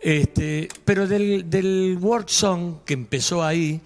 Este, 0.01 0.69
pero 0.85 1.07
del, 1.07 1.51
del 1.51 1.99
work 2.01 2.29
song 2.29 2.77
que 2.87 2.95
empezó 2.95 3.43
ahí 3.45 3.81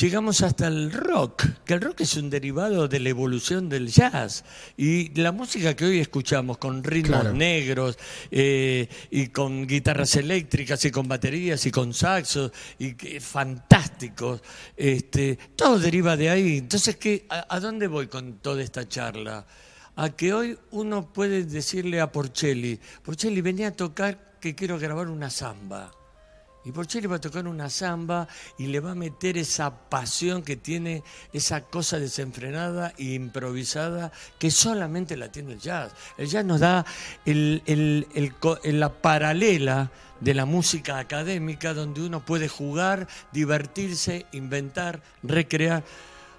llegamos 0.00 0.42
hasta 0.42 0.66
el 0.66 0.90
rock, 0.90 1.44
que 1.64 1.74
el 1.74 1.80
rock 1.80 2.00
es 2.00 2.16
un 2.16 2.28
derivado 2.28 2.88
de 2.88 2.98
la 2.98 3.10
evolución 3.10 3.68
del 3.68 3.86
jazz. 3.86 4.44
Y 4.76 5.14
la 5.20 5.30
música 5.30 5.76
que 5.76 5.84
hoy 5.84 6.00
escuchamos 6.00 6.58
con 6.58 6.82
ritmos 6.82 7.20
Claro. 7.20 7.32
negros 7.32 7.96
eh, 8.32 8.88
y 9.12 9.28
con 9.28 9.68
guitarras 9.68 10.16
eléctricas 10.16 10.84
y 10.84 10.90
con 10.90 11.06
baterías 11.06 11.64
y 11.66 11.70
con 11.70 11.94
saxos 11.94 12.50
y 12.76 12.94
que- 12.94 13.20
fantásticos, 13.20 14.40
este, 14.76 15.38
todo 15.54 15.78
deriva 15.78 16.16
de 16.16 16.28
ahí. 16.30 16.58
Entonces, 16.58 16.96
¿qué, 16.96 17.24
a, 17.28 17.46
a 17.54 17.60
dónde 17.60 17.86
voy 17.86 18.08
con 18.08 18.38
toda 18.38 18.62
esta 18.64 18.88
charla? 18.88 19.46
A 19.96 20.10
que 20.10 20.34
hoy 20.34 20.58
uno 20.72 21.12
puede 21.12 21.44
decirle 21.44 22.00
a 22.00 22.10
Porcelli, 22.10 22.80
Porcelli, 23.02 23.40
venía 23.40 23.68
a 23.68 23.72
tocar 23.72 24.38
que 24.40 24.54
quiero 24.54 24.78
grabar 24.78 25.08
una 25.08 25.30
samba. 25.30 25.90
Y 26.66 26.72
Porcelli 26.72 27.06
va 27.06 27.16
a 27.16 27.20
tocar 27.20 27.46
una 27.46 27.68
samba 27.68 28.26
y 28.58 28.68
le 28.68 28.80
va 28.80 28.92
a 28.92 28.94
meter 28.94 29.36
esa 29.36 29.70
pasión 29.90 30.42
que 30.42 30.56
tiene, 30.56 31.02
esa 31.32 31.60
cosa 31.60 31.98
desenfrenada 31.98 32.94
e 32.96 33.12
improvisada 33.12 34.10
que 34.38 34.50
solamente 34.50 35.16
la 35.16 35.30
tiene 35.30 35.52
el 35.52 35.60
jazz. 35.60 35.92
El 36.16 36.26
jazz 36.26 36.44
nos 36.44 36.60
da 36.60 36.86
el- 37.26 37.62
el- 37.66 38.06
la 38.78 38.88
paralela 38.90 39.90
de 40.20 40.32
la 40.32 40.46
música 40.46 40.98
académica 40.98 41.74
donde 41.74 42.00
uno 42.00 42.24
puede 42.24 42.48
jugar, 42.48 43.08
divertirse, 43.30 44.24
inventar, 44.32 45.02
recrear. 45.22 45.84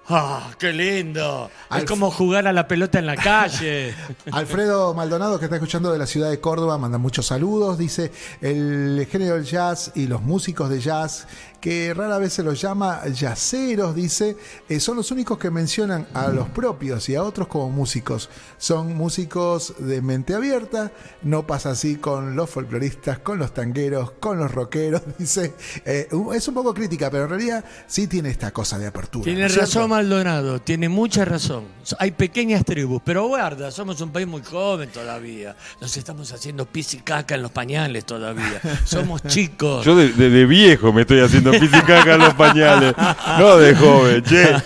¡Ah, 0.08 0.50
qué 0.58 0.72
lindo! 0.72 1.50
Es 1.76 1.84
como 1.84 2.10
jugar 2.10 2.46
a 2.46 2.52
la 2.52 2.68
pelota 2.68 2.98
en 2.98 3.06
la 3.06 3.16
calle. 3.16 3.92
Alfredo 4.30 4.94
Maldonado, 4.94 5.38
que 5.38 5.46
está 5.46 5.56
escuchando 5.56 5.92
de 5.92 5.98
la 5.98 6.06
ciudad 6.06 6.30
de 6.30 6.40
Córdoba, 6.40 6.78
manda 6.78 6.96
muchos 6.98 7.26
saludos. 7.26 7.76
Dice: 7.76 8.12
el 8.40 9.06
género 9.10 9.34
del 9.34 9.44
jazz 9.44 9.90
y 9.96 10.06
los 10.06 10.22
músicos 10.22 10.70
de 10.70 10.80
jazz, 10.80 11.26
que 11.66 11.92
rara 11.94 12.18
vez 12.18 12.32
se 12.32 12.44
los 12.44 12.60
llama 12.60 13.00
jazzeros, 13.12 13.92
dice, 13.92 14.36
eh, 14.68 14.78
son 14.78 14.94
los 14.98 15.10
únicos 15.10 15.36
que 15.36 15.50
mencionan 15.50 16.06
a 16.14 16.28
los 16.28 16.48
propios 16.48 17.08
y 17.08 17.16
a 17.16 17.24
otros 17.24 17.48
como 17.48 17.70
músicos. 17.70 18.30
Son 18.56 18.94
músicos 18.94 19.74
de 19.80 20.00
mente 20.00 20.32
abierta, 20.34 20.92
no 21.22 21.44
pasa 21.44 21.70
así 21.70 21.96
con 21.96 22.36
los 22.36 22.48
folcloristas, 22.50 23.18
con 23.18 23.40
los 23.40 23.52
tangueros, 23.52 24.12
con 24.20 24.38
los 24.38 24.52
rockeros. 24.52 25.02
Dice: 25.18 25.54
eh, 25.84 26.06
es 26.36 26.46
un 26.46 26.54
poco 26.54 26.72
crítica, 26.72 27.10
pero 27.10 27.24
en 27.24 27.30
realidad 27.30 27.64
sí 27.88 28.06
tiene 28.06 28.30
esta 28.30 28.52
cosa 28.52 28.78
de 28.78 28.86
apertura. 28.86 29.22
¿no 29.28 29.34
Tiene 29.36 29.48
razón 29.48 29.90
Maldonado, 29.90 30.60
tiene 30.60 30.88
mucha 30.88 31.24
razón. 31.24 31.64
Hay 31.98 32.12
pequeñas 32.12 32.64
tribus, 32.64 33.02
pero 33.04 33.26
guarda, 33.26 33.72
somos 33.72 34.00
un 34.00 34.10
país 34.12 34.28
muy 34.28 34.42
joven 34.44 34.88
todavía. 34.90 35.56
Nos 35.80 35.96
estamos 35.96 36.30
haciendo 36.32 36.64
pis 36.64 36.94
y 36.94 36.98
caca 36.98 37.34
en 37.34 37.42
los 37.42 37.50
pañales 37.50 38.04
todavía. 38.04 38.60
Somos 38.84 39.20
chicos. 39.24 39.84
Yo 39.84 39.96
de, 39.96 40.12
de- 40.12 40.30
de 40.30 40.46
viejo 40.46 40.92
me 40.92 41.00
estoy 41.00 41.18
haciendo 41.20 41.55
pisicaca 41.60 42.16
los 42.16 42.34
pañales, 42.34 42.94
no 43.38 43.56
de 43.56 43.74
joven, 43.74 44.22
che. 44.22 44.54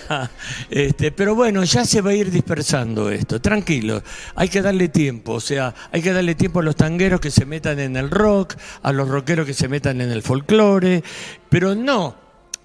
Este, 0.69 1.11
pero 1.11 1.35
bueno, 1.35 1.63
ya 1.63 1.85
se 1.85 2.01
va 2.01 2.11
a 2.11 2.13
ir 2.13 2.31
dispersando 2.31 3.09
esto, 3.09 3.41
tranquilo. 3.41 4.01
Hay 4.35 4.49
que 4.49 4.61
darle 4.61 4.89
tiempo, 4.89 5.33
o 5.33 5.39
sea, 5.39 5.73
hay 5.91 6.01
que 6.01 6.13
darle 6.13 6.35
tiempo 6.35 6.59
a 6.59 6.63
los 6.63 6.75
tangueros 6.75 7.19
que 7.19 7.31
se 7.31 7.45
metan 7.45 7.79
en 7.79 7.97
el 7.97 8.09
rock, 8.09 8.55
a 8.81 8.91
los 8.91 9.07
rockeros 9.09 9.45
que 9.45 9.53
se 9.53 9.67
metan 9.67 10.01
en 10.01 10.11
el 10.11 10.21
folclore, 10.21 11.03
pero 11.49 11.75
no 11.75 12.15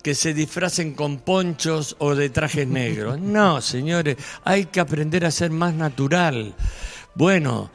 que 0.06 0.14
se 0.14 0.34
disfracen 0.34 0.94
con 0.94 1.18
ponchos 1.18 1.96
o 1.98 2.14
de 2.14 2.30
trajes 2.30 2.68
negros. 2.68 3.18
No, 3.18 3.60
señores, 3.60 4.16
hay 4.44 4.66
que 4.66 4.78
aprender 4.78 5.24
a 5.24 5.32
ser 5.32 5.50
más 5.50 5.74
natural. 5.74 6.54
Bueno, 7.16 7.72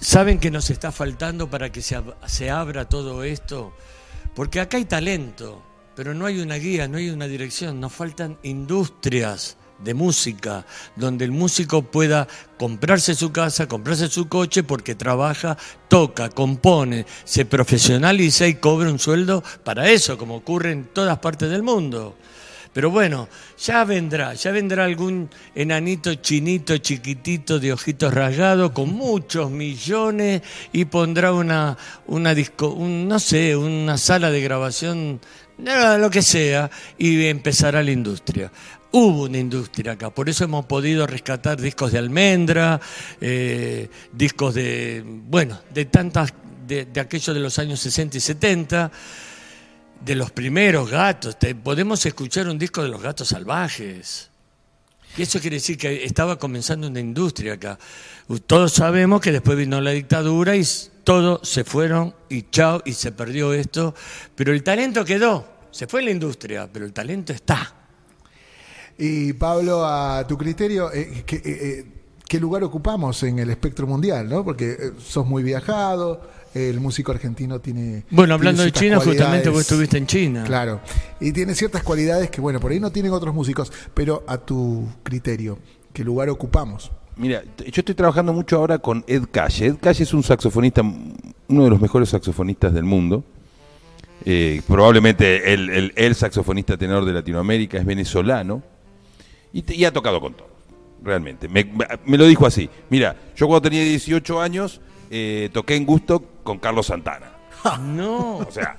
¿saben 0.00 0.38
que 0.38 0.52
nos 0.52 0.70
está 0.70 0.92
faltando 0.92 1.50
para 1.50 1.72
que 1.72 1.82
se, 1.82 2.00
se 2.26 2.48
abra 2.48 2.88
todo 2.88 3.24
esto? 3.24 3.72
Porque 4.34 4.60
acá 4.60 4.78
hay 4.78 4.86
talento, 4.86 5.62
pero 5.94 6.14
no 6.14 6.26
hay 6.26 6.40
una 6.40 6.56
guía, 6.56 6.88
no 6.88 6.98
hay 6.98 7.10
una 7.10 7.26
dirección, 7.26 7.80
nos 7.80 7.92
faltan 7.92 8.38
industrias 8.42 9.56
de 9.78 9.94
música, 9.94 10.64
donde 10.96 11.24
el 11.24 11.32
músico 11.32 11.82
pueda 11.82 12.28
comprarse 12.56 13.14
su 13.14 13.32
casa, 13.32 13.68
comprarse 13.68 14.08
su 14.08 14.28
coche, 14.28 14.62
porque 14.62 14.94
trabaja, 14.94 15.58
toca, 15.88 16.30
compone, 16.30 17.04
se 17.24 17.44
profesionaliza 17.44 18.46
y 18.46 18.54
cobra 18.54 18.90
un 18.90 18.98
sueldo 18.98 19.42
para 19.64 19.90
eso, 19.90 20.16
como 20.16 20.36
ocurre 20.36 20.72
en 20.72 20.84
todas 20.84 21.18
partes 21.18 21.50
del 21.50 21.62
mundo. 21.62 22.16
Pero 22.72 22.90
bueno, 22.90 23.28
ya 23.58 23.84
vendrá, 23.84 24.32
ya 24.32 24.50
vendrá 24.50 24.84
algún 24.84 25.28
enanito 25.54 26.14
chinito, 26.14 26.78
chiquitito, 26.78 27.60
de 27.60 27.72
ojitos 27.72 28.14
rasgados, 28.14 28.72
con 28.72 28.94
muchos 28.94 29.50
millones, 29.50 30.40
y 30.72 30.86
pondrá 30.86 31.32
una, 31.32 31.76
una 32.06 32.34
disco, 32.34 32.68
un, 32.68 33.06
no 33.06 33.18
sé, 33.18 33.54
una 33.56 33.98
sala 33.98 34.30
de 34.30 34.40
grabación, 34.40 35.20
nada, 35.58 35.98
lo 35.98 36.08
que 36.08 36.22
sea, 36.22 36.70
y 36.96 37.26
empezará 37.26 37.82
la 37.82 37.90
industria. 37.90 38.50
Hubo 38.90 39.24
una 39.24 39.38
industria 39.38 39.92
acá, 39.92 40.08
por 40.08 40.30
eso 40.30 40.44
hemos 40.44 40.64
podido 40.64 41.06
rescatar 41.06 41.60
discos 41.60 41.92
de 41.92 41.98
almendra, 41.98 42.80
eh, 43.20 43.88
discos 44.12 44.54
de, 44.54 45.02
bueno, 45.04 45.60
de 45.74 45.84
tantas, 45.86 46.32
de, 46.66 46.86
de 46.86 47.00
aquellos 47.00 47.34
de 47.34 47.40
los 47.40 47.58
años 47.58 47.80
60 47.80 48.16
y 48.16 48.20
70 48.20 48.92
de 50.04 50.14
los 50.14 50.30
primeros 50.30 50.90
gatos. 50.90 51.38
Te- 51.38 51.54
podemos 51.54 52.04
escuchar 52.06 52.48
un 52.48 52.58
disco 52.58 52.82
de 52.82 52.88
los 52.88 53.02
gatos 53.02 53.28
salvajes. 53.28 54.30
Y 55.16 55.22
eso 55.22 55.40
quiere 55.40 55.56
decir 55.56 55.76
que 55.76 56.04
estaba 56.04 56.38
comenzando 56.38 56.88
una 56.88 57.00
industria 57.00 57.54
acá. 57.54 57.78
Todos 58.46 58.72
sabemos 58.72 59.20
que 59.20 59.30
después 59.32 59.58
vino 59.58 59.80
la 59.80 59.90
dictadura 59.90 60.56
y 60.56 60.64
todos 61.04 61.46
se 61.46 61.64
fueron 61.64 62.14
y 62.30 62.48
chao 62.50 62.80
y 62.84 62.94
se 62.94 63.12
perdió 63.12 63.52
esto. 63.52 63.94
Pero 64.34 64.52
el 64.52 64.62
talento 64.62 65.04
quedó. 65.04 65.46
Se 65.70 65.86
fue 65.86 66.02
la 66.02 66.10
industria, 66.10 66.68
pero 66.72 66.84
el 66.86 66.92
talento 66.92 67.32
está. 67.32 67.74
Y 68.98 69.32
Pablo, 69.34 69.84
a 69.84 70.26
tu 70.26 70.36
criterio, 70.38 70.92
eh, 70.92 71.24
¿qué, 71.26 71.36
eh, 71.36 71.42
eh, 71.44 71.86
qué 72.28 72.38
lugar 72.40 72.62
ocupamos 72.64 73.22
en 73.22 73.38
el 73.38 73.50
espectro 73.50 73.86
mundial? 73.86 74.28
¿no? 74.28 74.44
Porque 74.44 74.92
sos 74.98 75.26
muy 75.26 75.42
viajado, 75.42 76.20
el 76.54 76.80
músico 76.80 77.12
argentino 77.12 77.60
tiene. 77.60 78.04
Bueno, 78.10 78.34
hablando 78.34 78.62
tiene 78.62 78.72
de 78.72 78.78
China, 78.78 79.00
justamente 79.00 79.48
vos 79.48 79.60
estuviste 79.62 79.98
en 79.98 80.06
China. 80.06 80.44
Claro. 80.44 80.80
Y 81.20 81.32
tiene 81.32 81.54
ciertas 81.54 81.82
cualidades 81.82 82.30
que, 82.30 82.40
bueno, 82.40 82.60
por 82.60 82.72
ahí 82.72 82.80
no 82.80 82.90
tienen 82.92 83.12
otros 83.12 83.34
músicos, 83.34 83.72
pero 83.94 84.22
a 84.26 84.38
tu 84.38 84.86
criterio, 85.02 85.58
¿qué 85.92 86.04
lugar 86.04 86.28
ocupamos? 86.30 86.90
Mira, 87.16 87.42
yo 87.58 87.72
estoy 87.80 87.94
trabajando 87.94 88.32
mucho 88.32 88.56
ahora 88.56 88.78
con 88.78 89.04
Ed 89.06 89.24
Calle. 89.30 89.66
Ed 89.66 89.76
Calle 89.80 90.02
es 90.02 90.14
un 90.14 90.22
saxofonista, 90.22 90.82
uno 90.82 91.64
de 91.64 91.70
los 91.70 91.80
mejores 91.80 92.08
saxofonistas 92.08 92.72
del 92.72 92.84
mundo. 92.84 93.22
Eh, 94.24 94.62
probablemente 94.68 95.52
el, 95.52 95.68
el- 95.70 95.92
el 95.96 96.14
saxofonista 96.14 96.76
tenor 96.76 97.04
de 97.04 97.12
Latinoamérica 97.12 97.76
es 97.78 97.84
venezolano 97.84 98.62
y, 99.52 99.62
te- 99.62 99.74
y 99.74 99.84
ha 99.84 99.92
tocado 99.92 100.20
con 100.20 100.34
todo, 100.34 100.48
realmente. 101.02 101.48
Me, 101.48 101.64
me- 101.64 101.86
me 102.06 102.16
lo 102.16 102.26
dijo 102.26 102.46
así. 102.46 102.70
Mira, 102.88 103.16
yo 103.36 103.46
cuando 103.48 103.68
tenía 103.68 103.82
18 103.84 104.40
años 104.40 104.80
eh, 105.12 105.50
toqué 105.52 105.76
en 105.76 105.84
gusto 105.86 106.20
con 106.42 106.58
Carlos 106.58 106.86
Santana. 106.86 107.30
No. 107.80 108.38
O 108.38 108.50
sea, 108.50 108.74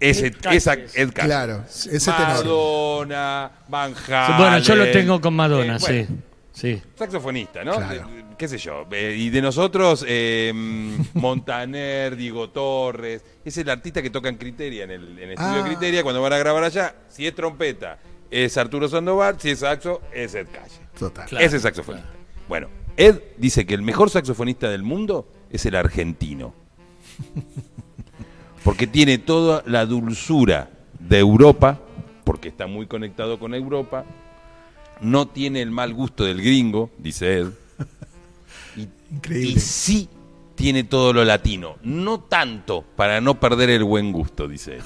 ese, 0.00 0.26
Ed 0.26 0.34
Calle. 0.42 0.56
esa 0.56 0.72
Ed 0.74 1.12
Calle. 1.12 1.28
Claro, 1.28 1.64
ese. 1.68 2.10
Madonna, 2.10 3.50
Van 3.68 3.94
Halen. 4.08 4.36
Bueno, 4.38 4.58
yo 4.58 4.74
lo 4.76 4.90
tengo 4.90 5.20
con 5.20 5.34
Madonna, 5.34 5.76
Eh, 5.76 5.78
bueno, 5.80 6.06
sí. 6.08 6.16
Sí. 6.52 6.82
Saxofonista, 6.94 7.62
¿no? 7.64 7.76
Claro. 7.76 8.08
Eh, 8.16 8.24
¿Qué 8.38 8.48
sé 8.48 8.56
yo? 8.58 8.86
eh, 8.90 9.14
y 9.16 9.28
de 9.30 9.42
nosotros, 9.42 10.04
eh, 10.08 10.52
Montaner, 11.14 12.16
Diego 12.16 12.48
Torres. 12.50 13.22
Es 13.44 13.56
el 13.58 13.68
artista 13.70 14.00
que 14.02 14.10
toca 14.10 14.28
en 14.30 14.36
Criteria, 14.36 14.84
en 14.84 14.90
el, 14.90 15.18
en 15.18 15.24
el 15.24 15.30
estudio 15.32 15.52
Ah. 15.52 15.56
de 15.58 15.64
Criteria, 15.64 16.02
cuando 16.02 16.20
van 16.22 16.32
a 16.32 16.38
grabar 16.38 16.64
allá. 16.64 16.94
Si 17.08 17.26
es 17.26 17.34
trompeta, 17.34 17.98
es 18.30 18.56
Arturo 18.56 18.88
Sandoval. 18.88 19.38
Si 19.38 19.50
es 19.50 19.58
saxo, 19.60 20.00
es 20.12 20.34
Ed 20.34 20.48
Calle. 20.52 20.80
Total. 20.98 21.26
Claro, 21.28 21.44
Ese 21.44 21.56
es 21.56 21.62
saxofonista. 21.62 22.08
Bueno, 22.48 22.68
Ed 22.96 23.20
dice 23.36 23.66
que 23.66 23.74
el 23.74 23.82
mejor 23.82 24.10
saxofonista 24.10 24.68
del 24.70 24.82
mundo 24.82 25.28
es 25.50 25.66
el 25.66 25.76
argentino. 25.76 26.54
Porque 28.64 28.86
tiene 28.86 29.18
toda 29.18 29.62
la 29.66 29.86
dulzura 29.86 30.70
de 30.98 31.18
Europa, 31.20 31.78
porque 32.24 32.48
está 32.48 32.66
muy 32.66 32.86
conectado 32.86 33.38
con 33.38 33.54
Europa. 33.54 34.04
No 35.00 35.28
tiene 35.28 35.62
el 35.62 35.70
mal 35.70 35.94
gusto 35.94 36.24
del 36.24 36.42
gringo, 36.42 36.90
dice 36.98 37.38
Ed. 37.40 37.46
Y, 38.76 38.88
Increíble. 39.14 39.50
y 39.52 39.60
sí 39.60 40.08
tiene 40.56 40.82
todo 40.84 41.12
lo 41.12 41.24
latino. 41.24 41.76
No 41.84 42.18
tanto 42.20 42.84
para 42.96 43.20
no 43.20 43.38
perder 43.38 43.70
el 43.70 43.84
buen 43.84 44.10
gusto, 44.10 44.48
dice 44.48 44.78
Ed. 44.78 44.82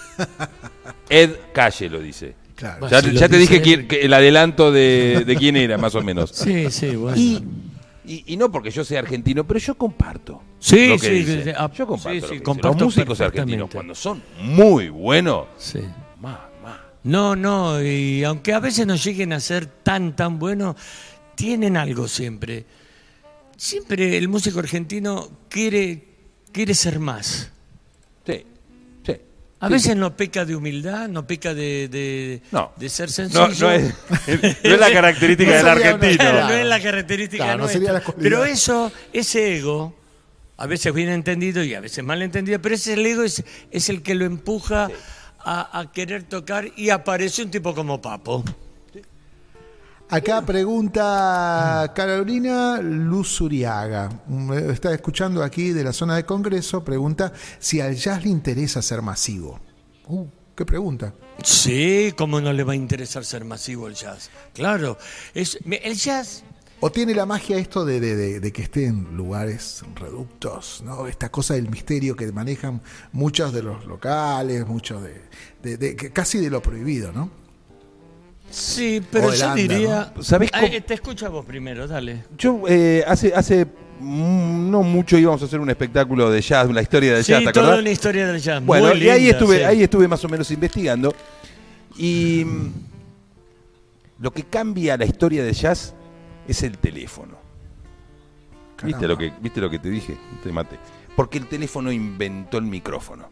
Ed 1.08 1.30
Calle 1.54 1.88
lo 1.88 2.00
dice. 2.00 2.34
Claro. 2.54 2.86
Ya, 2.88 3.00
si 3.00 3.12
lo 3.12 3.18
ya 3.18 3.28
te 3.30 3.38
dice 3.38 3.60
dije 3.60 3.74
él. 3.74 3.86
que 3.88 4.02
el 4.02 4.12
adelanto 4.12 4.70
de, 4.70 5.24
de 5.26 5.36
quién 5.36 5.56
era, 5.56 5.78
más 5.78 5.94
o 5.94 6.02
menos. 6.02 6.30
Sí, 6.32 6.70
sí, 6.70 6.94
bueno. 6.96 7.16
Y, 7.16 7.42
y, 8.12 8.24
y 8.32 8.36
no 8.36 8.50
porque 8.50 8.70
yo 8.70 8.84
sea 8.84 9.00
argentino, 9.00 9.46
pero 9.46 9.60
yo 9.60 9.74
comparto. 9.76 10.42
Sí, 10.58 10.88
lo 10.88 10.98
que 10.98 11.06
sí, 11.06 11.12
dice. 11.14 11.36
sí, 11.38 11.42
sí, 11.44 11.50
ah, 11.56 11.70
yo 11.72 11.86
comparto. 11.86 12.10
sí, 12.10 12.20
lo 12.20 12.26
sí, 12.26 12.28
que 12.28 12.32
dice. 12.34 12.44
comparto 12.44 12.78
Los 12.78 12.84
músicos 12.96 13.20
argentinos, 13.20 13.70
cuando 13.72 13.94
son 13.94 14.22
muy 14.42 14.88
buenos, 14.88 15.46
Sí. 15.56 15.80
más, 16.20 16.38
más. 16.62 16.78
No, 17.04 17.34
no, 17.36 17.82
y 17.82 18.24
aunque 18.24 18.52
a 18.52 18.60
veces 18.60 18.86
no 18.86 18.96
lleguen 18.96 19.32
a 19.32 19.40
ser 19.40 19.66
tan, 19.66 20.14
tan 20.16 20.38
buenos, 20.38 20.76
tienen 21.34 21.76
algo 21.76 22.08
siempre. 22.08 22.66
Siempre 23.56 24.16
el 24.16 24.28
músico 24.28 24.58
argentino 24.58 25.30
quiere, 25.48 26.04
quiere 26.52 26.74
ser 26.74 26.98
más. 26.98 27.52
A 29.62 29.68
veces 29.68 29.94
no 29.94 30.16
peca 30.16 30.44
de 30.46 30.56
humildad, 30.56 31.06
no 31.08 31.26
peca 31.26 31.52
de, 31.52 31.88
de, 31.88 32.42
No. 32.50 32.72
de 32.76 32.88
ser 32.88 33.10
sencillo. 33.10 33.48
No, 33.48 33.54
no, 33.54 33.70
es, 33.72 33.94
no 34.64 34.74
es 34.74 34.80
la 34.80 34.90
característica 34.92 35.52
del 35.52 35.62
una- 35.62 35.72
argentino. 35.72 36.16
Claro, 36.16 36.48
no 36.48 36.54
es 36.54 36.66
la 36.66 36.80
característica 36.80 37.44
Claro, 37.44 37.58
nuestra. 37.64 37.92
la 37.92 38.00
pero 38.18 38.44
eso, 38.44 38.90
ese 39.12 39.56
ego, 39.56 39.94
a 40.56 40.66
veces 40.66 40.94
bien 40.94 41.10
entendido 41.10 41.62
y 41.62 41.74
a 41.74 41.80
veces 41.80 42.02
mal 42.02 42.22
entendido, 42.22 42.58
pero 42.62 42.74
ese 42.74 42.94
ego 42.94 43.22
es, 43.22 43.44
es 43.70 43.88
el 43.90 44.02
que 44.02 44.14
lo 44.14 44.24
empuja 44.24 44.88
a, 45.38 45.78
a 45.78 45.92
querer 45.92 46.22
tocar 46.22 46.66
y 46.76 46.88
aparece 46.90 47.42
un 47.42 47.50
tipo 47.50 47.74
como 47.74 48.00
Papo. 48.00 48.42
Acá 50.10 50.42
pregunta 50.42 51.92
Carolina 51.94 52.80
Luzuriaga. 52.82 54.08
Mm, 54.26 54.52
Está 54.70 54.92
escuchando 54.92 55.42
aquí 55.42 55.70
de 55.72 55.84
la 55.84 55.92
zona 55.92 56.16
de 56.16 56.24
Congreso. 56.24 56.82
Pregunta 56.82 57.32
si 57.60 57.80
al 57.80 57.94
jazz 57.94 58.24
le 58.24 58.30
interesa 58.30 58.82
ser 58.82 59.02
masivo. 59.02 59.60
Uh, 60.08 60.26
qué 60.56 60.64
pregunta. 60.64 61.14
Sí, 61.44 62.12
¿cómo 62.16 62.40
no 62.40 62.52
le 62.52 62.64
va 62.64 62.72
a 62.72 62.76
interesar 62.76 63.24
ser 63.24 63.44
masivo 63.44 63.86
el 63.86 63.94
jazz? 63.94 64.30
Claro, 64.52 64.98
es, 65.32 65.58
el 65.64 65.94
jazz 65.94 66.42
¿O 66.82 66.90
tiene 66.90 67.14
la 67.14 67.26
magia 67.26 67.58
esto 67.58 67.84
de, 67.84 68.00
de- 68.00 68.16
de- 68.16 68.40
de 68.40 68.52
que 68.54 68.62
esté 68.62 68.86
en 68.86 69.14
lugares 69.14 69.82
reductos? 69.96 70.82
¿no? 70.84 71.06
Esta 71.06 71.30
cosa 71.30 71.52
del 71.54 71.68
misterio 71.68 72.16
que 72.16 72.32
manejan 72.32 72.80
muchos 73.12 73.52
de 73.52 73.62
los 73.62 73.84
locales, 73.84 74.66
muchos 74.66 75.02
de, 75.62 76.10
casi 76.12 76.38
de 76.38 76.48
lo 76.48 76.62
prohibido, 76.62 77.12
¿no? 77.12 77.30
Sí, 78.50 79.00
pero 79.10 79.28
O 79.28 79.32
yo 79.32 79.54
diría. 79.54 80.12
¿no? 80.14 80.22
¿Sabés 80.22 80.50
Ay, 80.52 80.80
te 80.80 80.94
escucho 80.94 81.26
a 81.26 81.28
vos 81.28 81.44
primero, 81.44 81.86
dale. 81.86 82.24
Yo 82.36 82.62
eh, 82.68 83.04
hace, 83.06 83.32
hace 83.34 83.64
mm, 84.00 84.70
no 84.70 84.82
mucho 84.82 85.16
íbamos 85.16 85.40
a 85.42 85.44
hacer 85.44 85.60
un 85.60 85.70
espectáculo 85.70 86.30
de 86.30 86.40
jazz, 86.40 86.68
una 86.68 86.82
historia 86.82 87.14
de 87.14 87.22
Sí, 87.22 87.32
jazz, 87.32 87.44
¿te 87.44 87.52
toda 87.52 87.66
acordás? 87.66 87.80
una 87.82 87.90
historia 87.90 88.26
del 88.26 88.40
jazz. 88.40 88.64
Bueno, 88.64 88.88
muy 88.88 89.04
y 89.04 89.08
ahí 89.08 89.28
estuve, 89.30 89.58
sí. 89.58 89.62
ahí 89.64 89.82
estuve 89.82 90.08
más 90.08 90.24
o 90.24 90.28
menos 90.28 90.50
investigando. 90.50 91.14
Y 91.96 92.44
mm, 92.44 92.72
lo 94.20 94.32
que 94.32 94.42
cambia 94.44 94.96
la 94.96 95.04
historia 95.04 95.44
de 95.44 95.52
jazz 95.52 95.94
es 96.48 96.62
el 96.62 96.76
teléfono. 96.78 97.38
¿Viste 98.82 99.06
lo, 99.06 99.16
que, 99.18 99.32
¿Viste 99.40 99.60
lo 99.60 99.68
que 99.70 99.78
te 99.78 99.90
dije? 99.90 100.16
Te 100.42 100.50
maté. 100.50 100.78
Porque 101.14 101.36
el 101.38 101.46
teléfono 101.46 101.92
inventó 101.92 102.56
el 102.58 102.64
micrófono. 102.64 103.28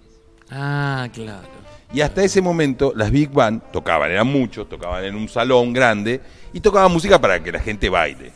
Ah, 0.50 1.08
claro. 1.12 1.48
Y 1.92 2.00
hasta 2.02 2.22
ese 2.22 2.40
momento 2.42 2.92
las 2.94 3.10
Big 3.10 3.30
Band 3.30 3.62
tocaban, 3.72 4.10
eran 4.10 4.26
muchos, 4.26 4.68
tocaban 4.68 5.04
en 5.04 5.14
un 5.14 5.28
salón 5.28 5.72
grande 5.72 6.20
y 6.52 6.60
tocaban 6.60 6.92
música 6.92 7.18
para 7.20 7.42
que 7.42 7.50
la 7.52 7.60
gente 7.60 7.88
baile. 7.88 8.32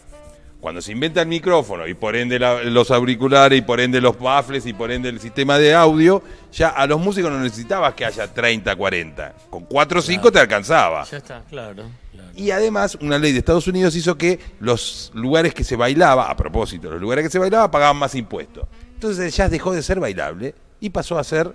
Cuando 0.60 0.80
se 0.80 0.92
inventa 0.92 1.20
el 1.20 1.26
micrófono 1.28 1.88
y 1.88 1.94
por 1.94 2.14
ende 2.14 2.38
la- 2.38 2.62
los 2.62 2.90
auriculares 2.92 3.58
y 3.58 3.62
por 3.62 3.80
ende 3.80 4.00
los 4.00 4.16
baffles 4.18 4.64
y 4.64 4.72
por 4.72 4.92
ende 4.92 5.08
el 5.08 5.18
sistema 5.18 5.58
de 5.58 5.74
audio, 5.74 6.22
ya 6.52 6.68
a 6.68 6.86
los 6.86 7.00
músicos 7.00 7.32
no 7.32 7.40
necesitabas 7.40 7.94
que 7.94 8.04
haya 8.04 8.32
30, 8.32 8.74
40. 8.76 9.34
Con 9.50 9.64
4 9.64 9.98
o 9.98 10.02
5 10.02 10.30
te 10.30 10.38
alcanzaba. 10.38 11.04
Ya 11.04 11.16
está, 11.18 11.42
claro. 11.50 11.82
claro. 12.12 12.28
Y 12.36 12.52
además, 12.52 12.96
una 13.00 13.18
ley 13.18 13.32
de 13.32 13.40
Estados 13.40 13.66
Unidos 13.66 13.96
hizo 13.96 14.16
que 14.16 14.38
los 14.60 15.10
lugares 15.14 15.52
que 15.52 15.64
se 15.64 15.74
bailaba, 15.74 16.30
a 16.30 16.36
propósito, 16.36 16.90
los 16.92 17.00
lugares 17.00 17.24
que 17.24 17.30
se 17.30 17.40
bailaba 17.40 17.68
pagaban 17.70 17.96
más 17.96 18.14
impuestos. 18.14 18.66
Entonces 18.94 19.34
jazz 19.36 19.50
dejó 19.50 19.72
de 19.72 19.82
ser 19.82 19.98
bailable 19.98 20.54
y 20.80 20.90
pasó 20.90 21.18
a 21.18 21.24
ser 21.24 21.52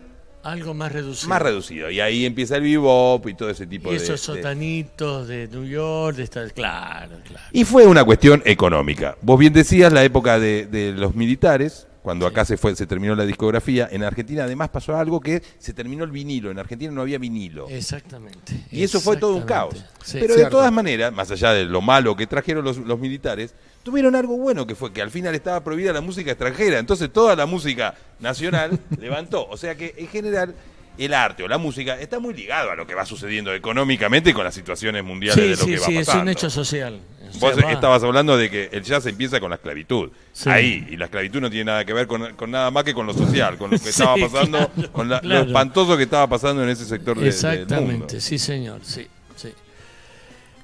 Algo 0.48 0.74
más 0.74 0.92
reducido. 0.92 1.30
más 1.30 1.42
reducido. 1.42 1.90
Y 1.92 2.00
ahí 2.00 2.26
empieza 2.26 2.56
el 2.58 2.64
bebop 2.64 3.28
y 3.28 3.34
todo 3.34 3.50
ese 3.50 3.68
tipo 3.68 3.90
Y 3.90 3.98
de, 3.98 3.98
esos 3.98 4.22
de- 4.22 4.42
sotanitos 4.42 5.28
de 5.28 5.48
New 5.50 5.66
York, 5.66 6.18
de 6.18 6.24
esta, 6.24 6.48
claro, 6.50 7.18
claro. 7.26 7.44
Y 7.52 7.66
fue 7.66 7.86
una 7.86 8.04
cuestión 8.04 8.42
económica. 8.46 9.18
Vos 9.22 9.38
bien 9.40 9.54
decías 9.54 9.92
la 9.92 10.04
época 10.04 10.40
de, 10.40 10.66
de 10.68 10.94
los 10.94 11.16
militares, 11.16 11.88
cuando 12.02 12.26
acá 12.26 12.46
se 12.46 12.56
fue, 12.56 12.74
se 12.76 12.88
terminó 12.88 13.16
la 13.16 13.26
discografía. 13.26 13.90
En 13.92 14.04
Argentina 14.04 14.46
además 14.46 14.70
pasó 14.70 14.96
algo 14.96 15.20
que 15.20 15.42
se 15.60 15.74
terminó 15.74 16.06
el 16.06 16.12
vinilo. 16.12 16.50
En 16.50 16.60
Argentina 16.60 16.90
no 16.92 17.02
había 17.02 17.18
vinilo. 17.18 17.68
Exactamente. 17.70 18.64
Y 18.72 18.84
eso 18.84 19.02
fue 19.02 19.18
todo 19.18 19.36
un 19.36 19.44
caos. 19.44 19.84
Sí. 20.06 20.18
Pero 20.22 20.36
de 20.36 20.46
todas 20.46 20.72
maneras, 20.72 21.12
más 21.12 21.30
allá 21.32 21.52
de 21.52 21.66
lo 21.66 21.82
malo 21.82 22.16
que 22.16 22.26
trajeron 22.26 22.64
los, 22.64 22.78
los 22.78 22.98
militares, 22.98 23.54
tuvieron 23.88 24.16
algo 24.16 24.36
bueno 24.38 24.68
que 24.68 24.76
fue 24.76 24.92
que 24.92 25.02
al 25.02 25.12
final 25.12 25.34
estaba 25.34 25.64
prohibida 25.64 25.94
la 25.94 26.02
música 26.02 26.32
extranjera. 26.32 26.78
Entonces 26.78 27.10
toda 27.12 27.36
la 27.38 27.46
música 27.46 27.96
nacional 28.20 28.78
levantó. 29.00 29.48
O 29.48 29.56
sea 29.56 29.76
que 29.76 29.96
en 29.98 30.08
general 30.10 30.54
el 30.98 31.14
arte 31.14 31.44
o 31.44 31.48
la 31.48 31.58
música 31.58 31.98
está 32.00 32.20
muy 32.20 32.34
ligado 32.34 32.70
a 32.72 32.76
lo 32.76 32.86
que 32.86 32.96
va 32.96 33.06
sucediendo 33.06 33.54
económicamente 33.54 34.34
con 34.34 34.44
las 34.44 34.56
situaciones 34.56 35.04
mundiales 35.06 35.36
Sí, 35.42 35.50
de 35.52 35.56
lo 35.56 35.64
sí, 35.64 35.72
que 35.72 35.80
va 35.80 35.86
sí, 35.86 35.98
es 35.98 36.06
pasando. 36.08 36.24
un 36.24 36.30
hecho 36.30 36.50
social. 36.50 37.00
O 37.36 37.40
Vos 37.40 37.56
sea, 37.56 37.66
va- 37.66 37.72
estabas 37.72 38.04
hablando 38.04 38.36
de 38.36 38.50
que 38.50 38.70
el 38.74 38.84
jazz 38.84 39.06
empieza 39.06 39.40
con 39.40 39.50
la 39.52 39.56
esclavitud. 39.58 40.12
Sí. 40.34 40.50
Ahí, 40.50 40.86
y 40.90 40.98
la 40.98 41.06
esclavitud 41.06 41.40
no 41.40 41.50
tiene 41.50 41.66
nada 41.66 41.86
que 41.86 41.94
ver 41.94 42.08
con, 42.08 42.34
con 42.36 42.52
nada 42.52 42.72
más 42.72 42.84
que 42.84 42.94
con 42.94 43.06
lo 43.06 43.14
social, 43.14 43.58
con 43.58 43.70
lo 43.72 43.78
que 43.78 43.84
Sí, 43.84 43.90
estaba 43.90 44.16
pasando, 44.18 44.70
claro, 44.70 44.92
con 44.92 45.08
la- 45.10 45.20
claro. 45.22 45.42
lo 45.44 45.48
espantoso 45.48 45.96
que 45.96 46.04
estaba 46.04 46.28
pasando 46.28 46.62
en 46.64 46.70
ese 46.70 46.84
sector 46.86 47.18
de, 47.18 47.26
del 47.26 47.34
mundo. 47.34 47.52
Exactamente, 47.62 48.20
sí, 48.22 48.38
señor, 48.38 48.80
sí. 48.84 49.08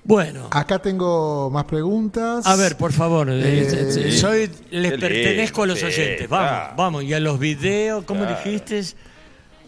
Bueno, 0.05 0.49
Acá 0.51 0.79
tengo 0.79 1.49
más 1.49 1.63
preguntas. 1.65 2.45
a 2.45 2.55
ver, 2.57 2.75
por 2.75 2.91
favor, 2.91 3.29
eh, 3.29 3.67
Eh, 4.05 4.11
soy, 4.11 4.49
les 4.69 4.91
pertenezco 4.99 5.63
a 5.63 5.67
los 5.67 5.81
oyentes. 5.81 6.27
Vamos, 6.27 6.75
vamos, 6.75 7.03
y 7.03 7.13
a 7.13 7.19
los 7.19 7.39
videos, 7.39 8.03
¿cómo 8.03 8.25
dijiste? 8.25 8.83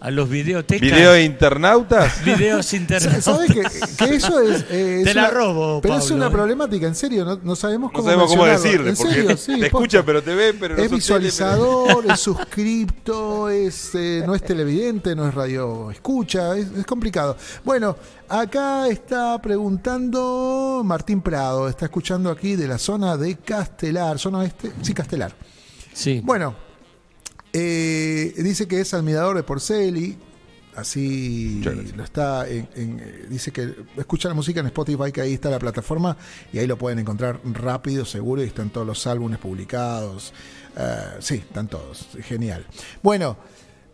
A 0.01 0.11
los 0.11 0.29
videotecas. 0.29 0.81
¿Video 0.81 1.13
de 1.13 1.23
internautas? 1.23 2.23
videos 2.25 2.71
internautas. 2.73 3.23
¿Sabes 3.23 3.51
que, 3.51 3.61
que 4.05 4.15
eso 4.15 4.39
es. 4.41 4.61
eh, 4.69 5.01
Te 5.03 5.09
es 5.09 5.15
la 5.15 5.23
una- 5.23 5.31
robo, 5.31 5.81
Pero 5.81 5.97
es 5.97 6.11
una 6.11 6.27
¿eh? 6.27 6.29
problemática, 6.29 6.85
en 6.85 6.93
serio. 6.95 7.25
No, 7.25 7.39
no 7.41 7.55
sabemos 7.55 7.91
No 7.91 7.97
cómo 7.97 8.05
sabemos 8.09 8.29
cómo 8.29 8.45
decirle, 8.45 8.89
¿En 8.91 8.95
porque 8.97 9.13
serio? 9.13 9.29
te 9.35 9.37
Sí, 9.37 9.51
escucha 9.63 9.97
posta. 9.99 10.05
pero 10.05 10.21
te 10.23 10.35
ve, 10.35 10.53
pero 10.53 10.75
no 10.75 10.83
Es 10.83 10.89
sos 10.91 10.99
tele, 10.99 11.07
pero- 11.07 11.19
visualizador, 11.19 12.05
es 12.11 12.19
suscripto, 12.19 13.49
es, 13.49 13.91
eh, 13.95 14.23
no 14.27 14.35
es 14.35 14.43
televidente, 14.43 15.15
no 15.15 15.27
es 15.27 15.33
radio 15.33 15.89
escucha, 15.89 16.55
es, 16.57 16.67
es 16.77 16.85
complicado. 16.85 17.35
Bueno, 17.63 17.95
acá 18.29 18.87
está 18.89 19.41
preguntando 19.41 20.81
Martín 20.85 21.21
Prado, 21.21 21.67
está 21.69 21.85
escuchando 21.85 22.29
aquí 22.29 22.55
de 22.55 22.67
la 22.67 22.77
zona 22.77 23.17
de 23.17 23.37
Castelar, 23.37 24.19
zona 24.19 24.39
oeste, 24.39 24.71
sí, 24.81 24.93
Castelar. 24.93 25.33
Sí. 25.93 26.21
Bueno, 26.23 26.55
eh, 27.57 28.33
dice 28.43 28.67
que 28.67 28.81
es 28.81 28.93
admirador 28.93 29.37
de 29.37 29.43
Porceli. 29.43 30.17
Así 30.75 31.61
lo 31.95 32.03
está. 32.03 32.49
en- 32.49 32.67
en- 32.75 32.99
eh, 32.99 33.25
dice 33.29 33.51
que 33.53 33.73
escucha 33.95 34.27
la 34.27 34.33
música 34.35 34.59
en 34.59 34.65
Spotify, 34.65 35.09
que 35.13 35.21
ahí 35.21 35.33
está 35.33 35.49
la 35.49 35.57
plataforma 35.57 36.17
y 36.51 36.57
ahí 36.59 36.67
lo 36.67 36.77
pueden 36.77 36.99
encontrar 36.99 37.39
rápido, 37.45 38.03
seguro. 38.03 38.43
Y 38.43 38.47
están 38.47 38.69
todos 38.71 38.85
los 38.85 39.07
álbumes 39.07 39.39
publicados. 39.39 40.33
Eh, 40.75 40.97
sí, 41.19 41.35
están 41.35 41.69
todos. 41.69 42.09
Genial. 42.23 42.65
Bueno, 43.01 43.37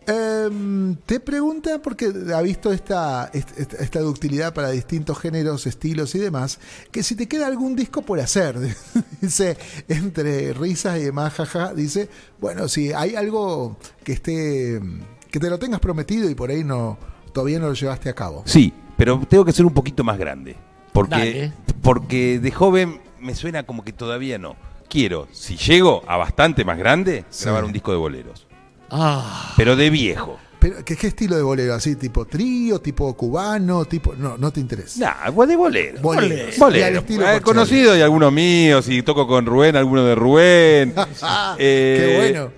em, 0.08 0.96
te 1.06 1.20
pregunta, 1.20 1.82
porque 1.82 2.12
ha 2.36 2.42
visto 2.42 2.72
esta, 2.72 3.30
esta, 3.34 3.78
esta 3.84 4.00
ductilidad 4.00 4.54
para 4.54 4.72
distintos 4.72 5.20
géneros, 5.20 5.68
estilos 5.68 6.16
y 6.16 6.20
demás, 6.20 6.60
que 6.92 7.04
si 7.04 7.16
te 7.16 7.28
queda 7.28 7.48
algún 7.48 7.76
disco 7.76 8.02
por 8.02 8.20
hacer. 8.20 8.58
dice, 9.22 9.58
entre 9.88 10.54
risas 10.54 11.00
y 11.00 11.04
demás, 11.04 11.34
jaja, 11.34 11.74
dice, 11.74 12.10
bueno, 12.40 12.68
si 12.68 12.92
hay 12.94 13.16
algo 13.16 13.78
que 14.04 14.14
esté, 14.14 14.82
que 15.30 15.40
te 15.40 15.50
lo 15.50 15.60
tengas 15.60 15.80
prometido 15.80 16.30
y 16.30 16.36
por 16.36 16.50
ahí 16.50 16.64
no, 16.64 16.98
todavía 17.34 17.60
no 17.60 17.68
lo 17.68 17.74
llevaste 17.74 18.10
a 18.10 18.14
cabo. 18.14 18.44
Sí, 18.46 18.74
pero 18.98 19.22
tengo 19.30 19.46
que 19.46 19.52
ser 19.54 19.66
un 19.66 19.74
poquito 19.74 20.04
más 20.04 20.18
grande. 20.18 20.56
Porque, 20.94 21.16
Dale. 21.16 21.54
porque 21.82 22.40
de 22.40 22.52
joven 22.52 23.00
me 23.20 23.34
suena 23.36 23.64
como 23.64 23.84
que 23.86 23.94
todavía 23.94 24.38
no. 24.38 24.56
Quiero, 24.90 25.30
si 25.32 25.56
llego 25.56 26.04
a 26.06 26.18
bastante 26.18 26.66
más 26.66 26.78
grande, 26.78 27.24
Sí. 27.30 27.46
grabar 27.46 27.64
un 27.64 27.72
disco 27.72 27.92
de 27.92 27.98
boleros. 27.98 28.46
Ah, 28.92 29.54
Pero 29.58 29.76
de 29.76 29.90
viejo. 29.90 30.40
Pero, 30.60 30.86
¿qué, 30.86 30.96
qué 30.96 31.08
estilo 31.08 31.36
de 31.36 31.42
bolero? 31.42 31.74
¿Así 31.74 31.96
tipo 31.96 32.26
trío, 32.26 32.80
tipo 32.80 33.12
cubano, 33.16 33.86
tipo... 33.86 34.14
No, 34.16 34.38
no 34.38 34.52
te 34.52 34.60
interesa. 34.60 35.00
Nah, 35.00 35.32
pues 35.32 35.50
de 35.50 35.56
bolero. 35.56 36.00
Bolero. 36.02 36.52
Bolero. 36.60 37.04
Eh, 37.08 37.42
conocido 37.42 37.98
y 37.98 38.02
algunos 38.02 38.32
míos, 38.32 38.88
y 38.88 39.02
toco 39.02 39.26
con 39.26 39.46
Rubén, 39.46 39.76
alguno 39.76 40.04
de 40.06 40.16
Rubén. 40.16 40.94
Eh, 41.58 41.98
Qué 42.00 42.18
bueno. 42.18 42.52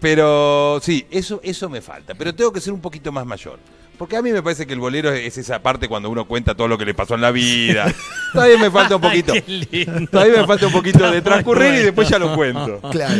Pero 0.00 0.80
sí, 0.82 1.06
eso, 1.10 1.40
eso 1.44 1.68
me 1.68 1.80
falta. 1.80 2.14
Pero 2.14 2.34
tengo 2.34 2.52
que 2.52 2.60
ser 2.60 2.72
un 2.72 2.80
poquito 2.80 3.12
más 3.12 3.26
mayor. 3.26 3.58
Porque 3.98 4.16
a 4.16 4.22
mí 4.22 4.32
me 4.32 4.42
parece 4.42 4.66
que 4.66 4.72
el 4.72 4.80
bolero 4.80 5.12
es 5.12 5.38
esa 5.38 5.60
parte 5.62 5.86
cuando 5.86 6.10
uno 6.10 6.26
cuenta 6.26 6.54
todo 6.56 6.66
lo 6.66 6.76
que 6.76 6.84
le 6.84 6.94
pasó 6.94 7.14
en 7.14 7.20
la 7.20 7.30
vida. 7.30 7.92
Todavía 8.32 8.58
me 8.58 8.70
falta 8.70 8.96
un 8.96 9.02
poquito. 9.02 9.32
qué 9.32 9.44
lindo. 9.46 10.06
Todavía 10.10 10.38
me 10.40 10.46
falta 10.46 10.66
un 10.66 10.72
poquito 10.72 11.10
de 11.10 11.20
transcurrir 11.22 11.74
y 11.74 11.78
después 11.82 12.08
ya 12.08 12.18
lo 12.18 12.34
cuento. 12.34 12.80
Claro. 12.92 13.14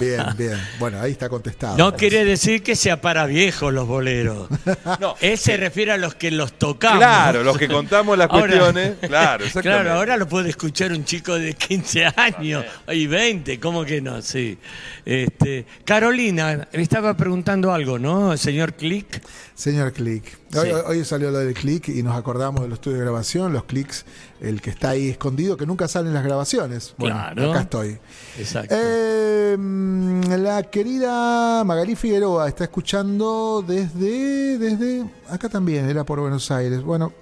Bien, 0.00 0.22
bien. 0.36 0.58
Bueno, 0.78 1.00
ahí 1.00 1.12
está 1.12 1.28
contestado. 1.28 1.76
No 1.78 1.94
quiere 1.94 2.24
decir 2.24 2.62
que 2.62 2.74
sea 2.76 3.00
para 3.00 3.26
viejos 3.26 3.72
los 3.72 3.86
boleros. 3.86 4.48
No, 5.00 5.14
Él 5.20 5.38
se 5.38 5.56
refiere 5.56 5.92
a 5.92 5.96
los 5.98 6.14
que 6.14 6.30
los 6.30 6.52
tocamos. 6.54 6.98
Claro, 6.98 7.42
los 7.44 7.56
que 7.58 7.68
contamos 7.68 8.16
las 8.18 8.28
Ahora- 8.30 8.46
cuestiones. 8.58 8.94
Claro, 9.00 9.44
exactamente. 9.44 9.84
Claro, 9.84 9.98
ahora 9.98 10.16
lo 10.16 10.26
puede 10.28 10.48
escuchar 10.50 10.92
un 10.92 11.04
chico 11.04 11.34
de 11.38 11.54
15 11.54 12.06
años 12.16 12.64
y 12.90 13.06
20, 13.06 13.60
¿cómo 13.60 13.84
que 13.84 14.00
no? 14.00 14.20
Sí. 14.22 14.58
Este, 15.04 15.66
Carolina, 15.84 16.68
me 16.72 16.82
estaba 16.82 17.16
preguntando 17.16 17.72
algo, 17.72 17.98
¿no, 17.98 18.36
señor 18.36 18.74
Click? 18.74 19.22
Señor 19.54 19.92
Click. 19.98 20.38
Hoy, 20.56 20.68
Sí. 20.68 20.72
hoy 20.86 21.04
salió 21.04 21.32
lo 21.32 21.38
del 21.40 21.54
click 21.54 21.88
y 21.88 22.04
nos 22.04 22.14
acordamos 22.16 22.60
de 22.62 22.68
los 22.68 22.76
estudios 22.78 23.00
de 23.00 23.04
grabación, 23.04 23.52
los 23.52 23.64
clics, 23.64 24.04
el 24.40 24.62
que 24.62 24.70
está 24.70 24.90
ahí 24.90 25.08
escondido, 25.08 25.56
que 25.56 25.66
nunca 25.66 25.88
salen 25.88 26.14
las 26.14 26.22
grabaciones. 26.22 26.94
Bueno, 26.98 27.16
Claro. 27.16 27.50
acá 27.50 27.60
estoy. 27.62 27.98
Exacto. 28.38 28.76
Eh, 28.78 29.56
la 29.58 30.62
querida 30.70 31.64
Magalí 31.64 31.96
Figueroa 31.96 32.46
está 32.46 32.62
escuchando 32.64 33.64
desde, 33.66 34.56
desde 34.58 35.04
acá 35.28 35.48
también, 35.48 35.88
era 35.90 36.04
por 36.04 36.20
Buenos 36.20 36.48
Aires. 36.52 36.80
Bueno, 36.82 37.12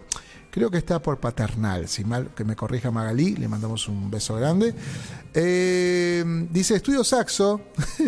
creo 0.56 0.70
que 0.70 0.78
está 0.78 1.02
por 1.02 1.18
Paternal, 1.20 1.86
si 1.86 2.02
mal 2.02 2.30
que 2.34 2.42
me 2.42 2.56
corrija 2.56 2.90
Magalí, 2.90 3.36
le 3.36 3.46
mandamos 3.46 3.88
un 3.88 4.10
beso 4.10 4.36
grande. 4.36 4.72
Eh, 5.38 6.24
dice, 6.50 6.76
estudio 6.76 7.04
saxo 7.04 7.60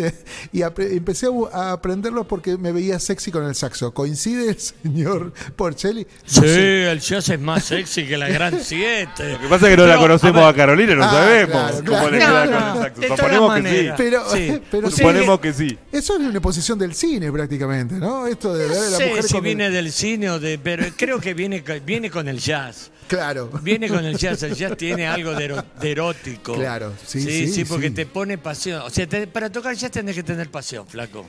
y 0.53 0.63
empecé 0.63 1.27
a, 1.53 1.73
aprenderlo 1.73 2.27
porque 2.27 2.57
me 2.57 2.73
veía 2.73 2.99
sexy 2.99 3.31
con 3.31 3.45
el 3.45 3.55
saxo. 3.55 3.93
¿Coincide 3.93 4.49
el 4.49 4.59
señor 4.59 5.35
Porcelli? 5.57 6.05
No 6.05 6.09
sí, 6.25 6.41
sé. 6.41 6.91
el 6.91 7.01
jazz 7.01 7.29
es 7.29 7.39
más 7.39 7.65
sexy 7.65 8.07
que 8.07 8.17
la 8.17 8.31
Gran 8.31 8.59
7. 8.65 9.33
Lo 9.33 9.41
que 9.43 9.47
pasa 9.49 9.67
es 9.69 9.77
que 9.77 9.83
no 9.83 9.87
la 9.87 9.99
conocemos 9.99 10.41
a 10.43 10.49
a, 10.49 10.55
Carolina, 10.55 10.95
no 10.95 11.05
Ah, 11.05 11.11
sabemos 11.11 11.51
claro, 11.51 11.77
cómo 11.85 11.85
claro. 11.85 12.11
le 12.11 12.19
queda 12.19 12.47
no, 12.47 12.57
con 12.57 12.77
el 12.79 12.83
saxo. 12.83 13.01
de 13.03 13.09
Suponemos 13.09 13.55
que 13.61 13.69
sí. 13.83 13.91
Pero, 13.99 14.31
Sí. 14.31 14.63
pero 14.71 14.91
Suponemos 14.91 15.41
que 15.41 15.53
sí. 15.53 15.79
Eso 15.93 16.15
es 16.15 16.21
una 16.21 16.41
posición 16.41 16.79
del 16.79 16.95
cine 16.95 17.31
prácticamente, 17.31 17.97
¿no? 17.97 18.27
Esto 18.27 18.55
de 18.55 18.67
ver 18.69 18.79
a 18.79 18.81
No 18.85 18.91
la 18.91 18.97
sé 18.97 19.07
mujer 19.11 19.23
si 19.25 19.29
con 19.35 19.39
el- 19.39 19.45
viene 19.45 19.71
del 19.71 19.93
cine 19.93 20.31
o 20.31 20.41
de... 20.41 20.59
Pero 20.59 20.87
creo 20.97 21.21
que 21.21 21.35
viene, 21.35 21.63
viene 21.85 22.11
con 22.11 22.27
el 22.27 22.38
jazz. 22.39 22.91
Claro. 23.09 23.49
Viene 23.63 23.89
con 23.89 24.05
el 24.05 24.17
jazz, 24.19 24.43
el 24.43 24.55
jazz 24.55 24.77
tiene 24.77 25.07
algo 25.07 25.33
de, 25.35 25.45
ero- 25.47 25.65
de 25.81 25.91
erótico. 25.93 26.55
Claro, 26.55 26.93
sí, 27.07 27.21
sí, 27.23 27.49
sí, 27.49 27.65
porque 27.65 27.89
sí. 27.89 27.95
te 27.95 28.07
pone 28.07 28.37
pasión. 28.39 28.83
O 28.83 28.91
sea, 28.91 29.07
te- 29.09 29.27
para 29.27 29.51
tocar 29.51 29.75
jazz 29.75 29.91
tenés 29.91 30.15
que 30.15 30.23
tener 30.23 30.51
pasión, 30.51 30.87
flaco. 30.87 31.29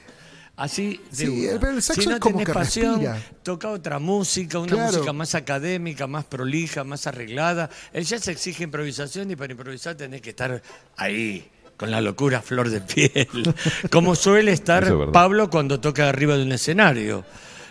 Así 0.57 0.99
de 1.11 1.15
Sí, 1.15 1.47
una. 1.47 1.57
pero 1.59 1.71
el 1.71 1.81
saxo 1.81 2.01
si 2.01 2.07
no 2.09 2.15
es 2.15 2.19
como 2.19 2.33
tenés 2.39 2.47
que 2.47 2.53
pasión, 2.53 3.01
respira. 3.01 3.17
toca 3.43 3.69
otra 3.69 3.97
música, 3.99 4.59
una 4.59 4.67
Claro. 4.73 4.91
música 4.91 5.13
más 5.13 5.33
académica, 5.35 6.05
más 6.05 6.25
prolija, 6.25 6.83
más 6.83 7.07
arreglada. 7.07 7.69
El 7.93 8.03
jazz 8.03 8.27
exige 8.27 8.63
improvisación 8.65 9.31
y 9.31 9.37
para 9.37 9.53
improvisar 9.53 9.95
tenés 9.95 10.19
que 10.21 10.31
estar 10.31 10.61
ahí, 10.97 11.47
con 11.77 11.89
la 11.91 12.01
locura 12.01 12.39
a 12.39 12.41
flor 12.41 12.69
de 12.69 12.81
piel. 12.81 13.55
Como 13.89 14.15
suele 14.17 14.51
estar 14.51 14.83
es. 14.83 14.91
Pablo 15.13 15.49
cuando 15.49 15.79
toca 15.79 16.09
arriba 16.09 16.35
de 16.35 16.43
un 16.43 16.51
escenario. 16.51 17.23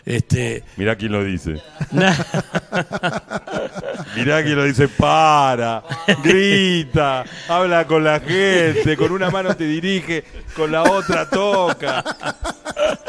Este, 0.08 0.64
Mirá 0.78 0.96
quién 0.96 1.12
lo 1.12 1.22
dice. 1.22 1.60
Mirá 4.16 4.42
quién 4.42 4.56
lo 4.56 4.64
dice, 4.64 4.88
para, 4.88 5.82
grita, 6.24 7.24
habla 7.46 7.86
con 7.86 8.02
la 8.04 8.18
gente, 8.20 8.96
con 8.96 9.12
una 9.12 9.30
mano 9.30 9.54
te 9.54 9.64
dirige, 9.64 10.24
con 10.56 10.72
la 10.72 10.82
otra 10.84 11.28
toca. 11.28 12.02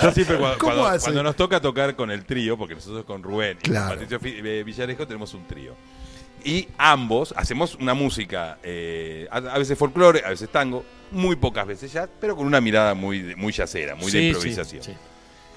Yo 0.01 0.11
siempre 0.11 0.37
cuando, 0.37 0.57
¿Cómo 0.57 0.73
cuando- 0.73 0.87
hace? 0.87 1.05
cuando 1.05 1.23
nos 1.23 1.35
toca 1.37 1.61
tocar 1.61 1.95
con 1.95 2.11
el 2.11 2.25
trío, 2.25 2.57
porque 2.57 2.75
nosotros 2.75 3.05
con 3.05 3.23
Rubén 3.23 3.57
y 3.63 3.69
Claro. 3.69 3.95
con 3.97 4.05
Patricio 4.05 4.19
eh, 4.45 4.63
Villarejo 4.65 5.07
tenemos 5.07 5.33
un 5.33 5.45
trío. 5.47 5.75
Y 6.43 6.67
ambos 6.77 7.33
hacemos 7.37 7.75
una 7.75 7.93
música, 7.93 8.57
eh, 8.63 9.25
a, 9.31 9.37
a 9.37 9.57
veces 9.57 9.77
folclore, 9.77 10.21
a 10.25 10.29
veces 10.31 10.49
tango, 10.49 10.83
muy 11.11 11.37
pocas 11.37 11.65
veces 11.65 11.93
jazz, 11.93 12.09
pero 12.19 12.35
con 12.35 12.45
una 12.45 12.59
mirada 12.59 12.93
muy, 12.93 13.35
muy 13.37 13.53
jazzera, 13.53 13.95
muy 13.95 14.11
sí, 14.11 14.17
de 14.17 14.23
sí, 14.23 14.27
improvisación. 14.29 14.83
sí. 14.83 14.93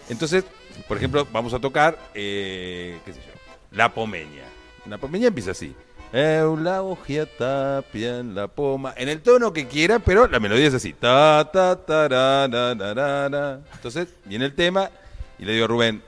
Entonces, 0.09 0.44
por 0.88 0.96
ejemplo, 0.96 1.26
vamos 1.32 1.54
a 1.54 1.58
tocar, 1.58 1.98
eh, 2.14 2.98
qué 3.04 3.12
sé 3.12 3.20
yo, 3.20 3.32
La 3.72 3.92
Pomeña. 3.92 4.44
La 4.87 4.98
Pomeña 4.98 5.28
empieza 5.28 5.52
así. 5.52 5.74
Eulagia 6.12 7.24
tapia 7.26 8.18
en 8.18 8.35
la 8.35 8.46
poma. 8.48 8.92
En 8.96 9.08
el 9.08 9.22
tono 9.22 9.52
que 9.52 9.66
quiera, 9.66 9.98
pero 9.98 10.26
la 10.26 10.40
melodía 10.40 10.66
es 10.68 10.74
así. 10.74 10.92
Ta, 10.92 11.48
ta, 11.52 11.76
ta, 11.76 12.08
ra, 12.08 12.46
ra, 12.48 12.74
ra, 12.74 13.28
ra. 13.28 13.61
Entonces, 13.74 14.08
viene 14.26 14.44
el 14.44 14.54
tema 14.54 14.90
y 15.38 15.44
le 15.44 15.52
digo 15.52 15.64
a 15.64 15.68
Rubén, 15.68 16.02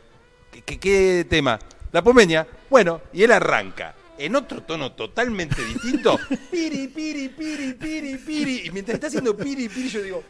¿qué, 0.53 0.61
qué- 0.63 0.79
qué 0.79 1.27
tema? 1.29 1.59
La 1.93 2.03
pomeña. 2.03 2.47
Bueno, 2.69 3.01
y 3.13 3.23
él 3.23 3.33
arranca. 3.33 3.95
En 4.19 4.37
otro 4.37 4.63
tono 4.63 4.93
totalmente 4.93 5.65
distinto. 5.65 6.19
Piri, 6.51 6.89
piri, 6.89 7.29
piri, 7.31 7.73
piri, 7.75 8.17
piri. 8.19 8.63
Y 8.67 8.71
mientras 8.71 8.95
está 8.95 9.07
haciendo 9.09 9.37
piri, 9.37 9.69
piri, 9.69 9.89
yo 9.89 10.03
digo, 10.03 10.23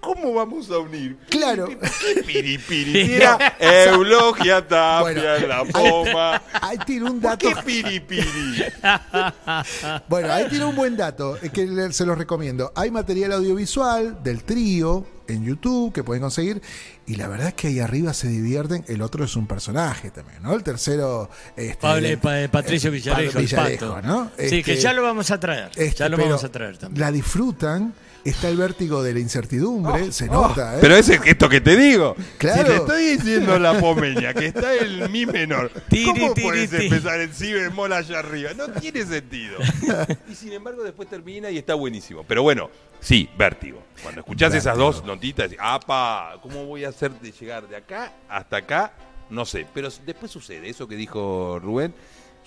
¿cómo 0.00 0.32
vamos 0.34 0.70
a 0.70 0.78
unir? 0.78 1.16
Claro. 1.28 1.66
¿Por 1.66 1.78
qué 2.14 2.22
piri, 2.22 2.58
piri? 2.58 3.06
Si 3.06 3.14
era 3.14 3.56
Eulogia 3.60 4.66
Tapia 4.66 5.00
Bueno, 5.00 5.34
en 5.34 5.48
la 5.48 5.64
poma. 5.64 6.42
Ahí 6.62 6.78
tiene 6.86 7.10
un 7.10 7.20
¿Por 7.20 7.30
dato. 7.30 7.48
qué 7.48 7.62
piri, 7.62 8.00
piri? 8.00 8.64
Bueno, 10.08 10.32
ahí 10.32 10.46
tiene 10.48 10.64
un 10.64 10.74
buen 10.76 10.96
dato 10.96 11.36
eh, 11.42 11.50
que 11.50 11.92
se 11.92 12.04
los 12.06 12.16
recomiendo. 12.18 12.72
Hay 12.74 12.90
material 12.90 13.32
audiovisual 13.32 14.22
del 14.22 14.44
trío 14.44 15.06
en 15.26 15.44
YouTube 15.44 15.92
que 15.92 16.02
pueden 16.02 16.22
conseguir 16.22 16.62
y 17.06 17.16
la 17.16 17.28
verdad 17.28 17.48
es 17.48 17.54
que 17.54 17.68
ahí 17.68 17.80
arriba 17.80 18.14
se 18.14 18.28
divierten. 18.28 18.84
El 18.88 19.02
otro 19.02 19.24
es 19.24 19.36
un 19.36 19.46
personaje 19.46 20.10
también, 20.10 20.42
¿no? 20.42 20.54
El 20.54 20.62
tercero. 20.62 21.30
Este, 21.56 21.76
Pablo, 21.76 22.08
pa- 22.20 22.40
eh, 22.40 22.48
Patricio 22.48 22.90
Villarejo, 22.90 23.38
el 23.38 23.44
Villarejo, 23.44 23.94
pato. 23.94 24.06
¿no? 24.06 24.30
Sí, 24.38 24.62
que 24.62 24.72
Este, 24.72 24.76
ya 24.76 24.92
lo 24.92 25.02
vamos 25.02 25.30
a 25.30 25.38
traer. 25.40 25.70
este, 25.76 25.90
ya 25.98 26.08
lo 26.08 26.16
pero 26.16 26.28
vamos 26.28 26.44
a 26.44 26.48
traer 26.52 26.78
también. 26.78 27.00
La 27.00 27.12
disfrutan. 27.12 27.94
Está 28.24 28.48
el 28.48 28.56
vértigo 28.56 29.02
de 29.02 29.14
la 29.14 29.20
incertidumbre, 29.20 30.12
se 30.12 30.26
nota, 30.26 30.74
¿eh? 30.74 30.78
Pero 30.80 30.96
ese 30.96 31.14
es 31.14 31.20
esto 31.24 31.48
que 31.48 31.60
te 31.60 31.76
digo. 31.76 32.14
Claro. 32.36 32.62
Si 32.62 32.68
le 32.68 32.76
estoy 32.76 33.04
diciendo 33.16 33.58
la 33.58 33.78
pomeña 33.80 34.34
que 34.34 34.46
está 34.46 34.74
el 34.74 35.08
mi 35.08 35.24
menor, 35.24 35.70
¿cómo 36.04 36.34
tiri, 36.34 36.42
puedes 36.42 36.70
tiri. 36.70 36.86
empezar 36.86 37.20
en 37.20 37.32
si 37.32 37.52
bemol 37.52 37.92
allá 37.92 38.18
arriba? 38.18 38.50
No 38.54 38.68
tiene 38.68 39.04
sentido. 39.04 39.58
Y 40.30 40.34
sin 40.34 40.52
embargo 40.52 40.82
después 40.82 41.08
termina 41.08 41.50
y 41.50 41.58
está 41.58 41.74
buenísimo. 41.74 42.24
Pero 42.26 42.42
bueno, 42.42 42.70
sí, 43.00 43.28
vértigo. 43.38 43.82
Cuando 44.02 44.20
escuchás 44.20 44.54
esas 44.54 44.76
dos 44.76 45.04
notitas, 45.04 45.50
apa, 45.58 46.36
¿cómo 46.42 46.66
voy 46.66 46.84
a 46.84 46.90
hacer 46.90 47.12
de 47.12 47.32
llegar 47.32 47.66
de 47.68 47.76
acá 47.76 48.12
hasta 48.28 48.58
acá? 48.58 48.92
No 49.30 49.44
sé. 49.44 49.66
Pero 49.72 49.88
después 50.06 50.30
sucede, 50.30 50.68
eso 50.68 50.86
que 50.86 50.96
dijo 50.96 51.58
Rubén. 51.60 51.94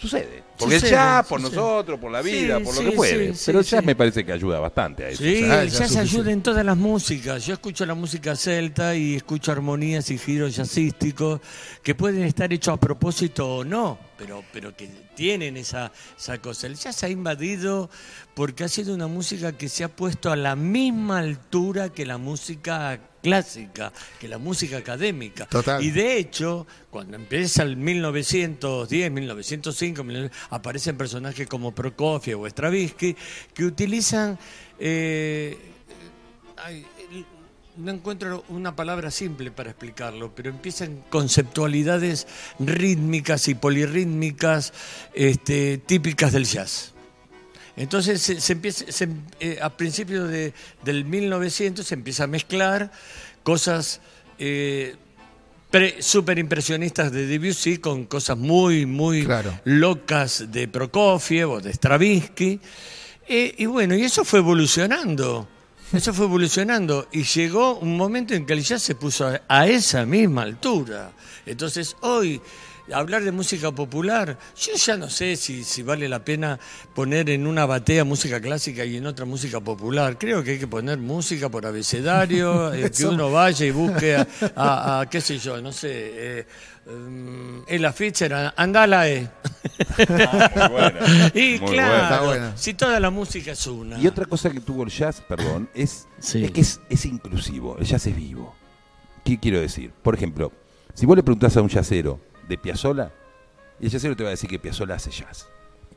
Sucede. 0.02 0.44
Porque 0.58 0.76
Sucede, 0.80 0.92
ya, 0.92 1.24
por 1.28 1.40
sucede. 1.42 1.56
nosotros, 1.58 2.00
por 2.00 2.12
la 2.12 2.22
vida, 2.24 2.58
Sí, 2.58 2.64
por 2.64 2.74
lo 2.76 2.82
sí, 2.82 2.90
que 2.90 2.96
fuere. 2.96 3.34
sí, 3.36 3.44
Pero 3.46 3.62
sí, 3.64 3.70
ya 3.72 3.80
sí. 3.82 3.86
me 3.86 3.96
parece 3.96 4.26
que 4.26 4.32
ayuda 4.32 4.60
bastante 4.60 5.06
a 5.06 5.10
eso. 5.10 5.22
Sí, 5.24 5.42
ya 5.42 5.62
el 5.62 5.70
jazz 5.70 5.96
ayuda 5.96 6.32
en 6.32 6.42
todas 6.42 6.66
las 6.66 6.76
músicas. 6.76 7.46
Yo 7.46 7.54
escucho 7.54 7.86
la 7.86 7.94
música 7.94 8.36
celta 8.36 8.96
y 8.96 9.16
escucho 9.16 9.52
armonías 9.52 10.10
y 10.10 10.18
giros 10.18 10.56
jazzísticos 10.56 11.40
que 11.84 11.94
pueden 11.94 12.24
estar 12.24 12.52
hechos 12.52 12.74
a 12.74 12.80
propósito 12.80 13.58
o 13.58 13.64
no, 13.64 14.00
pero, 14.18 14.44
pero 14.52 14.76
que 14.76 14.88
tienen 15.16 15.56
esa, 15.58 15.92
esa 16.18 16.40
cosa. 16.40 16.66
El 16.66 16.76
jazz 16.76 17.04
ha 17.04 17.10
invadido 17.10 17.90
porque 18.34 18.64
ha 18.64 18.70
sido 18.70 18.96
una 18.96 19.06
música 19.08 19.52
que 19.56 19.70
se 19.70 19.84
ha 19.84 19.88
puesto 19.88 20.32
a 20.32 20.36
la 20.36 20.56
misma 20.56 21.20
altura 21.20 21.90
que 21.90 22.06
la 22.08 22.18
música 22.18 23.00
clásica, 23.22 23.92
que 24.20 24.28
la 24.28 24.38
música 24.38 24.78
académica. 24.78 25.46
Total. 25.46 25.84
Y 25.84 25.92
de 25.92 26.18
hecho, 26.18 26.66
cuando 26.90 27.16
empieza 27.16 27.64
el 27.64 27.78
1910, 27.78 29.12
1905, 29.12 30.04
1900, 30.04 30.38
aparecen 30.50 30.98
personajes 30.98 31.48
como 31.48 31.72
Prokofiev 31.74 32.40
o 32.42 32.48
Stravinsky 32.48 33.16
que 33.54 33.66
utilizan, 33.66 34.38
eh, 34.80 35.58
ay, 36.58 36.86
el- 37.12 37.26
no 37.78 37.90
encuentro 37.92 38.44
una 38.50 38.76
palabra 38.76 39.10
simple 39.12 39.50
para 39.50 39.70
explicarlo, 39.70 40.36
pero 40.36 40.50
empiezan 40.50 41.04
conceptualidades 41.10 42.28
rítmicas 42.60 43.48
y 43.48 43.56
polirrítmicas 43.56 44.74
este, 45.14 45.78
típicas 45.78 46.34
del 46.34 46.44
jazz. 46.46 46.94
Entonces 47.78 48.22
se, 48.22 48.42
se 48.42 48.54
empieza, 48.54 48.86
se, 48.92 49.08
eh, 49.40 49.60
a 49.62 49.70
principios 49.70 50.30
de, 50.30 50.54
del 50.84 51.06
1900 51.06 51.86
se 51.86 51.94
empieza 51.96 52.26
a 52.26 52.28
mezclar 52.28 52.92
cosas 53.44 54.02
eh, 54.40 54.96
super 56.00 56.38
impresionistas 56.38 57.12
de 57.12 57.26
Debussy 57.28 57.78
con 57.78 58.06
cosas 58.06 58.38
muy, 58.38 58.86
muy 58.86 59.24
Claro. 59.26 59.58
locas 59.64 60.52
de 60.52 60.68
Prokofiev 60.68 61.50
o 61.50 61.62
de 61.62 61.72
Stravinsky. 61.72 62.60
Eh, 63.28 63.56
y 63.58 63.66
bueno, 63.68 63.96
y 63.96 64.04
eso 64.04 64.26
fue 64.26 64.40
evolucionando. 64.40 65.48
Eso 65.94 66.14
fue 66.14 66.26
evolucionando 66.26 67.08
y 67.12 67.24
llegó 67.24 67.78
un 67.80 67.98
momento 67.98 68.34
en 68.34 68.46
que 68.46 68.54
el 68.54 68.64
jazz 68.64 68.82
se 68.82 68.96
puso 68.96 69.28
a, 69.28 69.42
a 69.48 69.68
esa 69.68 70.06
misma 70.06 70.44
altura. 70.44 71.12
Entonces 71.46 71.96
hoy 72.02 72.42
hablar 72.94 73.24
de 73.24 73.32
música 73.32 73.72
popular, 73.72 74.38
yo 74.58 74.74
ya 74.76 74.98
no 74.98 75.10
sé 75.10 75.36
si, 75.36 75.64
si 75.64 75.84
vale 75.84 76.08
la 76.10 76.24
pena 76.24 76.60
poner 76.94 77.30
en 77.30 77.48
una 77.48 77.66
batea 77.66 78.04
música 78.04 78.40
clásica 78.42 78.84
y 78.86 78.98
en 78.98 79.06
otra 79.08 79.26
música 79.26 79.60
popular. 79.60 80.18
Creo 80.18 80.44
que 80.44 80.52
hay 80.52 80.60
que 80.60 80.68
poner 80.68 80.98
música 80.98 81.50
por 81.50 81.66
abecedario, 81.66 82.74
eh, 82.74 82.92
que 82.92 83.06
uno 83.06 83.32
vaya 83.32 83.66
y 83.66 83.72
busque 83.72 84.16
a, 84.16 84.28
a- 84.56 85.02
a, 85.02 85.10
qué 85.10 85.22
sé 85.22 85.38
yo, 85.38 85.62
no 85.62 85.72
sé, 85.72 85.90
eh, 86.40 86.46
um, 86.88 87.64
Ella 87.68 87.92
Fitzgerald, 87.94 88.54
andala 88.56 89.08
eh. 89.10 89.30
Muy 89.98 90.68
buena, 90.70 91.32
y 91.34 91.60
muy 91.60 91.72
claro, 91.72 92.26
buena. 92.26 92.58
si 92.58 92.74
toda 92.74 93.00
la 93.00 93.10
música 93.10 93.52
es 93.52 93.68
una. 93.68 94.00
Y 94.00 94.08
otra 94.08 94.26
cosa 94.26 94.50
que 94.50 94.60
tuvo 94.60 94.84
el 94.84 94.90
jazz, 94.90 95.22
perdón, 95.28 95.70
es, 95.74 96.08
Sí. 96.20 96.44
es 96.46 96.52
que 96.52 96.62
es, 96.62 96.80
es 96.90 97.06
inclusivo. 97.06 97.78
El 97.80 97.86
jazz 97.86 98.06
es 98.08 98.16
vivo. 98.16 98.56
¿Qué 99.24 99.40
quiero 99.40 99.60
decir? 99.60 99.92
Por 100.02 100.16
ejemplo, 100.16 100.52
si 100.94 101.06
vos 101.06 101.16
le 101.16 101.24
preguntás 101.24 101.56
a 101.58 101.62
un 101.62 101.70
jazzero 101.70 102.20
de 102.52 102.58
Piazzolla, 102.58 103.12
el 103.80 103.90
jazzero 103.90 104.16
te 104.16 104.24
va 104.24 104.30
a 104.30 104.32
decir 104.32 104.50
que 104.50 104.60
Piazzolla 104.60 104.96
hace 104.96 105.10
jazz. 105.10 105.48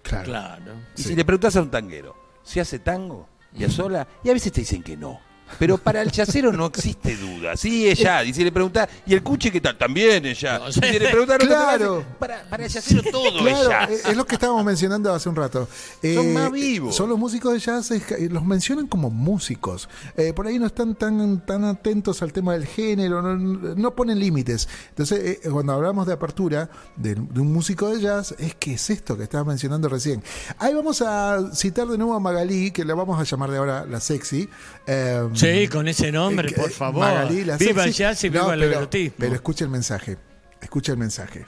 Claro. 0.03 0.25
Claro. 0.25 0.73
Y 0.97 1.03
si 1.03 1.17
le 1.17 1.25
preguntás 1.25 1.57
a 1.57 1.63
un 1.63 1.71
tanguero, 1.71 2.15
¿si 2.45 2.61
hace 2.61 2.79
tango? 2.79 3.29
Piazzolla, 3.57 4.07
y 4.23 4.31
a 4.31 4.33
veces 4.33 4.53
te 4.53 4.61
dicen 4.61 4.83
que 4.83 4.97
no. 4.97 5.21
Pero 5.59 5.79
para 5.79 6.03
el 6.03 6.11
jazzero 6.11 6.53
no 6.53 6.67
existe 6.67 7.17
duda. 7.17 7.57
Sí, 7.57 7.87
es 7.89 7.99
jazz. 7.99 8.27
Y 8.27 8.35
si 8.35 8.43
le 8.43 8.51
preguntás, 8.51 8.89
¿y 9.07 9.15
el 9.15 9.23
cuche 9.23 9.53
qué 9.53 9.61
tal? 9.61 9.77
También 9.79 10.25
es 10.27 10.41
jazz. 10.41 10.61
No, 10.61 10.69
Y 10.69 10.73
si 10.73 10.99
le 10.99 11.09
preguntás, 11.11 11.39
Claro. 11.39 12.05
para, 12.19 12.43
para 12.45 12.65
el 12.65 12.71
jazzero 12.71 13.03
todo 13.11 13.27
es 13.29 13.43
Claro, 13.43 13.69
jazz. 13.71 13.91
es 13.91 14.05
es 14.07 14.17
lo 14.17 14.27
que 14.27 14.35
estábamos 14.35 14.65
mencionando 14.65 15.13
hace 15.13 15.29
un 15.29 15.37
rato. 15.37 15.69
Son 16.03 16.33
más 16.33 16.51
vivos. 16.51 16.97
Son 16.97 17.09
los 17.09 17.19
músicos 17.19 17.53
de 17.53 17.59
jazz, 17.61 17.93
los 18.31 18.45
mencionan 18.45 18.87
como 18.87 19.11
músicos. 19.11 19.89
Eh, 20.17 20.33
por 20.33 20.47
ahí 20.47 20.59
no 20.59 20.67
están 20.67 20.95
tan, 20.95 21.45
tan 21.47 21.65
atentos 21.65 22.21
al 22.23 22.33
tema 22.33 22.55
del 22.55 22.67
género, 22.67 23.23
no, 23.23 23.37
no 23.37 23.95
ponen 23.95 24.19
límites. 24.19 24.69
Entonces, 24.91 25.39
eh, 25.45 25.51
cuando 25.51 25.73
hablamos 25.75 26.07
de 26.07 26.15
apertura 26.15 26.69
de, 26.97 27.15
de 27.15 27.41
un 27.41 27.53
músico 27.53 27.89
de 27.95 28.01
jazz, 28.01 28.35
es 28.39 28.55
que 28.55 28.75
es 28.75 28.91
esto 28.91 29.17
que 29.17 29.25
estabas 29.25 29.47
mencionando 29.47 29.89
recién. 29.89 30.23
Ahí 30.59 30.75
vamos 30.75 31.03
a 31.03 31.55
citar 31.55 31.87
de 31.87 31.97
nuevo 31.99 32.15
a 32.15 32.21
Magalí, 32.21 32.71
que 32.71 32.85
la 32.85 32.95
vamos 32.95 33.21
a 33.21 33.25
llamar 33.25 33.51
de 33.51 33.59
ahora 33.59 33.85
la 33.85 34.01
sexy. 34.01 34.49
Eh, 34.87 35.29
Sí, 35.35 35.69
con 35.69 35.89
ese 35.89 36.11
nombre, 36.13 36.49
eh, 36.51 36.55
por 36.57 36.71
favor. 36.71 37.01
Magalí, 37.01 37.45
la 37.45 37.57
viva 37.57 37.85
el 37.85 37.93
sexy. 37.93 37.99
jazz 38.03 38.25
y 38.25 38.31
No, 38.31 38.41
viva 38.43 38.55
el 38.55 38.61
pero- 38.61 38.73
erotismo. 38.79 39.17
Pero 39.19 39.35
escucha 39.35 39.65
el 39.65 39.71
mensaje. 39.71 40.17
Escucha 40.61 40.93
el 40.93 40.99
mensaje. 40.99 41.45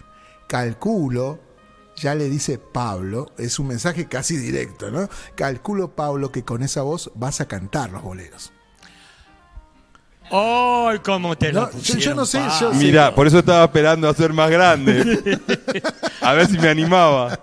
Calculo, 0.48 1.38
ya 1.96 2.14
le 2.14 2.28
dice 2.28 2.58
Pablo, 2.58 3.32
es 3.38 3.58
un 3.58 3.68
mensaje 3.68 4.06
casi 4.06 4.36
directo, 4.36 4.90
¿no? 4.90 5.08
Calculo, 5.34 5.94
Pablo, 5.96 6.30
que 6.30 6.44
con 6.44 6.62
esa 6.62 6.82
voz 6.82 7.10
vas 7.14 7.40
a 7.40 7.48
cantar 7.48 7.90
los 7.90 8.02
boleros. 8.02 8.52
¡Ay, 10.30 10.98
cómo 11.04 11.36
te 11.38 11.52
No, 11.52 11.60
lo 11.62 11.66
yo- 11.70 11.78
yo 11.78 11.94
pusieron, 11.94 12.16
no 12.16 12.26
sé, 12.26 12.40
yo- 12.60 12.72
Mira, 12.74 13.14
por 13.14 13.28
eso 13.28 13.38
estaba 13.38 13.64
esperando 13.64 14.08
a 14.08 14.14
ser 14.14 14.32
más 14.32 14.50
grande. 14.50 15.22
A 16.20 16.32
ver 16.32 16.48
si 16.48 16.58
me 16.58 16.68
animaba. 16.68 17.38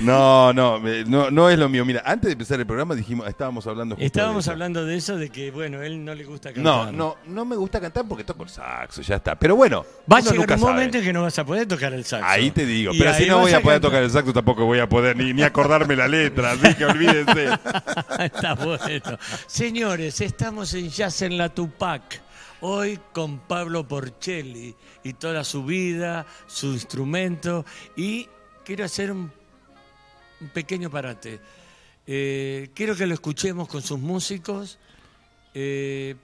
No, 0.00 0.52
no, 0.52 0.78
no, 1.06 1.30
no 1.30 1.50
es 1.50 1.58
lo 1.58 1.68
mío. 1.68 1.84
Mira, 1.84 2.02
antes 2.04 2.28
de 2.28 2.32
empezar 2.32 2.58
el 2.60 2.66
programa 2.66 2.94
dijimos, 2.94 3.26
estábamos 3.28 3.66
hablando 3.66 3.94
justo 3.94 4.06
Estábamos 4.06 4.44
de 4.44 4.50
hablando 4.50 4.84
de 4.84 4.96
eso, 4.96 5.16
de 5.16 5.30
que, 5.30 5.50
bueno, 5.50 5.82
él 5.82 6.04
no 6.04 6.14
le 6.14 6.24
gusta 6.24 6.50
No, 6.50 6.54
cantar. 6.54 6.94
no, 6.94 7.16
no 7.26 7.44
me 7.44 7.56
gusta 7.56 7.80
cantar 7.80 8.04
porque 8.08 8.24
toco 8.24 8.44
el 8.44 8.50
saxo, 8.50 9.02
ya 9.02 9.16
está. 9.16 9.38
Pero 9.38 9.56
bueno, 9.56 9.84
Va 10.10 10.18
a 10.18 10.20
llegar 10.20 10.52
un 10.52 10.60
momento 10.60 10.98
en 10.98 11.04
que 11.04 11.12
no 11.12 11.22
vas 11.22 11.38
a 11.38 11.44
poder 11.44 11.66
tocar 11.66 11.92
el 11.92 12.04
saxo. 12.04 12.26
Ahí 12.26 12.50
te 12.50 12.66
digo, 12.66 12.92
Y 12.94 12.98
pero 12.98 13.14
si 13.14 13.26
no 13.26 13.38
voy 13.40 13.52
a 13.52 13.60
poder 13.60 13.80
tocar 13.80 14.02
el 14.02 14.10
saxo 14.10 14.32
tampoco 14.32 14.64
voy 14.64 14.78
a 14.78 14.88
poder 14.88 15.16
ni, 15.16 15.32
ni 15.32 15.42
acordarme 15.42 15.96
la 15.96 16.08
letra, 16.08 16.52
así 16.52 16.74
que 16.74 16.84
olvídense. 16.84 17.48
Está 18.18 18.54
bueno. 18.54 19.18
Señores, 19.46 20.20
estamos 20.20 20.74
en 20.74 20.88
Jazz 20.90 21.22
en 21.22 21.38
la 21.38 21.48
Tupac. 21.48 22.22
Hoy 22.62 22.98
con 23.12 23.38
Pablo 23.38 23.88
Porcelli 23.88 24.74
y 25.02 25.14
toda 25.14 25.44
su 25.44 25.64
vida, 25.64 26.26
su 26.46 26.68
instrumento. 26.68 27.64
Y 27.96 28.28
quiero 28.64 28.84
hacer 28.84 29.10
un, 29.12 29.32
un 30.40 30.48
pequeño 30.48 30.90
parate. 30.90 31.40
Eh, 32.06 32.70
quiero 32.74 32.96
que 32.96 33.06
lo 33.06 33.14
escuchemos 33.14 33.68
con 33.68 33.82
sus 33.82 33.98
músicos. 33.98 34.78
Eh, 35.54 36.16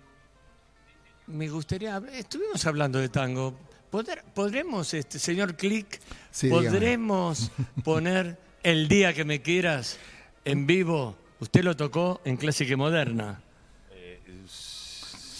me 1.28 1.48
gustaría. 1.48 2.00
Estuvimos 2.12 2.64
hablando 2.66 2.98
de 2.98 3.08
tango. 3.08 3.58
¿Podr- 3.90 4.22
¿Podremos, 4.34 4.92
este, 4.94 5.18
señor 5.18 5.56
Click, 5.56 6.00
Sí, 6.30 6.48
dígame. 6.48 6.68
podremos 6.70 7.50
poner 7.84 8.38
El 8.62 8.88
día 8.88 9.12
que 9.14 9.24
me 9.24 9.42
quieras 9.42 9.98
en 10.44 10.66
vivo? 10.66 11.16
Usted 11.38 11.62
lo 11.62 11.76
tocó 11.76 12.20
en 12.24 12.36
Clásica 12.36 12.76
Moderna. 12.76 13.40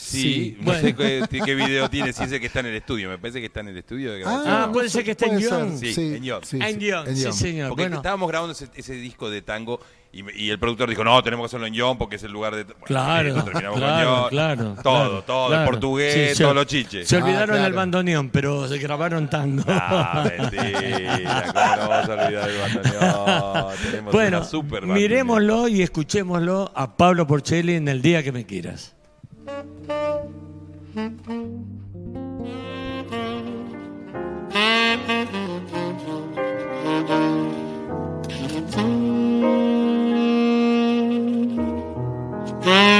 Sí, 0.06 0.22
Sí, 0.22 0.56
no 0.60 0.64
bueno. 0.66 0.80
sé 0.80 0.94
qué, 0.94 1.40
qué 1.44 1.54
video 1.56 1.90
tiene, 1.90 2.12
si 2.12 2.22
dice 2.24 2.38
que 2.38 2.46
está 2.46 2.60
en 2.60 2.66
el 2.66 2.76
estudio, 2.76 3.08
me 3.08 3.18
parece 3.18 3.40
que 3.40 3.46
está 3.46 3.60
en 3.60 3.68
el 3.68 3.76
estudio 3.78 4.12
de 4.12 4.20
grabación. 4.20 4.54
Ah, 4.54 4.70
puede 4.72 4.88
ser 4.88 5.04
que 5.04 5.10
esté 5.12 5.26
en 5.26 5.38
guion. 5.38 5.78
Sí, 5.78 5.94
en 5.96 6.22
guion. 6.22 6.44
sí, 6.44 6.58
En 6.60 6.72
sí, 6.74 6.78
guion, 6.78 7.08
en 7.08 7.16
sí, 7.16 7.32
señor. 7.32 7.68
Porque 7.70 7.82
Bueno, 7.84 7.96
estábamos 7.96 8.28
grabando 8.28 8.52
ese, 8.52 8.68
ese 8.76 8.92
disco 8.94 9.28
de 9.30 9.42
tango 9.42 9.80
y, 10.12 10.48
el 10.48 10.58
productor 10.58 10.88
dijo, 10.88 11.04
no, 11.04 11.22
tenemos 11.22 11.44
que 11.44 11.46
hacerlo 11.48 11.66
en 11.66 11.74
guion 11.74 11.98
porque 11.98 12.16
es 12.16 12.22
el 12.22 12.32
lugar 12.32 12.54
de... 12.54 12.64
Bueno, 12.64 12.78
Claro, 12.86 13.24
listo, 13.34 13.44
terminamos 13.44 13.78
con 13.80 13.88
claro, 13.88 14.10
guion. 14.20 14.28
claro. 14.30 14.64
Todo, 14.64 14.82
claro, 14.82 15.22
todo, 15.24 15.46
claro. 15.48 15.62
el 15.64 15.68
portugués, 15.70 16.38
todos 16.38 16.54
los 16.54 16.66
chiches. 16.66 17.06
Se 17.08 17.16
Ah, 17.16 17.24
olvidaron 17.24 17.48
claro. 17.56 17.66
el 17.66 17.72
bandoneón, 17.74 18.30
pero 18.30 18.66
se 18.68 18.78
grabaron 18.78 19.28
tango. 19.28 19.62
Ah, 19.68 20.24
mentira, 20.38 21.44
¿cómo 21.52 21.76
no 21.82 21.88
vamos 21.88 22.08
a 22.08 22.24
olvidar 22.24 22.48
el 22.50 22.58
bandoneón? 22.58 23.76
Tenemos 23.90 24.12
bueno, 24.12 24.38
una 24.38 24.46
super 24.46 24.86
miremoslo 24.86 25.68
y 25.68 25.82
escuchémoslo 25.82 26.72
a 26.74 26.96
Pablo 26.96 27.26
Porcelli 27.26 27.74
en 27.74 27.88
el 27.88 28.00
día 28.00 28.22
que 28.22 28.32
me 28.32 28.46
quieras. 28.46 28.95
Mm-hmm. 42.66 42.95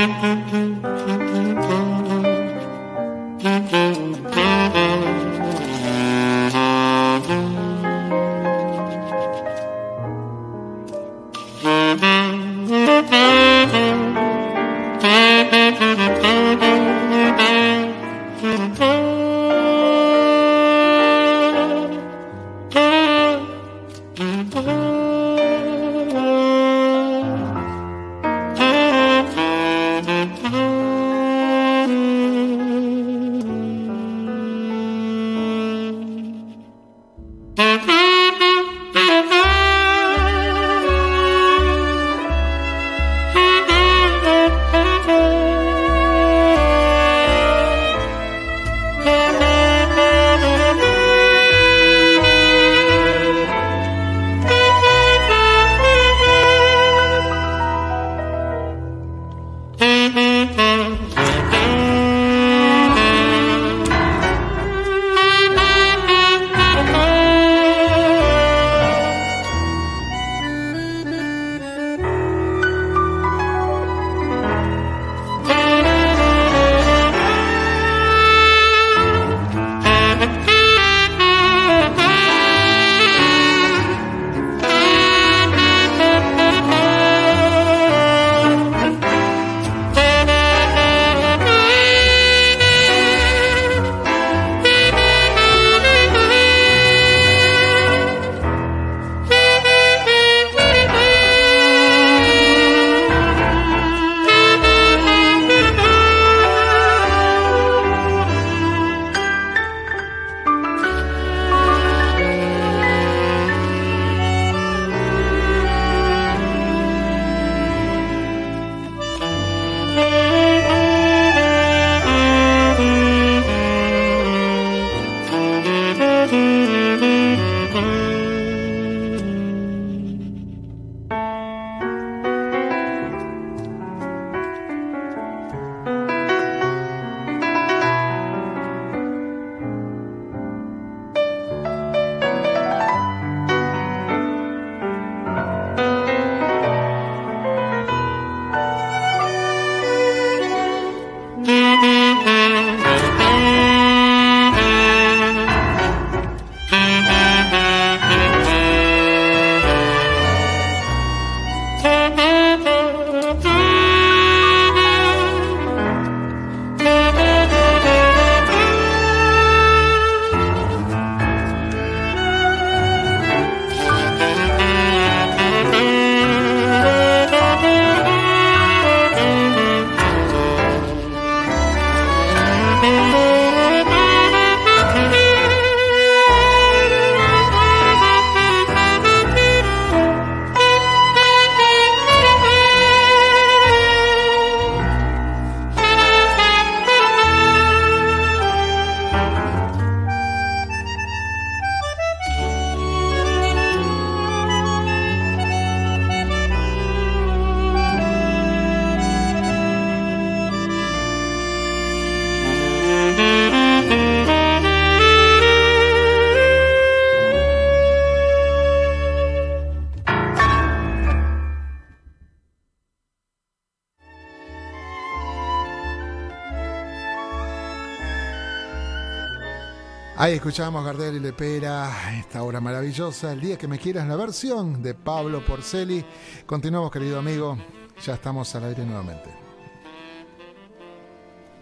Ahí 230.26 230.34
escuchamos 230.34 230.84
Gardel 230.84 231.14
y 231.14 231.20
Lepera, 231.20 232.18
esta 232.18 232.42
obra 232.42 232.60
maravillosa, 232.60 233.32
El 233.32 233.40
día 233.40 233.56
que 233.56 233.68
me 233.68 233.78
quieras, 233.78 234.08
la 234.08 234.16
versión 234.16 234.82
de 234.82 234.92
Pablo 234.92 235.40
Porceli. 235.46 236.04
Continuamos, 236.44 236.90
querido 236.90 237.20
amigo, 237.20 237.56
ya 238.04 238.14
estamos 238.14 238.52
al 238.56 238.64
aire 238.64 238.84
nuevamente. 238.84 239.30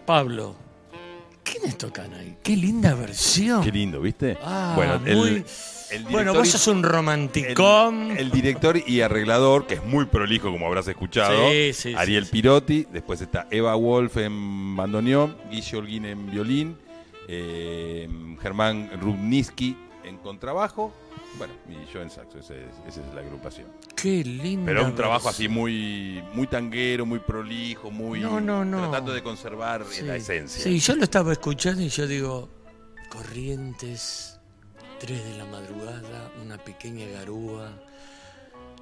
Pablo, 0.07 0.55
¿Quiénes 1.43 1.77
tocan 1.77 2.11
ahí? 2.15 2.37
Qué 2.41 2.57
linda 2.57 2.95
versión. 2.95 3.63
Qué 3.63 3.71
lindo, 3.71 4.01
¿viste? 4.01 4.35
Ah, 4.43 4.73
bueno, 4.75 4.99
muy- 4.99 5.45
el 5.91 6.03
bueno, 6.05 6.33
vos 6.33 6.49
sos 6.49 6.65
un 6.65 6.81
romanticón. 6.81 8.13
El, 8.13 8.17
el 8.17 8.31
director 8.31 8.79
y 8.83 9.01
arreglador, 9.01 9.67
que 9.67 9.75
es 9.75 9.83
muy 9.85 10.05
prolijo, 10.05 10.49
como 10.49 10.65
habrás 10.65 10.87
escuchado. 10.87 11.51
Sí, 11.51 11.71
sí, 11.71 11.89
sí, 11.91 11.95
Ariel 11.95 12.25
sí. 12.25 12.31
Pirotti. 12.31 12.87
Después 12.91 13.21
está 13.21 13.45
Eva 13.51 13.75
Wolf 13.75 14.17
en 14.17 14.75
bandoneón. 14.75 15.37
Guille 15.51 15.77
Holguín 15.77 16.05
en 16.05 16.31
violín. 16.31 16.84
Eh, 17.27 18.07
Germán 18.41 18.89
Rudnitsky 19.01 19.77
en 20.03 20.17
contrabajo. 20.17 20.93
Bueno, 21.37 21.53
y 21.69 21.91
yo 21.91 22.01
en 22.01 22.09
saxo. 22.09 22.39
ese 22.39 22.63
es- 22.63 22.69
esa 22.87 23.01
es 23.05 23.13
la 23.13 23.21
agrupación. 23.21 23.67
Qué 23.95 24.23
lindo. 24.23 24.65
Pero 24.65 24.85
un 24.85 24.95
trabajo 24.95 25.27
así 25.29 25.47
muy, 25.49 26.23
muy 26.33 26.47
tanguero, 26.47 27.05
muy 27.05 27.19
prolijo, 27.19 27.91
muy. 27.91 28.21
No, 28.21 28.39
no, 28.39 28.63
no. 28.63 28.77
Tratando 28.79 29.13
de 29.13 29.21
conservar 29.23 29.81
la 30.03 30.15
esencia. 30.15 30.63
Sí, 30.63 30.79
yo 30.79 30.95
lo 30.95 31.03
estaba 31.03 31.31
escuchando 31.33 31.81
y 31.81 31.89
yo 31.89 32.07
digo, 32.07 32.49
corrientes, 33.09 34.39
3 34.99 35.23
de 35.25 35.37
la 35.37 35.45
madrugada, 35.45 36.31
una 36.43 36.57
pequeña 36.57 37.05
garúa, 37.07 37.71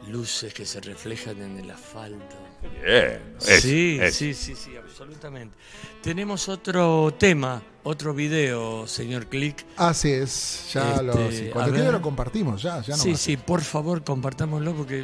luces 0.10 0.54
que 0.54 0.66
se 0.66 0.80
reflejan 0.82 1.42
en 1.42 1.58
el 1.60 1.72
asfalto. 1.72 2.36
Bien. 2.62 3.20
eso, 3.40 3.62
sí, 3.62 4.00
sí, 4.12 4.34
sí, 4.34 4.56
sí, 4.56 4.72
absolutamente. 4.78 5.56
Tenemos 6.02 6.48
otro 6.50 7.14
tema, 7.18 7.62
otro 7.84 8.14
video, 8.14 8.88
señor 8.88 9.28
Click. 9.28 9.66
Así 9.78 10.12
es, 10.12 10.70
ya 10.74 10.92
Este, 10.92 11.04
lo. 11.04 11.32
sí, 11.32 11.50
cuando 11.52 11.74
quede 11.74 11.92
lo 11.92 12.02
compartimos, 12.02 12.62
ya, 12.62 12.82
ya 12.82 12.96
no 12.96 13.04
sí, 13.04 13.16
sí, 13.16 13.38
por 13.38 13.62
favor, 13.62 14.04
compartámoslo 14.04 14.74
porque 14.76 15.04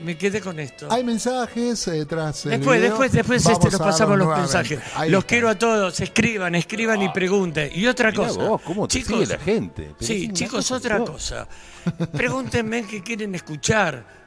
me, 0.00 0.04
me 0.06 0.18
quedé 0.18 0.40
con 0.40 0.58
esto. 0.58 0.88
Hay 0.90 1.04
mensajes 1.04 1.86
eh, 1.88 2.06
tras 2.06 2.44
el 2.46 2.52
Después, 2.52 2.78
video. 2.80 2.90
después, 2.92 3.12
después 3.12 3.46
este 3.46 3.70
nos 3.70 3.80
pasamos 3.80 4.16
los 4.18 4.36
mensajes. 4.38 4.80
Ahí 4.94 5.10
Los 5.10 5.20
está. 5.24 5.28
quiero 5.28 5.48
a 5.50 5.58
todos, 5.58 6.00
escriban, 6.00 6.54
escriban 6.54 7.02
y 7.02 7.08
pregunten. 7.10 7.70
Y 7.74 7.86
otra 7.86 8.10
Mirá 8.10 8.26
cosa. 8.28 8.42
vos, 8.44 8.62
cómo 8.62 8.88
te 8.88 8.98
chicos, 8.98 9.12
sigue 9.20 9.26
la 9.26 9.38
gente. 9.38 9.82
Pero 9.98 10.06
Sí, 10.06 10.30
chicos, 10.32 10.70
otra 10.70 10.98
cosa. 11.04 11.46
Pregúntenme 12.12 12.86
qué 12.86 13.02
quieren 13.02 13.34
escuchar. 13.34 14.24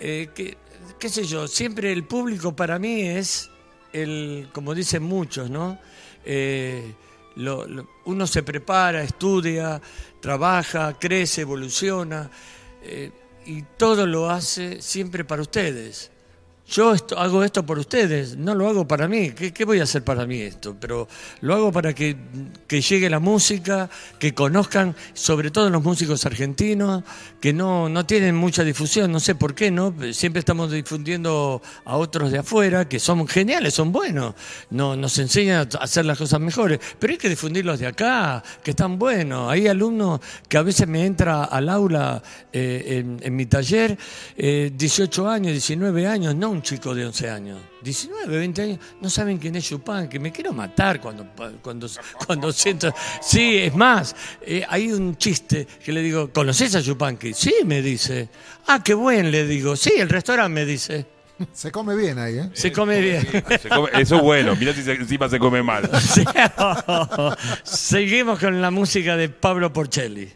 Eh, 0.00 0.30
que- 0.34 0.56
qué 0.98 1.08
sé 1.08 1.24
yo, 1.24 1.46
siempre 1.46 1.92
el 1.92 2.04
público 2.04 2.56
para 2.56 2.78
mí 2.78 3.02
es 3.02 3.50
el, 3.92 4.48
como 4.52 4.74
dicen 4.74 5.02
muchos, 5.02 5.50
¿no? 5.50 5.78
Eh, 6.24 6.94
lo- 7.36 7.66
uno 8.06 8.26
se 8.26 8.42
prepara, 8.42 9.02
estudia, 9.02 9.80
trabaja, 10.20 10.98
crece, 10.98 11.42
evoluciona 11.42 12.30
eh, 12.82 13.10
y 13.46 13.62
todo 13.76 14.06
lo 14.06 14.30
hace 14.30 14.80
siempre 14.82 15.24
para 15.24 15.42
ustedes. 15.42 16.10
Yo 16.70 16.94
esto- 16.94 17.18
hago 17.18 17.42
esto 17.42 17.66
por 17.66 17.80
ustedes, 17.80 18.36
no 18.36 18.54
lo 18.54 18.68
hago 18.68 18.86
para 18.86 19.08
mí. 19.08 19.32
¿Qué, 19.32 19.52
qué 19.52 19.64
voy 19.64 19.80
a 19.80 19.82
hacer 19.82 20.04
para 20.04 20.24
mí 20.24 20.40
esto? 20.40 20.76
Pero 20.78 21.08
lo 21.40 21.54
hago 21.54 21.72
para 21.72 21.92
que, 21.92 22.16
que 22.68 22.80
llegue 22.80 23.10
la 23.10 23.18
música, 23.18 23.90
que 24.20 24.32
conozcan, 24.34 24.94
sobre 25.12 25.50
todo 25.50 25.68
los 25.68 25.82
músicos 25.82 26.24
argentinos, 26.26 27.02
que 27.40 27.52
no, 27.52 27.88
no 27.88 28.06
tienen 28.06 28.36
mucha 28.36 28.62
difusión, 28.62 29.10
no 29.10 29.18
sé 29.18 29.34
por 29.34 29.52
qué, 29.52 29.72
¿no? 29.72 29.92
Siempre 30.12 30.38
estamos 30.38 30.70
difundiendo 30.70 31.60
a 31.84 31.96
otros 31.96 32.30
de 32.30 32.38
afuera, 32.38 32.88
que 32.88 33.00
son 33.00 33.26
geniales, 33.26 33.74
son 33.74 33.90
buenos, 33.90 34.34
no, 34.70 34.94
nos 34.94 35.18
enseñan 35.18 35.68
a 35.74 35.78
hacer 35.82 36.04
las 36.04 36.18
cosas 36.18 36.38
mejores, 36.38 36.78
pero 37.00 37.12
hay 37.12 37.18
que 37.18 37.28
difundirlos 37.28 37.80
de 37.80 37.88
acá, 37.88 38.44
que 38.62 38.70
están 38.70 38.96
buenos. 38.96 39.50
Hay 39.50 39.66
alumnos 39.66 40.20
que 40.48 40.56
a 40.56 40.62
veces 40.62 40.86
me 40.86 41.04
entra 41.04 41.44
al 41.44 41.68
aula 41.68 42.22
eh, 42.52 43.04
en, 43.20 43.34
mi 43.34 43.46
taller, 43.46 43.98
eh, 44.36 44.70
18 44.72 45.28
años, 45.28 45.50
19 45.50 46.06
años, 46.06 46.32
no 46.36 46.59
un 46.60 46.62
chico 46.62 46.94
de 46.94 47.06
11 47.06 47.30
años, 47.30 47.58
19, 47.82 48.36
20 48.36 48.62
años, 48.62 48.78
no 49.00 49.08
saben 49.08 49.38
quién 49.38 49.56
es 49.56 49.64
Chupin, 49.64 50.08
que 50.10 50.18
me 50.20 50.30
quiero 50.30 50.52
matar 50.52 51.00
cuando, 51.00 51.26
cuando, 51.62 51.88
cuando 52.26 52.52
siento... 52.52 52.92
Sí, 53.22 53.56
es 53.56 53.74
más, 53.74 54.14
eh, 54.42 54.62
hay 54.68 54.92
un 54.92 55.16
chiste 55.16 55.66
que 55.82 55.90
le 55.90 56.02
digo, 56.02 56.30
¿conoces 56.30 56.74
a 56.74 56.82
Chupanqui? 56.82 57.32
Sí, 57.32 57.54
me 57.64 57.80
dice. 57.80 58.28
Ah, 58.66 58.82
qué 58.84 58.92
buen, 58.92 59.30
le 59.30 59.46
digo. 59.46 59.74
Sí, 59.74 59.92
el 59.96 60.10
restaurante 60.10 60.52
me 60.52 60.66
dice. 60.66 61.06
Se 61.54 61.72
come 61.72 61.96
bien 61.96 62.18
ahí, 62.18 62.36
¿eh? 62.38 62.50
Se 62.52 62.70
come 62.70 63.00
bien. 63.00 63.26
Se 63.62 63.68
come- 63.70 63.88
eso 63.98 64.16
es 64.16 64.22
bueno. 64.22 64.54
Mirá 64.56 64.74
si 64.74 64.82
se- 64.82 64.92
encima 64.92 65.26
se 65.30 65.38
come 65.38 65.62
mal. 65.62 65.88
Sí. 65.98 66.22
Seguimos 67.62 68.38
con 68.38 68.60
la 68.60 68.70
música 68.70 69.16
de 69.16 69.30
Pablo 69.30 69.72
Porcelli. 69.72 70.30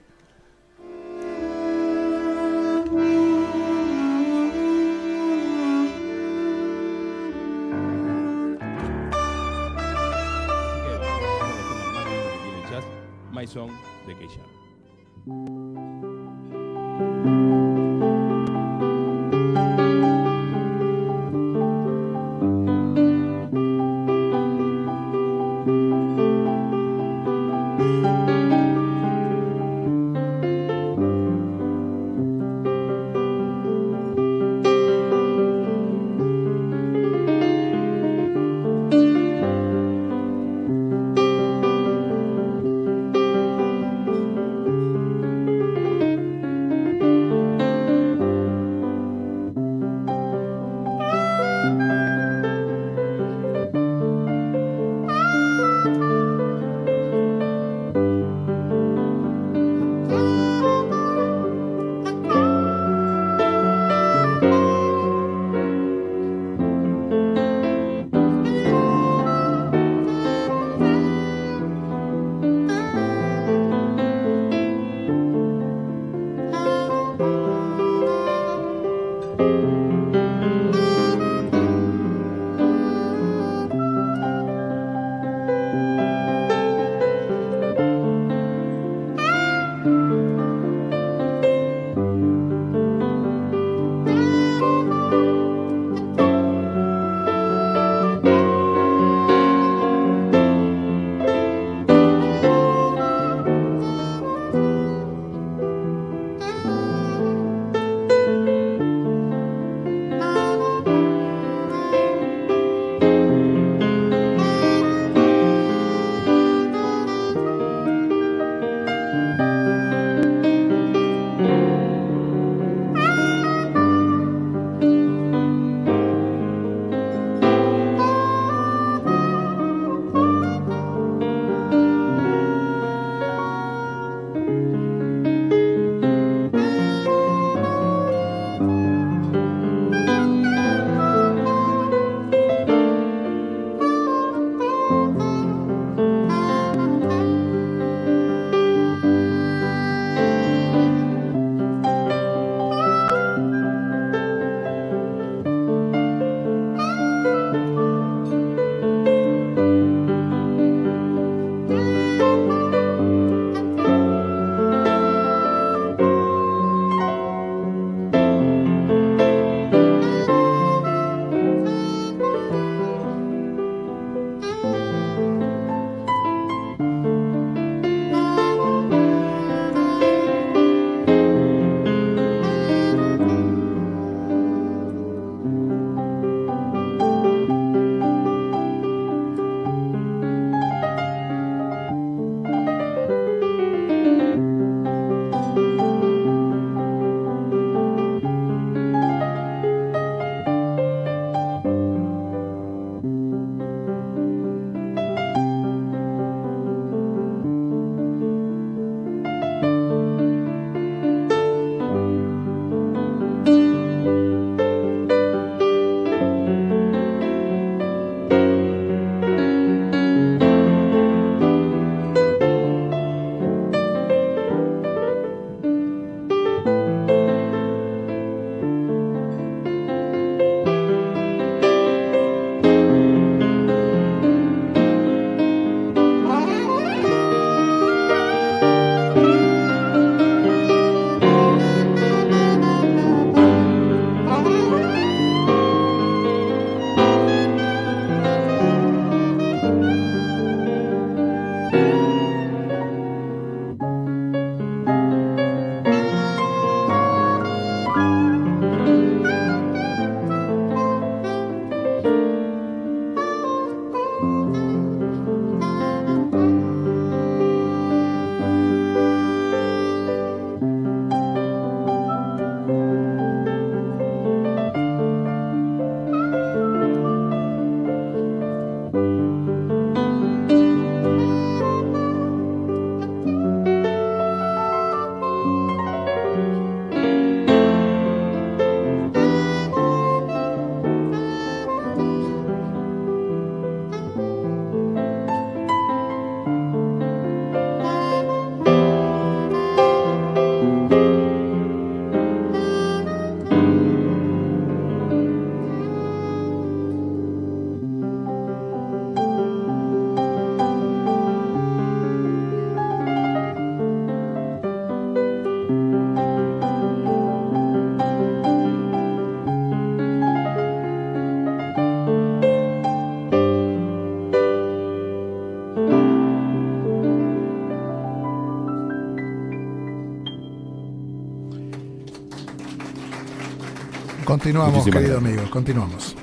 Continuamos, 334.35 334.73
Muchísimas 334.75 334.99
querido 335.01 335.21
gracias. 335.21 335.39
amigo, 335.39 335.51
continuamos. 335.53 336.17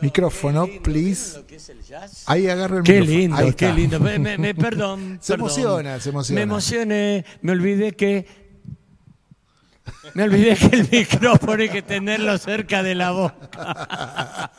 Micrófono, 0.00 0.68
please. 0.80 1.42
Ahí 2.26 2.46
agarra 2.48 2.78
el 2.78 2.82
Qué 2.84 3.00
micrófono. 3.00 3.10
Ahí 3.10 3.16
lindo, 3.18 3.40
está. 3.48 3.56
qué 3.66 3.72
lindo. 3.72 3.98
Me, 4.00 4.18
me- 4.20 4.38
me- 4.38 4.54
perdón. 4.66 5.18
Se 5.20 5.32
perdón. 5.32 5.46
emociona, 5.50 5.98
se 6.00 6.10
emociona. 6.10 6.36
Me 6.38 6.42
emocioné, 6.42 7.24
me 7.40 7.50
olvidé 7.52 7.92
que. 7.92 8.26
Me 10.14 10.22
olvidé 10.22 10.54
que 10.56 10.76
el 10.76 10.88
micrófono 10.88 11.60
hay 11.62 11.68
que 11.68 11.82
tenerlo 11.82 12.38
cerca 12.38 12.84
de 12.84 12.94
la 12.94 13.10
boca. 13.10 14.52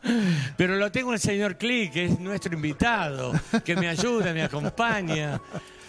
Pero 0.56 0.76
lo 0.76 0.92
tengo 0.92 1.12
el 1.14 1.18
señor 1.18 1.58
Click, 1.58 1.92
que 1.92 2.04
es 2.04 2.20
nuestro 2.20 2.54
invitado, 2.54 3.32
que 3.64 3.74
me 3.74 3.88
ayuda, 3.88 4.32
me 4.32 4.44
acompaña. 4.44 5.40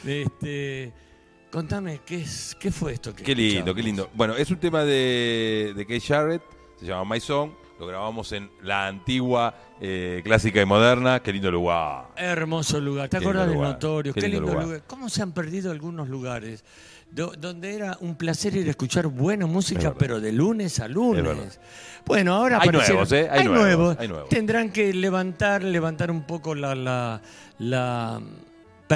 Este, 0.04 0.92
contame, 1.52 2.02
¿qué, 2.06 2.22
es, 2.22 2.56
¿qué 2.60 2.72
fue 2.72 2.94
esto? 2.94 3.14
Que 3.14 3.24
Qué 3.24 3.36
lindo, 3.36 3.76
qué 3.76 3.84
lindo. 3.84 4.10
Bueno, 4.14 4.36
es 4.36 4.50
un 4.50 4.58
tema 4.58 4.84
de, 4.84 5.74
de 5.76 5.86
Keith 5.86 6.04
Jarrett, 6.08 6.42
se 6.80 6.86
llama 6.86 7.14
My 7.16 7.20
Song, 7.20 7.52
lo 7.80 7.88
grabamos 7.88 8.32
en 8.32 8.50
la 8.64 8.88
antigua, 8.88 9.54
eh, 9.80 10.22
clásica 10.24 10.62
y 10.62 10.66
moderna, 10.66 11.20
qué 11.22 11.34
lindo 11.34 11.52
lugar. 11.52 12.08
Hermoso 12.16 12.80
lugar. 12.80 13.10
¿Te 13.10 13.18
acuerdas 13.18 13.48
lugar, 13.48 13.72
Notorio? 13.72 14.14
qué 14.14 14.22
Qué, 14.22 14.28
lindo 14.30 14.48
lugar. 14.50 14.64
lugar. 14.66 14.84
¿Cómo 14.88 15.10
se 15.10 15.22
han 15.24 15.32
perdido 15.32 15.72
algunos 15.72 16.08
lugares? 16.08 16.64
Do- 17.10 17.34
donde 17.38 17.74
era 17.76 17.98
un 18.00 18.16
placer 18.16 18.56
ir 18.56 18.68
a 18.68 18.70
escuchar 18.70 19.08
buena 19.08 19.46
música, 19.46 19.94
pero 19.96 20.22
de 20.22 20.32
lunes 20.32 20.80
a 20.80 20.86
Es 20.86 20.92
lunes. 20.92 21.60
Bueno, 22.06 22.36
ahora 22.36 22.60
Hay 22.62 22.70
nuevos, 22.70 23.12
¿eh? 23.12 23.28
Hay 23.30 23.44
nuevos, 23.46 23.98
hay 24.00 24.08
nuevos. 24.08 24.30
Tendrán 24.30 24.72
que 24.72 24.94
levantar, 24.94 25.62
levantar 25.64 26.10
un 26.10 26.24
poco 26.26 26.56
la, 26.56 26.74
la, 26.76 27.22
la 27.60 28.22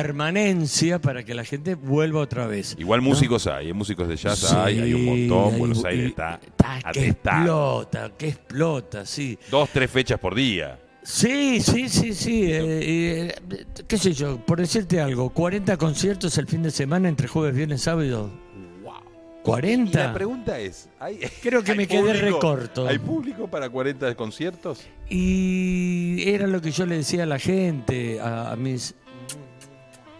permanencia 0.01 0.99
para 0.99 1.23
que 1.23 1.33
la 1.33 1.43
gente 1.45 1.75
vuelva 1.75 2.19
otra 2.19 2.47
vez. 2.47 2.75
Igual 2.77 3.01
¿no? 3.01 3.09
músicos 3.09 3.47
hay, 3.47 3.69
¿eh? 3.69 3.73
músicos 3.73 4.07
de 4.07 4.15
jazz 4.17 4.39
Sí, 4.39 4.55
hay, 4.57 4.79
hay 4.79 4.93
un 4.93 5.05
montón, 5.05 5.53
hay- 5.53 5.59
Buenos 5.59 5.85
Aires 5.85 6.05
y- 6.05 6.07
está, 6.09 6.39
está 6.45 6.79
que 6.91 6.99
atestado. 6.99 7.81
explota, 7.81 8.11
que 8.17 8.27
explota, 8.27 9.05
sí. 9.05 9.39
Dos, 9.49 9.69
tres 9.71 9.89
fechas 9.89 10.19
por 10.19 10.35
día. 10.35 10.79
Sí, 11.01 11.61
sí, 11.61 11.87
sí, 11.87 12.13
sí. 12.13 12.43
eh, 12.51 13.31
eh, 13.39 13.65
qué 13.87 13.97
sé 13.97 14.11
yo, 14.13 14.37
por 14.37 14.59
decirte 14.59 14.99
algo, 14.99 15.29
40 15.29 15.77
conciertos 15.77 16.37
el 16.39 16.47
fin 16.47 16.63
de 16.63 16.71
semana 16.71 17.07
entre 17.07 17.27
jueves, 17.27 17.55
viernes, 17.55 17.81
sábado. 17.81 18.31
Y 18.51 19.45
40. 19.45 19.99
la 20.07 20.13
pregunta 20.13 20.59
es, 20.59 20.89
¿hay, 20.99 21.19
Creo 21.41 21.63
que 21.63 21.71
hay 21.73 21.77
me 21.77 21.87
quedé 21.87 22.13
recorto. 22.13 22.87
¿Hay 22.87 22.97
público 22.97 23.47
para 23.47 23.69
40 23.69 24.15
conciertos? 24.15 24.81
Y 25.07 26.23
era 26.27 26.47
lo 26.47 26.59
que 26.61 26.71
yo 26.71 26.85
le 26.87 26.97
decía 26.97 27.23
a 27.23 27.27
la 27.27 27.37
gente, 27.39 28.19
a, 28.19 28.51
a 28.51 28.55
mis 28.55 28.95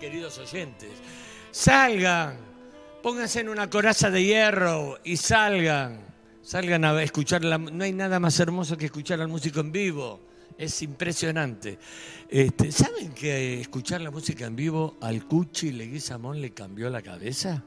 queridos 0.05 0.37
oyentes. 0.37 0.91
Salgan, 1.49 2.37
pónganse 3.01 3.39
en 3.39 3.49
una 3.49 3.71
coraza 3.71 4.11
de 4.11 4.23
hierro 4.23 4.99
y 5.03 5.17
salgan. 5.17 5.99
Salgan 6.43 6.85
a 6.85 7.01
escuchar 7.01 7.43
la 7.43 7.57
No 7.57 7.83
hay 7.83 7.91
nada 7.91 8.19
más 8.19 8.39
hermoso 8.39 8.77
que 8.77 8.85
escuchar 8.85 9.19
al 9.19 9.29
músico 9.29 9.61
en 9.61 9.71
vivo. 9.71 10.21
Es 10.59 10.83
impresionante. 10.83 11.79
Este, 12.29 12.71
¿Saben 12.71 13.13
que 13.13 13.61
escuchar 13.61 14.01
la 14.01 14.11
música 14.11 14.45
en 14.45 14.55
vivo 14.55 14.95
al 15.01 15.25
Cuchi 15.25 15.71
Leguizamón 15.71 16.39
le 16.39 16.53
cambió 16.53 16.87
la 16.91 17.01
cabeza? 17.01 17.63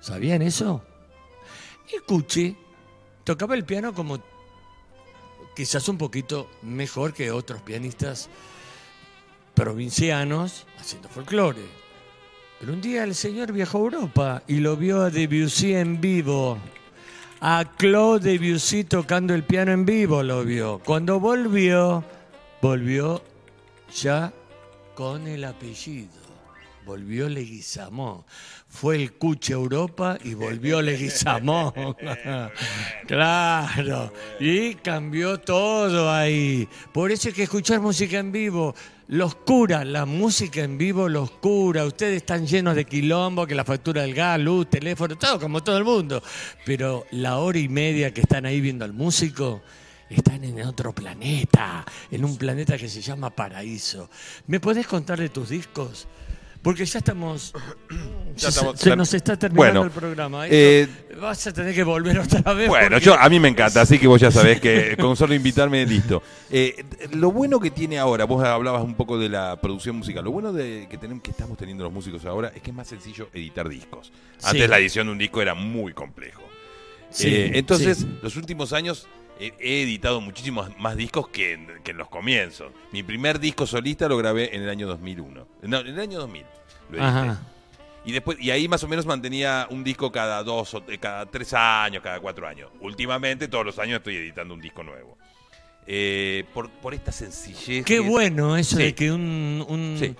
¿Sabían 0.00 0.42
eso? 0.42 0.84
El 1.94 2.02
Cuchi 2.02 2.56
tocaba 3.22 3.54
el 3.54 3.64
piano 3.64 3.94
como 3.94 4.20
quizás 5.54 5.88
un 5.88 5.96
poquito 5.96 6.50
mejor 6.62 7.14
que 7.14 7.30
otros 7.30 7.62
pianistas 7.62 8.28
provincianos 9.56 10.66
haciendo 10.78 11.08
folclore. 11.08 11.62
Pero 12.60 12.72
un 12.72 12.80
día 12.80 13.02
el 13.02 13.14
señor 13.14 13.52
viajó 13.52 13.78
a 13.78 13.80
Europa 13.80 14.42
y 14.46 14.58
lo 14.58 14.76
vio 14.76 15.02
a 15.02 15.10
Debussy 15.10 15.74
en 15.74 16.00
vivo. 16.00 16.58
A 17.40 17.64
Claude 17.76 18.38
Debussy 18.38 18.84
tocando 18.84 19.34
el 19.34 19.42
piano 19.44 19.72
en 19.72 19.84
vivo 19.84 20.22
lo 20.22 20.44
vio. 20.44 20.80
Cuando 20.84 21.18
volvió, 21.18 22.04
volvió 22.62 23.22
ya 23.94 24.32
con 24.94 25.26
el 25.26 25.44
apellido. 25.44 26.26
Volvió 26.84 27.28
Leguizamón. 27.28 28.24
Fue 28.68 28.96
el 28.96 29.14
Cuche 29.14 29.54
Europa 29.54 30.18
y 30.22 30.34
volvió 30.34 30.80
Leguizamón. 30.80 31.72
claro. 33.06 34.12
Y 34.38 34.74
cambió 34.76 35.40
todo 35.40 36.12
ahí. 36.12 36.68
Por 36.92 37.10
eso 37.10 37.28
hay 37.28 37.34
que 37.34 37.42
escuchar 37.42 37.80
música 37.80 38.18
en 38.18 38.30
vivo. 38.30 38.74
Los 39.08 39.36
cura, 39.36 39.84
la 39.84 40.04
música 40.04 40.64
en 40.64 40.78
vivo 40.78 41.08
los 41.08 41.30
cura. 41.30 41.84
Ustedes 41.84 42.16
están 42.16 42.44
llenos 42.44 42.74
de 42.74 42.84
quilombo, 42.84 43.46
que 43.46 43.54
la 43.54 43.64
factura 43.64 44.02
del 44.02 44.14
gas, 44.14 44.40
luz, 44.40 44.68
teléfono, 44.68 45.16
todo 45.16 45.38
como 45.38 45.62
todo 45.62 45.78
el 45.78 45.84
mundo. 45.84 46.20
Pero 46.64 47.06
la 47.12 47.38
hora 47.38 47.56
y 47.56 47.68
media 47.68 48.12
que 48.12 48.22
están 48.22 48.46
ahí 48.46 48.60
viendo 48.60 48.84
al 48.84 48.92
músico, 48.92 49.62
están 50.10 50.42
en 50.42 50.60
otro 50.62 50.92
planeta, 50.92 51.84
en 52.10 52.24
un 52.24 52.36
planeta 52.36 52.76
que 52.76 52.88
se 52.88 53.00
llama 53.00 53.30
Paraíso. 53.30 54.10
¿Me 54.48 54.58
podés 54.58 54.88
contar 54.88 55.20
de 55.20 55.28
tus 55.28 55.50
discos? 55.50 56.08
Porque 56.66 56.84
ya 56.84 56.98
estamos. 56.98 57.52
Ya 58.36 58.50
se- 58.50 58.58
estamos 58.58 58.78
se 58.78 58.90
term- 58.90 58.96
nos 58.98 59.14
está 59.14 59.38
terminando 59.38 59.80
Bueno, 59.80 59.84
el 59.86 59.90
programa. 59.98 60.46
eh, 60.46 60.82
Esto 61.08 61.20
vas 61.22 61.46
a 61.46 61.52
tener 61.54 61.74
que 61.74 61.82
volver 61.84 62.18
otra 62.18 62.52
vez. 62.52 62.68
Bueno, 62.68 62.98
yo 62.98 63.14
a 63.18 63.30
mí 63.30 63.40
me 63.40 63.48
encanta, 63.48 63.80
así 63.80 63.98
que 63.98 64.06
vos 64.06 64.20
ya 64.20 64.30
sabés 64.30 64.60
que 64.60 64.94
con 65.00 65.16
solo 65.16 65.32
invitarme, 65.34 65.86
listo. 65.86 66.22
Eh, 66.50 66.84
lo 67.12 67.32
bueno 67.32 67.58
que 67.58 67.70
tiene 67.70 67.98
ahora, 67.98 68.26
vos 68.26 68.44
hablabas 68.44 68.84
un 68.84 68.92
poco 68.94 69.18
de 69.18 69.30
la 69.30 69.58
producción 69.58 69.96
musical, 69.96 70.22
lo 70.22 70.32
bueno 70.32 70.52
de 70.52 70.86
que 70.90 70.98
tenemos 70.98 71.22
que 71.22 71.30
estamos 71.30 71.56
teniendo 71.56 71.82
los 71.84 71.92
músicos 71.94 72.26
ahora 72.26 72.52
es 72.54 72.60
que 72.60 72.72
es 72.72 72.76
más 72.76 72.86
sencillo 72.88 73.30
editar 73.32 73.66
discos. 73.70 74.12
Antes 74.42 74.64
Sí. 74.64 74.68
la 74.68 74.78
edición 74.80 75.06
de 75.06 75.12
un 75.12 75.18
disco 75.18 75.40
era 75.40 75.54
muy 75.54 75.94
complejo. 75.94 76.42
Sí, 77.08 77.28
Eh, 77.34 77.52
entonces, 77.54 77.96
sí. 78.00 78.18
los 78.20 78.36
últimos 78.36 78.74
años 78.74 79.06
he, 79.38 79.82
editado 79.82 80.20
muchísimos 80.20 80.70
más 80.78 80.96
discos 80.96 81.28
que 81.28 81.52
en, 81.54 81.68
que 81.84 81.90
en 81.92 81.96
los 81.98 82.08
comienzos. 82.08 82.72
Mi 82.92 83.02
primer 83.02 83.38
disco 83.38 83.66
solista 83.66 84.08
lo 84.08 84.16
grabé 84.16 84.54
en 84.54 84.62
el 84.62 84.68
año 84.68 84.86
2001. 84.86 85.46
No, 85.62 85.78
en 85.80 85.86
el 85.86 86.00
año 86.00 86.18
2000. 86.20 86.42
Lo 86.90 86.96
edité. 86.96 87.02
Ajá. 87.06 87.40
Y 88.04 88.12
después 88.12 88.38
y 88.40 88.50
ahí 88.52 88.68
más 88.68 88.84
o 88.84 88.88
menos 88.88 89.04
mantenía 89.04 89.66
un 89.70 89.82
disco 89.82 90.12
cada 90.12 90.42
dos 90.44 90.72
o 90.74 90.84
eh, 90.88 90.96
cada 90.98 91.26
tres 91.26 91.52
años, 91.54 92.02
cada 92.02 92.20
cuatro 92.20 92.46
años. 92.46 92.70
Últimamente 92.80 93.48
todos 93.48 93.66
los 93.66 93.78
años 93.80 93.98
estoy 93.98 94.16
editando 94.16 94.54
un 94.54 94.60
disco 94.60 94.82
nuevo. 94.84 95.18
Eh, 95.88 96.44
por, 96.54 96.68
por 96.70 96.94
esta 96.94 97.12
sencillez. 97.12 97.84
Qué 97.84 98.00
bueno 98.00 98.56
eso 98.56 98.76
Sí. 98.76 98.82
de 98.82 98.94
que 98.94 99.10
un... 99.12 99.64
un- 99.68 99.96
Sí. 99.98 100.14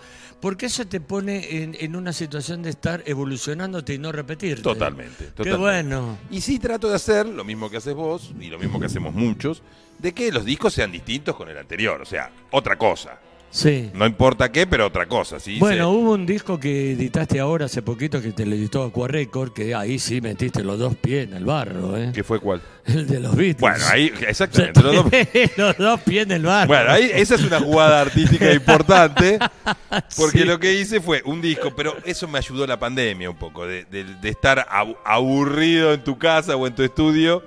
Porque 0.46 0.66
eso 0.66 0.86
te 0.86 1.00
pone 1.00 1.64
en, 1.64 1.76
en 1.80 1.96
una 1.96 2.12
situación 2.12 2.62
de 2.62 2.70
estar 2.70 3.02
evolucionándote 3.04 3.94
y 3.94 3.98
no 3.98 4.12
repetirte. 4.12 4.62
Totalmente, 4.62 5.24
Qué 5.24 5.30
totalmente. 5.32 5.56
bueno. 5.58 6.18
Y 6.30 6.40
sí 6.40 6.60
trato 6.60 6.88
de 6.88 6.94
hacer 6.94 7.26
lo 7.26 7.42
mismo 7.42 7.68
que 7.68 7.78
haces 7.78 7.94
vos 7.96 8.32
y 8.40 8.46
lo 8.46 8.56
mismo 8.56 8.78
que 8.78 8.86
hacemos 8.86 9.12
muchos, 9.12 9.64
de 9.98 10.14
que 10.14 10.30
los 10.30 10.44
discos 10.44 10.72
sean 10.72 10.92
distintos 10.92 11.34
con 11.34 11.48
el 11.48 11.58
anterior, 11.58 12.00
o 12.00 12.04
sea, 12.04 12.30
otra 12.52 12.78
cosa. 12.78 13.18
Sí. 13.50 13.90
No 13.94 14.04
importa 14.04 14.52
qué, 14.52 14.66
pero 14.66 14.86
otra 14.86 15.06
cosa, 15.06 15.40
¿sí? 15.40 15.58
Bueno, 15.58 15.90
hubo 15.90 16.12
un 16.12 16.26
disco 16.26 16.60
que 16.60 16.92
editaste 16.92 17.40
ahora 17.40 17.66
hace 17.66 17.80
poquito 17.80 18.20
que 18.20 18.32
te 18.32 18.44
lo 18.44 18.54
editó 18.54 18.82
Aqua 18.82 19.08
Record, 19.08 19.52
que 19.54 19.74
ahí 19.74 19.98
sí 19.98 20.20
metiste 20.20 20.62
los 20.62 20.78
dos 20.78 20.94
pies 20.96 21.26
en 21.28 21.34
el 21.34 21.44
barro, 21.46 21.96
¿eh? 21.96 22.10
¿Qué 22.14 22.22
fue 22.22 22.38
cuál? 22.38 22.60
El 22.84 23.06
de 23.06 23.18
los 23.20 23.34
Beatles. 23.34 23.60
Bueno, 23.60 23.84
ahí, 23.90 24.12
exactamente. 24.28 24.82
los 24.82 24.94
dos- 24.96 25.06
los 25.56 25.76
dos 25.78 26.00
pies 26.02 26.24
en 26.26 26.32
el 26.32 26.42
barro. 26.42 26.66
Bueno, 26.68 26.90
ahí, 26.90 27.10
esa 27.14 27.36
es 27.36 27.44
una 27.44 27.58
jugada 27.60 28.00
artística 28.02 28.52
importante, 28.52 29.38
porque 30.18 30.38
Sí. 30.40 30.44
lo 30.44 30.58
que 30.60 30.74
hice 30.74 31.00
fue 31.00 31.22
un 31.24 31.40
disco, 31.40 31.72
pero 31.74 31.96
eso 32.04 32.28
me 32.28 32.38
ayudó 32.38 32.66
la 32.66 32.78
pandemia 32.78 33.30
un 33.30 33.36
poco, 33.38 33.66
de, 33.66 33.84
de- 33.86 34.04
de 34.04 34.28
estar 34.28 34.66
abu- 34.70 34.96
aburrido 35.04 35.94
en 35.94 36.04
tu 36.04 36.18
casa 36.18 36.56
o 36.56 36.66
en 36.66 36.74
tu 36.74 36.82
estudio. 36.82 37.42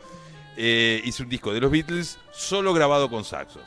eh, 0.62 1.02
hice 1.06 1.24
un 1.24 1.30
disco 1.30 1.54
de 1.54 1.62
los 1.62 1.72
Beatles 1.72 2.18
solo 2.34 2.74
grabado 2.74 3.10
con 3.10 3.24
saxos. 3.24 3.62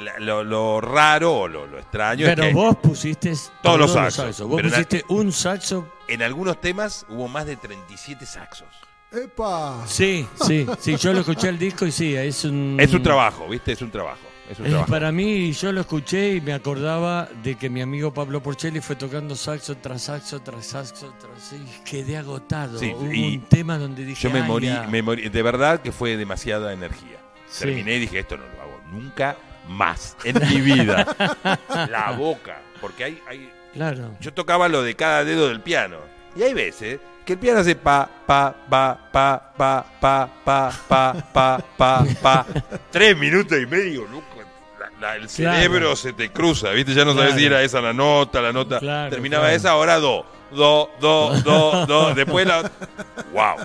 La- 0.00 0.18
Lo, 0.18 0.42
lo 0.44 0.80
raro 0.80 1.32
o 1.34 1.48
lo, 1.48 1.66
lo 1.66 1.78
extraño 1.78 2.26
Pero 2.26 2.42
es 2.42 2.48
que 2.48 2.54
vos 2.54 2.76
pusiste 2.76 3.32
Todos 3.62 3.78
los 3.78 3.92
saxos. 3.92 4.40
Vos 4.42 4.56
Pero 4.56 4.68
pusiste 4.70 5.04
un 5.08 5.32
saxo. 5.32 5.88
en 6.08 6.22
algunos 6.22 6.60
temas 6.60 7.06
hubo 7.08 7.28
más 7.28 7.46
de 7.46 7.56
37 7.56 8.26
saxos. 8.26 8.68
¡Epa! 9.12 9.84
Sí, 9.86 10.26
sí, 10.46 10.66
sí. 10.80 10.96
Yo 10.96 11.12
lo 11.12 11.20
escuché 11.20 11.48
el 11.48 11.58
disco 11.58 11.86
y 11.86 11.92
sí, 11.92 12.14
es 12.16 12.44
un. 12.44 12.76
Es 12.80 12.92
un 12.92 13.02
trabajo, 13.02 13.46
¿viste? 13.48 13.72
Es 13.72 13.82
un 13.82 13.90
trabajo. 13.90 14.18
Es 14.50 14.58
un 14.58 14.66
trabajo. 14.66 14.90
para 14.90 15.10
mí, 15.12 15.52
yo 15.52 15.72
lo 15.72 15.80
escuché 15.82 16.34
y 16.34 16.40
me 16.40 16.52
acordaba 16.52 17.28
de 17.42 17.54
que 17.56 17.70
mi 17.70 17.80
amigo 17.80 18.12
Pablo 18.12 18.42
Porcelli 18.42 18.80
fue 18.80 18.96
tocando 18.96 19.34
saxo 19.36 19.76
tras 19.76 20.02
saxo 20.02 20.40
tras 20.42 20.66
saxo 20.66 21.14
tras 21.18 21.52
y 21.54 21.64
quedé 21.88 22.16
agotado. 22.18 22.78
Sí, 22.78 22.92
Hubo 22.94 23.10
y 23.12 23.36
un 23.36 23.44
tema 23.46 23.78
donde 23.78 24.04
dije. 24.04 24.20
Yo 24.22 24.30
me 24.30 24.40
"Ay, 24.42 24.48
morí, 24.48 24.66
ya". 24.66 24.82
me 24.82 25.00
morí, 25.00 25.28
de 25.28 25.42
verdad 25.42 25.80
que 25.80 25.92
fue 25.92 26.16
demasiada 26.16 26.72
energía. 26.72 27.18
Sí. 27.48 27.66
Terminé 27.66 27.94
y 27.94 28.00
dije, 28.00 28.18
esto 28.18 28.36
no 28.36 28.42
lo 28.44 28.60
hago 28.62 28.80
nunca 28.90 29.36
más 29.68 30.16
en 30.24 30.40
mi 30.48 30.60
vida. 30.60 31.06
La 31.90 32.12
boca, 32.12 32.58
porque 32.80 33.04
hay, 33.04 33.22
hay, 33.28 33.50
Claro. 33.72 34.12
yo 34.20 34.32
tocaba 34.32 34.68
lo 34.68 34.82
de 34.82 34.94
cada 34.94 35.24
dedo 35.24 35.48
del 35.48 35.60
piano. 35.60 35.96
Y 36.36 36.42
hay 36.42 36.52
veces 36.54 36.98
que 37.24 37.34
el 37.34 37.38
piano 37.38 37.60
hace 37.60 37.74
pa, 37.76 38.08
pa, 38.26 38.54
pa, 38.68 38.98
pa, 39.12 39.52
pa, 39.56 39.86
pa, 40.00 40.30
pa, 40.44 40.72
pa, 40.88 41.14
pa, 41.32 41.58
pa, 41.76 42.04
pa. 42.22 42.46
Tres 42.90 43.16
minutos 43.16 43.58
y 43.60 43.66
medio, 43.66 44.02
loco. 44.06 44.24
La- 44.78 44.90
la- 45.00 45.16
el 45.16 45.26
Claro. 45.28 45.56
cerebro 45.56 45.96
se 45.96 46.12
te 46.12 46.30
cruza, 46.30 46.70
¿viste? 46.70 46.92
Ya 46.94 47.04
no 47.04 47.12
sabes 47.12 47.28
Claro. 47.30 47.38
si 47.40 47.46
era 47.46 47.62
esa 47.62 47.80
la 47.80 47.92
nota, 47.92 48.40
la 48.42 48.52
nota. 48.52 48.78
Claro, 48.78 49.10
Terminaba 49.10 49.52
esa, 49.52 49.70
ahora 49.70 49.98
do, 49.98 50.24
do, 50.50 50.90
do, 51.00 51.34
do, 51.42 51.86
do. 51.86 52.14
Después 52.14 52.46
la. 52.46 52.70
¡Wow! 53.32 53.56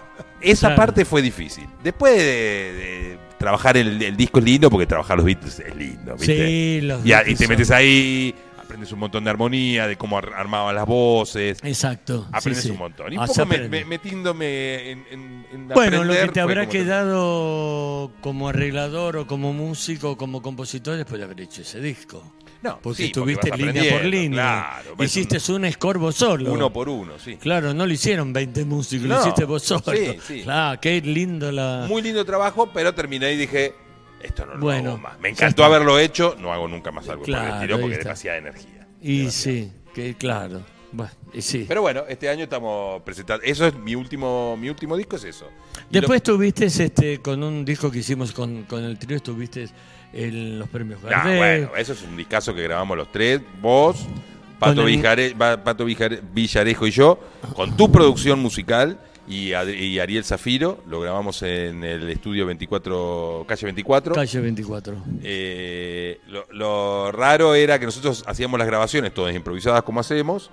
Esa 0.41 0.73
parte 0.75 1.03
fue 1.05 1.21
difícil. 1.21 1.67
Después 1.83 2.15
de, 2.17 2.23
de 2.23 3.19
trabajar 3.39 3.77
el, 3.77 4.01
el 4.01 4.15
disco 4.15 4.37
es 4.39 4.45
lindo, 4.45 4.69
porque 4.69 4.85
trabajar 4.85 5.17
los 5.17 5.25
beats 5.25 5.59
es 5.59 5.75
lindo, 5.75 6.13
¿viste? 6.15 6.35
Sí, 6.47 6.81
los 6.81 7.03
y, 7.03 7.09
y 7.09 7.11
Beatles 7.13 7.37
te 7.39 7.45
son- 7.45 7.49
metes 7.53 7.71
ahí, 7.71 8.35
aprendes 8.59 8.91
un 8.91 8.99
montón 8.99 9.23
de 9.23 9.29
armonía, 9.31 9.87
de 9.87 9.95
cómo 9.95 10.17
ar- 10.19 10.33
armaban 10.35 10.75
las 10.75 10.85
voces. 10.85 11.57
Exacto. 11.63 12.27
Aprendes 12.31 12.63
sí. 12.63 12.69
un 12.69 12.77
montón. 12.77 13.11
Y 13.11 13.17
un 13.17 13.25
poco 13.25 13.45
me- 13.47 13.85
metiéndome 13.85 14.91
en, 14.91 15.05
en, 15.09 15.45
en 15.51 15.67
Bueno, 15.69 16.03
lo 16.03 16.13
que 16.13 16.27
te 16.27 16.39
habrá 16.39 16.61
como- 16.67 16.71
quedado 16.71 18.11
como 18.21 18.49
arreglador 18.49 19.17
o 19.17 19.27
como 19.27 19.53
músico 19.53 20.11
o 20.11 20.17
como 20.17 20.41
compositor 20.41 20.97
después 20.97 21.17
de 21.19 21.25
haber 21.25 21.41
hecho 21.41 21.61
ese 21.61 21.79
disco. 21.79 22.33
No, 22.61 22.79
Porque 22.81 22.97
sí, 22.97 23.05
estuviste 23.05 23.55
línea 23.55 23.93
por 23.93 24.03
línea. 24.05 24.41
Claro, 24.41 24.93
pues, 24.97 25.15
Hiciste 25.15 25.51
un 25.53 25.63
escorbo 25.63 26.11
solo. 26.11 26.51
uno 26.51 26.73
por 26.73 26.89
uno, 26.89 27.17
sí. 27.17 27.37
Claro, 27.37 27.73
no 27.73 27.85
lo 27.85 27.93
hicieron 27.93 28.33
20 28.33 28.65
músicos, 28.65 29.07
lo 29.07 29.21
hiciste 29.21 29.45
vos 29.45 29.63
solo. 29.63 29.83
sí, 29.95 30.17
sí. 30.27 30.41
Claro, 30.43 30.79
qué 30.81 30.99
lindo 31.01 31.51
la. 31.53 31.85
Muy 31.87 32.01
lindo 32.01 32.25
trabajo, 32.25 32.69
pero 32.73 32.93
terminé 32.93 33.31
y 33.31 33.37
dije, 33.37 33.73
esto 34.21 34.45
no 34.45 34.55
lo 34.55 34.59
Bueno, 34.59 34.89
hago 34.91 34.97
más. 34.99 35.19
Me 35.21 35.29
encantó 35.29 35.63
haberlo 35.63 35.97
hecho, 35.99 36.35
no 36.37 36.51
hago 36.51 36.67
nunca 36.67 36.91
más 36.91 37.07
algo 37.07 37.21
por 37.21 37.27
Claro, 37.27 37.47
el 37.47 37.53
estilo 37.55 37.79
porque 37.79 37.95
es 37.95 38.03
demasiada 38.03 38.37
energía. 38.37 38.87
y 39.01 39.31
sí, 39.31 39.71
que 39.93 40.15
claro. 40.15 40.61
Bueno, 40.91 41.11
y 41.33 41.41
sí. 41.43 41.65
Pero 41.67 41.81
bueno, 41.83 42.03
este 42.09 42.27
año 42.29 42.43
estamos 42.45 43.01
presentando. 43.03 43.43
Eso 43.45 43.67
es 43.67 43.75
mi 43.75 43.93
último, 43.95 44.57
mi 44.57 44.69
último 44.69 44.97
disco, 44.97 45.15
es 45.17 45.23
eso. 45.23 45.47
Y 45.89 45.93
Después 45.93 46.09
lo- 46.09 46.15
estuviste 46.33 46.65
este, 46.65 47.19
con 47.19 47.41
un 47.43 47.63
disco 47.63 47.89
que 47.91 47.99
hicimos 47.99 48.31
con, 48.33 48.63
con 48.63 48.83
el 48.83 48.97
trío, 48.97 49.15
estuviste 49.17 49.69
en 50.13 50.57
los 50.59 50.67
premios 50.69 50.99
Ah, 51.05 51.09
Gardel. 51.09 51.37
bueno, 51.37 51.69
eso 51.77 51.93
es 51.93 52.01
un 52.03 52.17
discazo 52.17 52.53
que 52.53 52.63
grabamos 52.63 52.97
los 52.97 53.11
tres, 53.11 53.41
vos, 53.61 54.05
Pato, 54.57 54.85
Vijare- 54.85 55.33
Va- 55.39 55.63
Pato 55.63 55.85
Vijare- 55.85 56.21
Villarejo 56.33 56.85
y 56.87 56.91
yo, 56.91 57.19
con 57.55 57.77
tu 57.77 57.91
producción 57.91 58.39
musical 58.39 58.99
y, 59.27 59.53
Ariel 59.53 60.23
Zafiro, 60.25 60.79
lo 60.87 60.99
grabamos 61.01 61.43
en 61.43 61.83
el 61.83 62.09
estudio 62.09 62.45
24, 62.47 63.45
calle 63.47 63.65
24. 63.67 64.15
Calle 64.15 64.39
24. 64.39 64.95
Eh, 65.23 66.19
lo, 66.27 66.45
lo 66.51 67.11
raro 67.11 67.53
era 67.53 67.77
que 67.79 67.85
nosotros 67.85 68.23
hacíamos 68.27 68.57
las 68.57 68.67
grabaciones 68.67 69.13
todas 69.13 69.35
improvisadas 69.35 69.83
como 69.83 69.99
hacemos. 69.99 70.49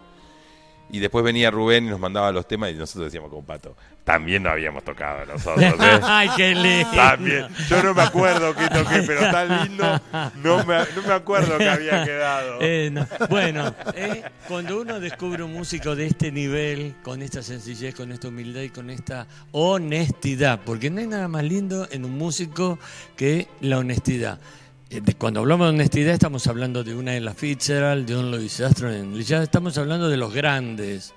Y 0.91 1.01
después 1.01 1.25
venía 1.25 1.51
Rubén 1.51 1.87
y 1.87 1.91
nos 1.91 1.99
mandaba 1.99 2.31
los 2.31 2.47
temas 2.47 2.71
y 2.71 2.75
nosotros 2.75 3.07
decíamos 3.07 3.31
como 3.31 3.45
pato. 3.45 3.77
También 4.05 4.45
no 4.45 4.51
habíamos 4.51 4.85
tocado 4.85 5.27
nosotros, 5.27 5.65
¿eh? 5.65 6.01
Ay, 6.05 6.31
qué 6.37 6.55
lindo. 6.55 6.91
También. 6.95 7.49
Yo 7.69 7.83
no 7.83 7.93
me 7.93 8.03
acuerdo 8.03 8.55
qué 8.55 8.69
toqué, 8.69 9.03
pero 9.05 9.21
tan 9.33 9.65
lindo. 9.65 10.01
No 10.37 10.65
me, 10.65 10.79
no 10.95 11.03
me 11.05 11.13
acuerdo 11.13 11.59
que 11.59 11.69
había 11.69 12.05
quedado. 12.05 12.59
Eh, 12.69 12.91
no. 12.91 13.07
Bueno, 13.29 13.75
eh, 13.95 14.25
cuando 14.49 14.81
uno 14.81 14.99
descubre 14.99 15.43
un 15.43 15.53
músico 15.53 15.95
de 15.95 16.07
este 16.07 16.33
nivel, 16.33 16.95
con 17.03 17.23
esta 17.23 17.43
sencillez, 17.43 17.95
con 17.95 18.13
esta 18.13 18.29
humildad 18.29 18.63
y 18.63 18.71
con 18.71 18.91
esta 18.91 19.27
honestidad, 19.53 20.61
porque 20.65 20.91
no 20.91 21.01
hay 21.01 21.07
nada 21.07 21.29
más 21.29 21.45
lindo 21.45 21.87
en 21.91 22.05
un 22.05 22.17
músico 22.17 22.79
que 23.17 23.49
la 23.61 23.79
honestidad. 23.79 24.41
Eh, 24.91 25.03
Cuando 25.19 25.41
hablamos 25.41 25.67
de 25.69 25.75
honestidad 25.75 26.15
estamos 26.15 26.47
hablando 26.47 26.85
de 26.85 26.95
una 26.95 27.13
de 27.13 27.21
las 27.21 27.37
Fitzgerald, 27.37 28.07
de 28.07 28.17
un 28.17 28.31
Louis 28.31 28.61
Armstrong, 28.61 29.19
ya 29.19 29.43
estamos 29.43 29.77
hablando 29.79 30.09
de 30.09 30.17
los 30.17 30.33
grandes, 30.33 31.13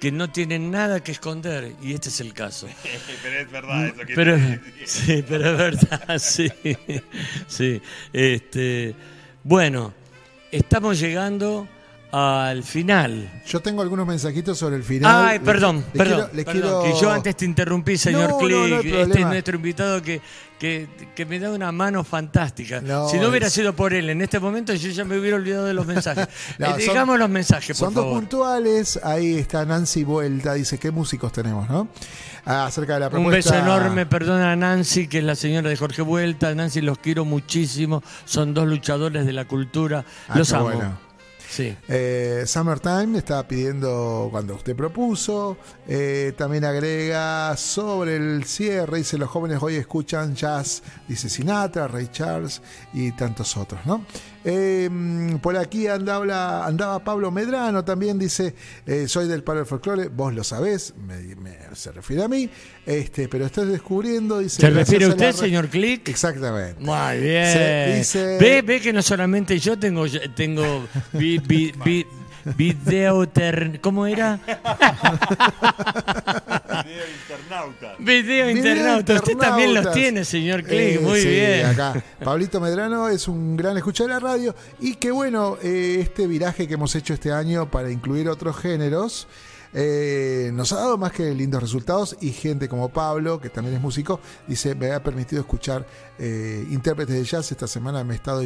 que 0.00 0.10
no 0.10 0.30
tienen 0.30 0.70
nada 0.70 1.02
que 1.02 1.12
esconder, 1.12 1.74
y 1.82 1.92
este 1.92 2.08
es 2.08 2.20
el 2.20 2.32
caso. 2.32 2.68
pero 3.22 3.38
es 3.38 3.50
verdad 3.50 3.86
eso 3.86 4.06
que 4.06 4.14
Pero, 4.14 4.36
sí, 4.86 5.24
pero 5.28 5.50
es 5.50 5.58
verdad, 5.58 6.18
sí. 6.18 6.48
sí. 7.46 7.82
Este, 8.12 8.94
bueno, 9.44 9.92
estamos 10.50 10.98
llegando 10.98 11.68
al 12.12 12.62
final. 12.62 13.42
Yo 13.46 13.60
tengo 13.60 13.80
algunos 13.82 14.06
mensajitos 14.06 14.58
sobre 14.58 14.76
el 14.76 14.84
final. 14.84 15.28
Ay, 15.28 15.38
perdón, 15.38 15.82
perdón. 15.94 16.28
quiero- 16.32 16.52
quiero- 16.52 16.82
Que 16.82 16.92
yo 17.00 17.10
antes 17.10 17.36
te 17.36 17.44
interrumpí, 17.46 17.96
señor 17.96 18.30
No, 18.30 18.38
Click. 18.38 18.54
no 18.90 19.00
este 19.00 19.20
nuestro 19.24 19.56
invitado 19.56 20.02
que, 20.02 20.20
que, 20.58 20.88
que 21.14 21.24
me 21.26 21.38
da 21.40 21.50
una 21.50 21.72
mano 21.72 22.04
fantástica. 22.04 22.80
No, 22.82 23.08
si 23.08 23.16
no 23.18 23.28
hubiera 23.28 23.46
es- 23.46 23.52
sido 23.54 23.72
por 23.74 23.94
él 23.94 24.10
en 24.10 24.20
este 24.20 24.38
momento, 24.38 24.74
yo 24.74 24.90
ya 24.90 25.04
me 25.04 25.18
hubiera 25.18 25.36
olvidado 25.36 25.64
de 25.64 25.72
los 25.74 25.86
mensajes. 25.86 26.28
Eh, 26.58 26.64
son- 26.66 26.78
digamos 26.78 27.18
los 27.18 27.30
mensajes, 27.30 27.78
por 27.78 27.86
Son 27.88 27.94
dos 27.94 28.06
puntuales. 28.14 29.00
Ahí 29.02 29.38
está 29.38 29.64
Nancy 29.64 30.04
Vuelta. 30.04 30.52
Dice, 30.54 30.78
¿qué 30.78 30.90
músicos 30.90 31.32
tenemos, 31.32 31.68
no? 31.70 31.88
Ah, 32.44 32.66
acerca 32.66 32.94
de 32.94 33.00
la 33.00 33.06
Un 33.06 33.12
propuesta. 33.12 33.52
beso 33.52 33.62
enorme, 33.64 34.04
perdona 34.04 34.52
a 34.52 34.56
Nancy, 34.56 35.06
que 35.08 35.18
es 35.18 35.24
la 35.24 35.34
señora 35.34 35.70
de 35.70 35.76
Jorge 35.76 36.02
Vuelta. 36.02 36.54
Nancy, 36.54 36.80
los 36.82 36.98
quiero 36.98 37.24
muchísimo. 37.24 38.02
Son 38.26 38.52
dos 38.52 38.66
luchadores 38.68 39.24
de 39.24 39.32
la 39.32 39.46
cultura. 39.46 40.04
Ah, 40.28 40.36
los 40.38 40.52
amo. 40.52 40.64
bueno. 40.64 41.11
Sí. 41.52 41.76
Eh, 41.86 42.44
Summertime 42.46 43.18
estaba 43.18 43.46
pidiendo 43.46 44.28
cuando 44.30 44.54
usted 44.54 44.74
propuso. 44.74 45.58
Eh, 45.86 46.32
también 46.34 46.64
agrega 46.64 47.54
sobre 47.58 48.16
el 48.16 48.44
cierre. 48.44 48.96
Dice: 48.98 49.18
Los 49.18 49.28
jóvenes 49.28 49.62
hoy 49.62 49.74
escuchan 49.76 50.34
jazz. 50.34 50.82
Dice 51.06 51.28
Sinatra, 51.28 51.88
Ray 51.88 52.08
Charles 52.10 52.62
y 52.94 53.12
tantos 53.12 53.54
otros, 53.58 53.84
¿no? 53.84 54.06
Eh, 54.44 54.88
por 55.42 55.56
aquí 55.58 55.86
andaba, 55.88 56.64
andaba 56.66 57.04
Pablo 57.04 57.30
Medrano 57.30 57.84
también. 57.84 58.18
Dice: 58.18 58.54
eh, 58.86 59.06
Soy 59.06 59.28
del 59.28 59.44
palo 59.44 59.58
del 59.58 59.66
folclore. 59.66 60.08
Vos 60.08 60.32
lo 60.32 60.42
sabés. 60.44 60.94
me- 60.96 61.52
se 61.74 61.92
refiere 61.92 62.22
a 62.24 62.28
mí. 62.28 62.48
Este, 62.84 63.28
pero 63.28 63.46
estoy 63.46 63.68
descubriendo. 63.68 64.40
Dice: 64.40 64.56
¿Se 64.60 64.62
"Gracias 64.70 64.88
refiere 64.88 65.04
a 65.04 65.08
usted, 65.08 65.26
re-". 65.26 65.32
señor 65.32 65.68
Click? 65.68 66.08
Exactamente. 66.08 66.80
Muy 66.80 67.18
bien. 67.20 67.52
Se 67.52 67.94
dice- 67.98 68.38
Ve, 68.40 68.62
ve 68.62 68.80
que 68.80 68.92
no 68.92 69.02
solamente 69.02 69.58
yo 69.58 69.78
tengo, 69.78 70.04
tengo 70.34 70.86
vi, 71.12 71.38
vi, 71.38 71.72
vi- 71.84 72.06
video 72.56 73.28
¿Cómo 73.80 74.04
era? 74.06 74.40
Video 77.98 78.50
internauta. 78.50 79.14
Usted 79.14 79.36
también 79.36 79.74
los 79.74 79.92
tiene, 79.92 80.24
señor 80.24 80.62
Click. 80.64 80.96
Eh, 80.96 81.00
Muy 81.00 81.20
sí, 81.20 81.28
bien. 81.28 81.66
Acá. 81.66 82.02
Pablito 82.24 82.60
Medrano 82.60 83.08
es 83.08 83.28
un 83.28 83.56
gran 83.56 83.76
escucha 83.76 84.04
de 84.04 84.10
la 84.10 84.18
radio. 84.20 84.54
Y 84.80 84.94
que 84.96 85.10
bueno, 85.10 85.56
eh, 85.62 85.98
este 86.00 86.26
viraje 86.26 86.66
que 86.66 86.74
hemos 86.74 86.94
hecho 86.94 87.14
este 87.14 87.30
año 87.32 87.70
para 87.70 87.90
incluir 87.90 88.28
otros 88.28 88.56
géneros. 88.56 89.28
Eh, 89.74 90.50
nos 90.52 90.72
ha 90.72 90.76
dado 90.76 90.98
más 90.98 91.12
que 91.12 91.34
lindos 91.34 91.62
resultados 91.62 92.16
y 92.20 92.30
gente 92.30 92.68
como 92.68 92.90
Pablo, 92.90 93.40
que 93.40 93.48
también 93.48 93.76
es 93.76 93.82
músico, 93.82 94.20
dice, 94.46 94.74
me 94.74 94.92
ha 94.92 95.02
permitido 95.02 95.40
escuchar 95.40 95.86
eh, 96.18 96.66
intérpretes 96.70 97.14
de 97.14 97.24
jazz. 97.24 97.50
Esta 97.50 97.66
semana 97.66 98.04
me 98.04 98.14
he 98.14 98.16
estado 98.16 98.42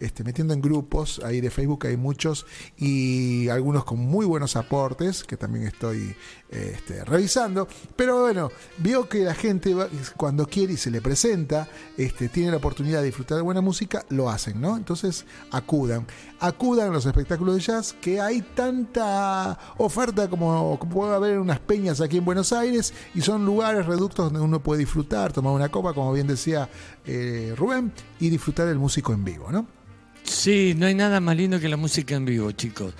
este, 0.00 0.24
metiendo 0.24 0.54
en 0.54 0.60
grupos, 0.60 1.20
ahí 1.24 1.40
de 1.40 1.50
Facebook 1.50 1.86
hay 1.86 1.96
muchos 1.96 2.46
y 2.76 3.48
algunos 3.48 3.84
con 3.84 3.98
muy 3.98 4.26
buenos 4.26 4.56
aportes, 4.56 5.24
que 5.24 5.36
también 5.36 5.66
estoy 5.66 6.14
eh, 6.50 6.72
este, 6.74 7.04
revisando. 7.04 7.66
Pero 7.96 8.20
bueno, 8.22 8.50
veo 8.78 9.08
que 9.08 9.20
la 9.20 9.34
gente 9.34 9.74
cuando 10.16 10.46
quiere 10.46 10.74
y 10.74 10.76
se 10.76 10.90
le 10.90 11.00
presenta, 11.00 11.68
este, 11.96 12.28
tiene 12.28 12.50
la 12.50 12.58
oportunidad 12.58 13.00
de 13.00 13.06
disfrutar 13.06 13.36
de 13.36 13.42
buena 13.42 13.60
música, 13.60 14.04
lo 14.08 14.30
hacen, 14.30 14.60
¿no? 14.60 14.76
Entonces 14.76 15.26
acudan, 15.50 16.06
acudan 16.40 16.90
a 16.90 16.92
los 16.92 17.06
espectáculos 17.06 17.54
de 17.56 17.60
jazz, 17.60 17.92
que 17.92 18.20
hay 18.20 18.42
tanta 18.42 19.58
oferta 19.78 20.28
como, 20.28 20.78
como 20.78 20.92
puede 20.94 21.14
haber 21.14 21.34
en 21.34 21.40
unas 21.40 21.60
peñas 21.60 22.00
aquí 22.00 22.18
en 22.18 22.24
Buenos 22.24 22.52
Aires, 22.52 22.92
y 23.14 23.20
son 23.20 23.44
lugares, 23.44 23.86
reductos 23.86 24.26
donde 24.26 24.40
uno 24.40 24.62
puede 24.62 24.80
disfrutar, 24.80 25.32
tomar 25.32 25.52
una 25.52 25.68
copa, 25.68 25.94
como 25.94 26.12
bien 26.12 26.26
decía 26.26 26.68
eh, 27.06 27.54
Rubén, 27.56 27.92
y 28.20 28.30
disfrutar 28.30 28.66
del 28.66 28.78
músico 28.78 29.12
en 29.12 29.24
vivo, 29.24 29.50
¿no? 29.50 29.66
Sí, 30.22 30.74
no 30.76 30.86
hay 30.86 30.94
nada 30.94 31.20
más 31.20 31.36
lindo 31.36 31.60
que 31.60 31.68
la 31.68 31.76
música 31.76 32.14
en 32.14 32.24
vivo, 32.24 32.50
chicos. 32.52 32.94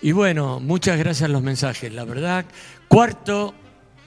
Y 0.00 0.12
bueno, 0.12 0.58
muchas 0.58 0.98
gracias 0.98 1.28
a 1.28 1.32
los 1.32 1.42
mensajes. 1.42 1.92
La 1.92 2.04
verdad, 2.04 2.44
cuarto, 2.88 3.54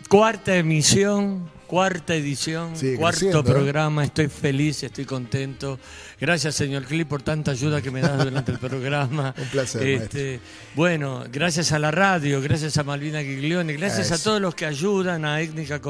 cuarta 0.10 0.56
emisión, 0.56 1.50
cuarta 1.68 2.16
edición, 2.16 2.76
Sigue 2.76 2.98
cuarto 2.98 3.40
¿eh? 3.40 3.44
programa. 3.44 4.04
Estoy 4.04 4.28
feliz, 4.28 4.84
estoy 4.84 5.06
contento. 5.06 5.80
Gracias, 6.20 6.56
señor 6.56 6.84
Clip, 6.84 7.08
por 7.08 7.22
tanta 7.22 7.52
ayuda 7.52 7.82
que 7.82 7.92
me 7.92 8.02
das 8.02 8.24
durante 8.24 8.52
el 8.52 8.58
programa. 8.60 9.34
Un 9.38 9.48
placer, 9.50 9.86
Este, 9.86 10.40
bueno, 10.76 11.24
gracias 11.32 11.72
a 11.72 11.80
la 11.80 11.92
radio, 11.92 12.42
gracias 12.42 12.78
a 12.78 12.84
Malvina 12.84 13.22
Giglione, 13.22 13.74
gracias 13.74 14.12
a 14.12 14.22
todos 14.24 14.40
los 14.42 14.56
que 14.56 14.66
ayudan 14.66 15.26
a 15.26 15.42
Étnica 15.42 15.82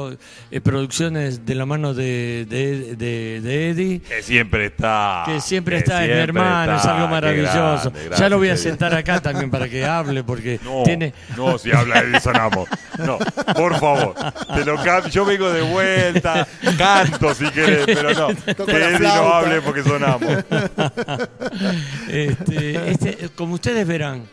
eh, 0.50 0.60
Producciones 0.60 1.46
de 1.46 1.54
la 1.54 1.64
mano 1.66 1.94
de, 1.94 2.46
de, 2.48 2.96
de- 2.96 3.40
de 3.40 3.70
Eddie. 3.70 4.00
Que 4.00 4.22
siempre 4.22 4.66
está. 4.66 5.22
Que 5.26 5.40
siempre 5.40 5.76
Que 5.76 5.82
está, 5.84 5.94
es 6.04 6.08
mi 6.08 6.14
siempre 6.14 6.22
hermano, 6.24 6.76
es 6.76 6.84
algo 6.84 7.08
maravilloso. 7.08 7.90
grande, 7.92 8.16
ya 8.18 8.28
lo 8.28 8.38
voy 8.38 8.48
a 8.48 8.56
sentar 8.56 8.94
acá 8.94 9.20
también 9.20 9.50
para 9.50 9.68
que 9.68 9.84
hable, 9.84 10.24
porque 10.24 10.58
No, 10.64 10.82
tiene. 10.84 11.14
no, 11.36 11.56
si 11.58 11.70
habla 11.72 12.02
de 12.02 12.20
sonamos. 12.20 12.68
No, 12.98 13.18
por 13.54 13.78
favor. 13.78 14.14
Te 14.54 14.64
lo 14.64 14.76
cambio. 14.82 15.10
Yo 15.10 15.24
vengo 15.24 15.50
de 15.52 15.62
vuelta, 15.62 16.46
canto 16.76 17.34
si 17.34 17.48
querés, 17.50 17.84
pero 17.86 18.12
no. 18.12 18.28
Que 18.66 18.72
Eddie 18.72 18.98
no 19.00 19.34
hable 19.34 19.60
porque 19.62 19.82
Este, 22.08 22.90
este, 22.90 23.28
como 23.34 23.54
ustedes 23.54 23.86
verán, 23.86 24.24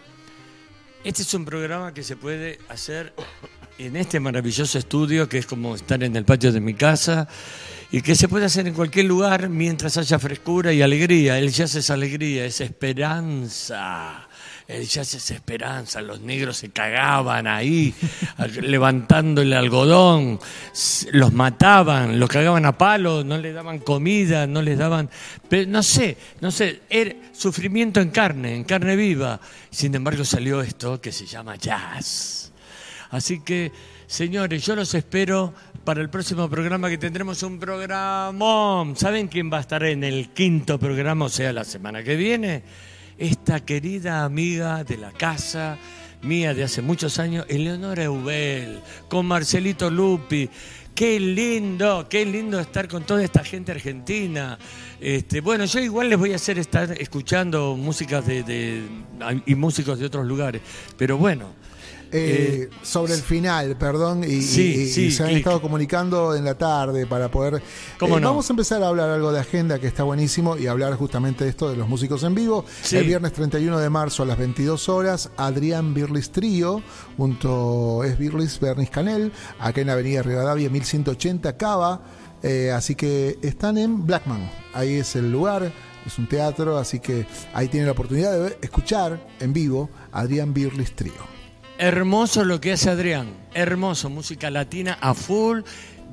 este 1.03 1.23
es 1.23 1.33
un 1.33 1.45
programa 1.45 1.93
que 1.93 2.03
se 2.03 2.15
puede 2.15 2.59
hacer 2.69 3.13
en 3.77 3.95
este 3.95 4.19
maravilloso 4.19 4.77
estudio, 4.77 5.27
que 5.27 5.39
es 5.39 5.45
como 5.45 5.75
estar 5.75 6.03
en 6.03 6.15
el 6.15 6.25
patio 6.25 6.51
de 6.51 6.61
mi 6.61 6.73
casa. 6.73 7.27
y 7.91 8.01
que 8.01 8.15
se 8.15 8.27
puede 8.27 8.45
hacer 8.45 8.67
en 8.67 8.73
cualquier 8.73 9.05
lugar 9.05 9.49
mientras 9.49 9.97
haya 9.97 10.17
frescura 10.17 10.73
y 10.73 10.81
alegría. 10.81 11.37
El 11.37 11.51
jazz 11.51 11.75
es 11.75 11.89
alegría, 11.91 12.45
es 12.45 12.59
esperanza. 12.61 14.27
El 14.67 14.87
jazz 14.87 15.13
es 15.13 15.31
esperanza. 15.31 16.01
Los 16.01 16.21
negros 16.21 16.57
se 16.57 16.69
cagaban 16.69 17.47
ahí, 17.47 17.93
levantando 18.61 19.41
el 19.41 19.53
algodón, 19.53 20.39
los 21.11 21.33
mataban, 21.33 22.19
los 22.19 22.29
cagaban 22.29 22.65
a 22.65 22.77
palos, 22.77 23.25
no 23.25 23.37
les 23.37 23.53
daban 23.53 23.79
comida, 23.79 24.47
no 24.47 24.61
les 24.61 24.77
daban. 24.77 25.09
pero 25.49 25.69
no 25.69 25.83
sé, 25.83 26.17
no 26.39 26.49
sé, 26.49 26.81
era 26.89 27.13
sufrimiento 27.33 27.99
en 27.99 28.09
carne, 28.11 28.55
en 28.55 28.63
carne 28.63 28.95
viva. 28.95 29.39
Sin 29.69 29.93
embargo, 29.95 30.23
salió 30.23 30.61
esto 30.61 31.01
que 31.01 31.11
se 31.11 31.25
llama 31.25 31.57
jazz. 31.57 32.51
Así 33.11 33.41
que, 33.41 33.71
señores, 34.07 34.65
yo 34.65 34.75
los 34.75 34.93
espero 34.95 35.53
para 35.83 36.01
el 36.01 36.09
próximo 36.09 36.49
programa 36.49 36.89
que 36.89 36.97
tendremos 36.97 37.43
un 37.43 37.59
programón. 37.59 38.95
¿Saben 38.95 39.27
quién 39.27 39.51
va 39.51 39.57
a 39.57 39.61
estar 39.61 39.83
en 39.83 40.03
el 40.03 40.29
quinto 40.29 40.79
programa, 40.79 41.25
o 41.25 41.29
sea, 41.29 41.51
la 41.51 41.65
semana 41.65 42.01
que 42.01 42.15
viene? 42.15 42.63
Esta 43.17 43.59
querida 43.63 44.23
amiga 44.25 44.83
de 44.83 44.97
la 44.97 45.11
casa 45.11 45.77
mía 46.23 46.53
de 46.53 46.63
hace 46.63 46.81
muchos 46.81 47.19
años, 47.19 47.45
Eleonora 47.49 48.03
Eubel, 48.03 48.79
con 49.09 49.25
Marcelito 49.25 49.89
Lupi. 49.89 50.49
Qué 50.95 51.19
lindo, 51.19 52.07
qué 52.09 52.25
lindo 52.25 52.59
estar 52.59 52.87
con 52.87 53.03
toda 53.03 53.23
esta 53.23 53.43
gente 53.43 53.71
argentina. 53.71 54.57
Este, 55.01 55.41
bueno, 55.41 55.65
yo 55.65 55.79
igual 55.79 56.09
les 56.09 56.17
voy 56.19 56.33
a 56.33 56.35
hacer 56.35 56.57
estar 56.59 56.91
escuchando 57.01 57.75
músicas 57.75 58.25
de, 58.25 58.43
de- 58.43 58.83
y 59.45 59.55
músicos 59.55 59.99
de 59.99 60.05
otros 60.05 60.25
lugares, 60.25 60.61
pero 60.97 61.17
bueno. 61.17 61.62
Eh, 62.15 62.69
sobre 62.83 63.13
el 63.13 63.21
final, 63.21 63.75
perdón, 63.77 64.23
y, 64.23 64.41
Sí, 64.41 64.61
y- 64.61 64.81
y 64.81 64.87
sí, 64.89 65.11
se 65.11 65.23
han 65.23 65.29
estado 65.31 65.61
comunicando 65.61 66.35
en 66.35 66.45
la 66.45 66.55
tarde 66.57 67.07
para 67.07 67.29
poder... 67.31 67.61
¿Cómo 67.97 68.17
Eh, 68.17 68.21
no? 68.21 68.29
Vamos 68.29 68.49
a 68.49 68.53
empezar 68.53 68.83
a 68.83 68.87
hablar 68.89 69.09
algo 69.09 69.31
de 69.31 69.39
agenda 69.39 69.79
que 69.79 69.87
está 69.87 70.03
buenísimo 70.03 70.55
y 70.57 70.67
hablar 70.67 70.93
justamente 70.95 71.43
de 71.43 71.49
esto 71.49 71.69
de 71.71 71.75
los 71.77 71.87
músicos 71.87 72.21
en 72.23 72.35
vivo. 72.35 72.65
Sí. 72.83 72.97
El 72.97 73.05
viernes 73.07 73.33
31 73.33 73.79
de 73.79 73.89
marzo 73.89 74.23
a 74.23 74.25
las 74.27 74.37
22 74.37 74.89
horas, 74.89 75.31
Adrián 75.37 75.93
Birlis 75.95 76.31
Trío, 76.31 76.81
junto 77.17 78.03
es 78.03 78.17
Birlis 78.17 78.59
Bernis 78.59 78.89
Canel, 78.89 79.31
acá 79.59 79.81
en 79.81 79.87
la 79.87 79.93
avenida 79.93 80.21
Rivadavia 80.21 80.69
1180 80.69 81.57
Cava. 81.57 82.01
Eh, 82.43 82.71
así 82.71 82.93
que 82.95 83.39
están 83.41 83.77
en 83.77 84.05
Blackman, 84.05 84.51
ahí 84.73 84.95
es 84.95 85.15
el 85.15 85.31
lugar. 85.31 85.71
Es 86.05 86.17
un 86.19 86.27
teatro, 86.27 86.77
así 86.77 86.99
que 86.99 87.25
ahí 87.53 87.69
tienen 87.69 87.85
la 87.87 87.93
oportunidad 87.93 88.37
de 88.37 88.57
escuchar 88.61 89.25
en 89.39 89.53
vivo 89.53 89.89
a 90.11 90.19
Adrián 90.19 90.53
Birlis 90.53 90.93
Trío. 90.95 91.32
Hermoso 91.77 92.45
lo 92.45 92.61
que 92.61 92.71
hace 92.73 92.89
Adrián, 92.89 93.33
hermoso, 93.53 94.09
música 94.09 94.49
latina 94.51 94.97
a 95.01 95.13
full, 95.13 95.61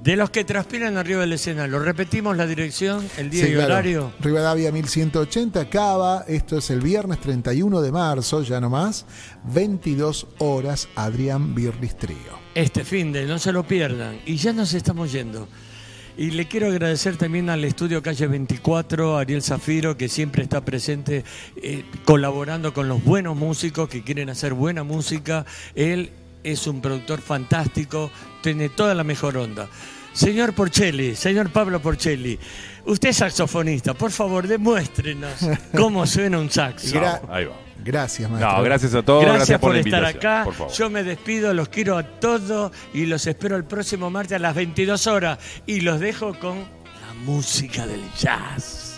de 0.03 0.17
los 0.17 0.31
que 0.31 0.45
transpiran 0.45 0.97
arriba 0.97 1.21
de 1.21 1.27
la 1.27 1.35
escena. 1.35 1.67
Lo 1.67 1.79
repetimos 1.79 2.37
la 2.37 2.47
dirección, 2.47 3.07
el 3.19 3.29
día 3.29 3.45
Sí, 3.45 3.51
y 3.51 3.55
claro. 3.55 3.75
horario. 3.75 4.13
Rivadavia 4.21 4.73
1180 4.73 5.69
Cava. 5.69 6.25
Esto 6.27 6.57
es 6.57 6.71
el 6.71 6.81
viernes 6.81 7.21
31 7.21 7.83
de 7.83 7.93
marzo, 7.93 8.43
ya 8.43 8.59
nomás. 8.61 9.05
22 9.53 10.27
horas, 10.39 10.89
Adrián 10.97 11.55
Birlis 11.55 11.97
Trío. 11.99 12.41
Este 12.55 12.83
fin 12.85 13.13
de, 13.13 13.27
no 13.27 13.39
se 13.39 13.53
lo 13.53 13.65
pierdan. 13.65 14.19
Y 14.25 14.37
ya 14.37 14.55
nos 14.55 14.73
estamos 14.73 15.13
yendo. 15.13 15.47
Y 16.17 16.33
le 16.33 16.47
quiero 16.49 16.67
agradecer 16.67 17.17
también 17.17 17.49
al 17.49 17.65
estudio 17.65 18.03
Calle 18.03 18.27
24, 18.27 19.17
a 19.17 19.21
Ariel 19.21 19.43
Zafiro, 19.43 19.97
que 19.97 20.09
siempre 20.09 20.43
está 20.43 20.63
presente 20.63 21.25
eh, 21.57 21.85
colaborando 22.05 22.75
con 22.75 22.89
los 22.89 23.03
buenos 23.03 23.37
músicos 23.37 23.89
que 23.89 24.03
quieren 24.03 24.29
hacer 24.29 24.53
buena 24.53 24.83
música. 24.83 25.47
Él 25.75 26.11
es 26.45 26.67
un 26.67 26.83
productor 26.83 27.21
fantástico, 27.23 28.11
tiene 28.43 28.69
toda 28.69 28.95
la 28.95 29.05
mejor 29.05 29.37
onda. 29.39 29.69
Señor 30.13 30.53
Porcelli, 30.55 31.15
señor 31.15 31.51
Pablo 31.51 31.81
Porcelli, 31.81 32.39
usted 32.85 33.11
es 33.11 33.17
saxofonista, 33.17 33.95
por 33.95 34.11
favor, 34.11 34.47
demuéstrenos 34.49 35.33
cómo 35.77 36.05
suena 36.07 36.39
un 36.39 36.51
saxo. 36.51 36.99
Gra- 36.99 37.21
Ahí 37.31 37.45
va. 37.47 37.57
Gracias, 37.85 38.31
maestro. 38.31 38.57
No, 38.57 38.63
gracias 38.63 38.95
a 38.95 39.03
todos. 39.03 39.23
Gracias, 39.23 39.49
Gracias, 39.49 39.61
por, 39.61 39.75
la 39.75 39.81
estar 39.81 40.05
acá. 40.05 40.43
Por 40.45 40.55
favor. 40.55 40.73
Yo 40.73 40.91
me 40.91 41.03
despido, 41.03 41.55
los 41.55 41.69
quiero 41.69 41.97
a 41.97 42.03
todos 42.03 42.73
y 42.93 43.07
los 43.07 43.27
espero 43.27 43.57
el 43.57 43.65
próximo 43.65 44.11
martes 44.11 44.37
a 44.37 44.39
las 44.39 44.55
22 44.55 45.07
horas. 45.07 45.39
Y 45.67 45.81
los 45.81 46.01
dejo 46.01 46.39
con 46.39 46.59
la 46.59 47.15
música 47.25 47.87
del 47.87 48.03
jazz. 48.19 48.91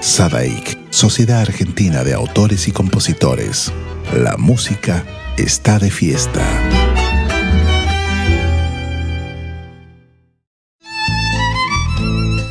Sadaik, 0.00 0.78
Sociedad 0.90 1.40
Argentina 1.40 2.04
de 2.04 2.12
Autores 2.12 2.68
y 2.68 2.72
Compositores. 2.72 3.72
La 4.12 4.36
música 4.36 5.02
está 5.38 5.78
de 5.78 5.90
fiesta. 5.90 6.44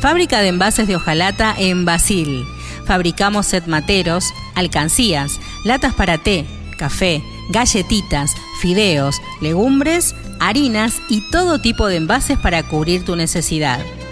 Fábrica 0.00 0.40
de 0.40 0.48
envases 0.48 0.88
de 0.88 0.96
hojalata 0.96 1.54
en 1.56 1.84
Basil. 1.84 2.44
Fabricamos 2.86 3.46
set 3.46 3.66
materos, 3.66 4.24
alcancías, 4.56 5.38
latas 5.64 5.94
para 5.94 6.18
té, 6.18 6.44
café, 6.76 7.22
galletitas, 7.50 8.32
fideos, 8.60 9.22
legumbres, 9.40 10.16
harinas 10.40 11.00
y 11.08 11.22
todo 11.30 11.60
tipo 11.60 11.86
de 11.86 11.96
envases 11.96 12.36
para 12.36 12.64
cubrir 12.64 13.04
tu 13.04 13.14
necesidad. 13.14 13.78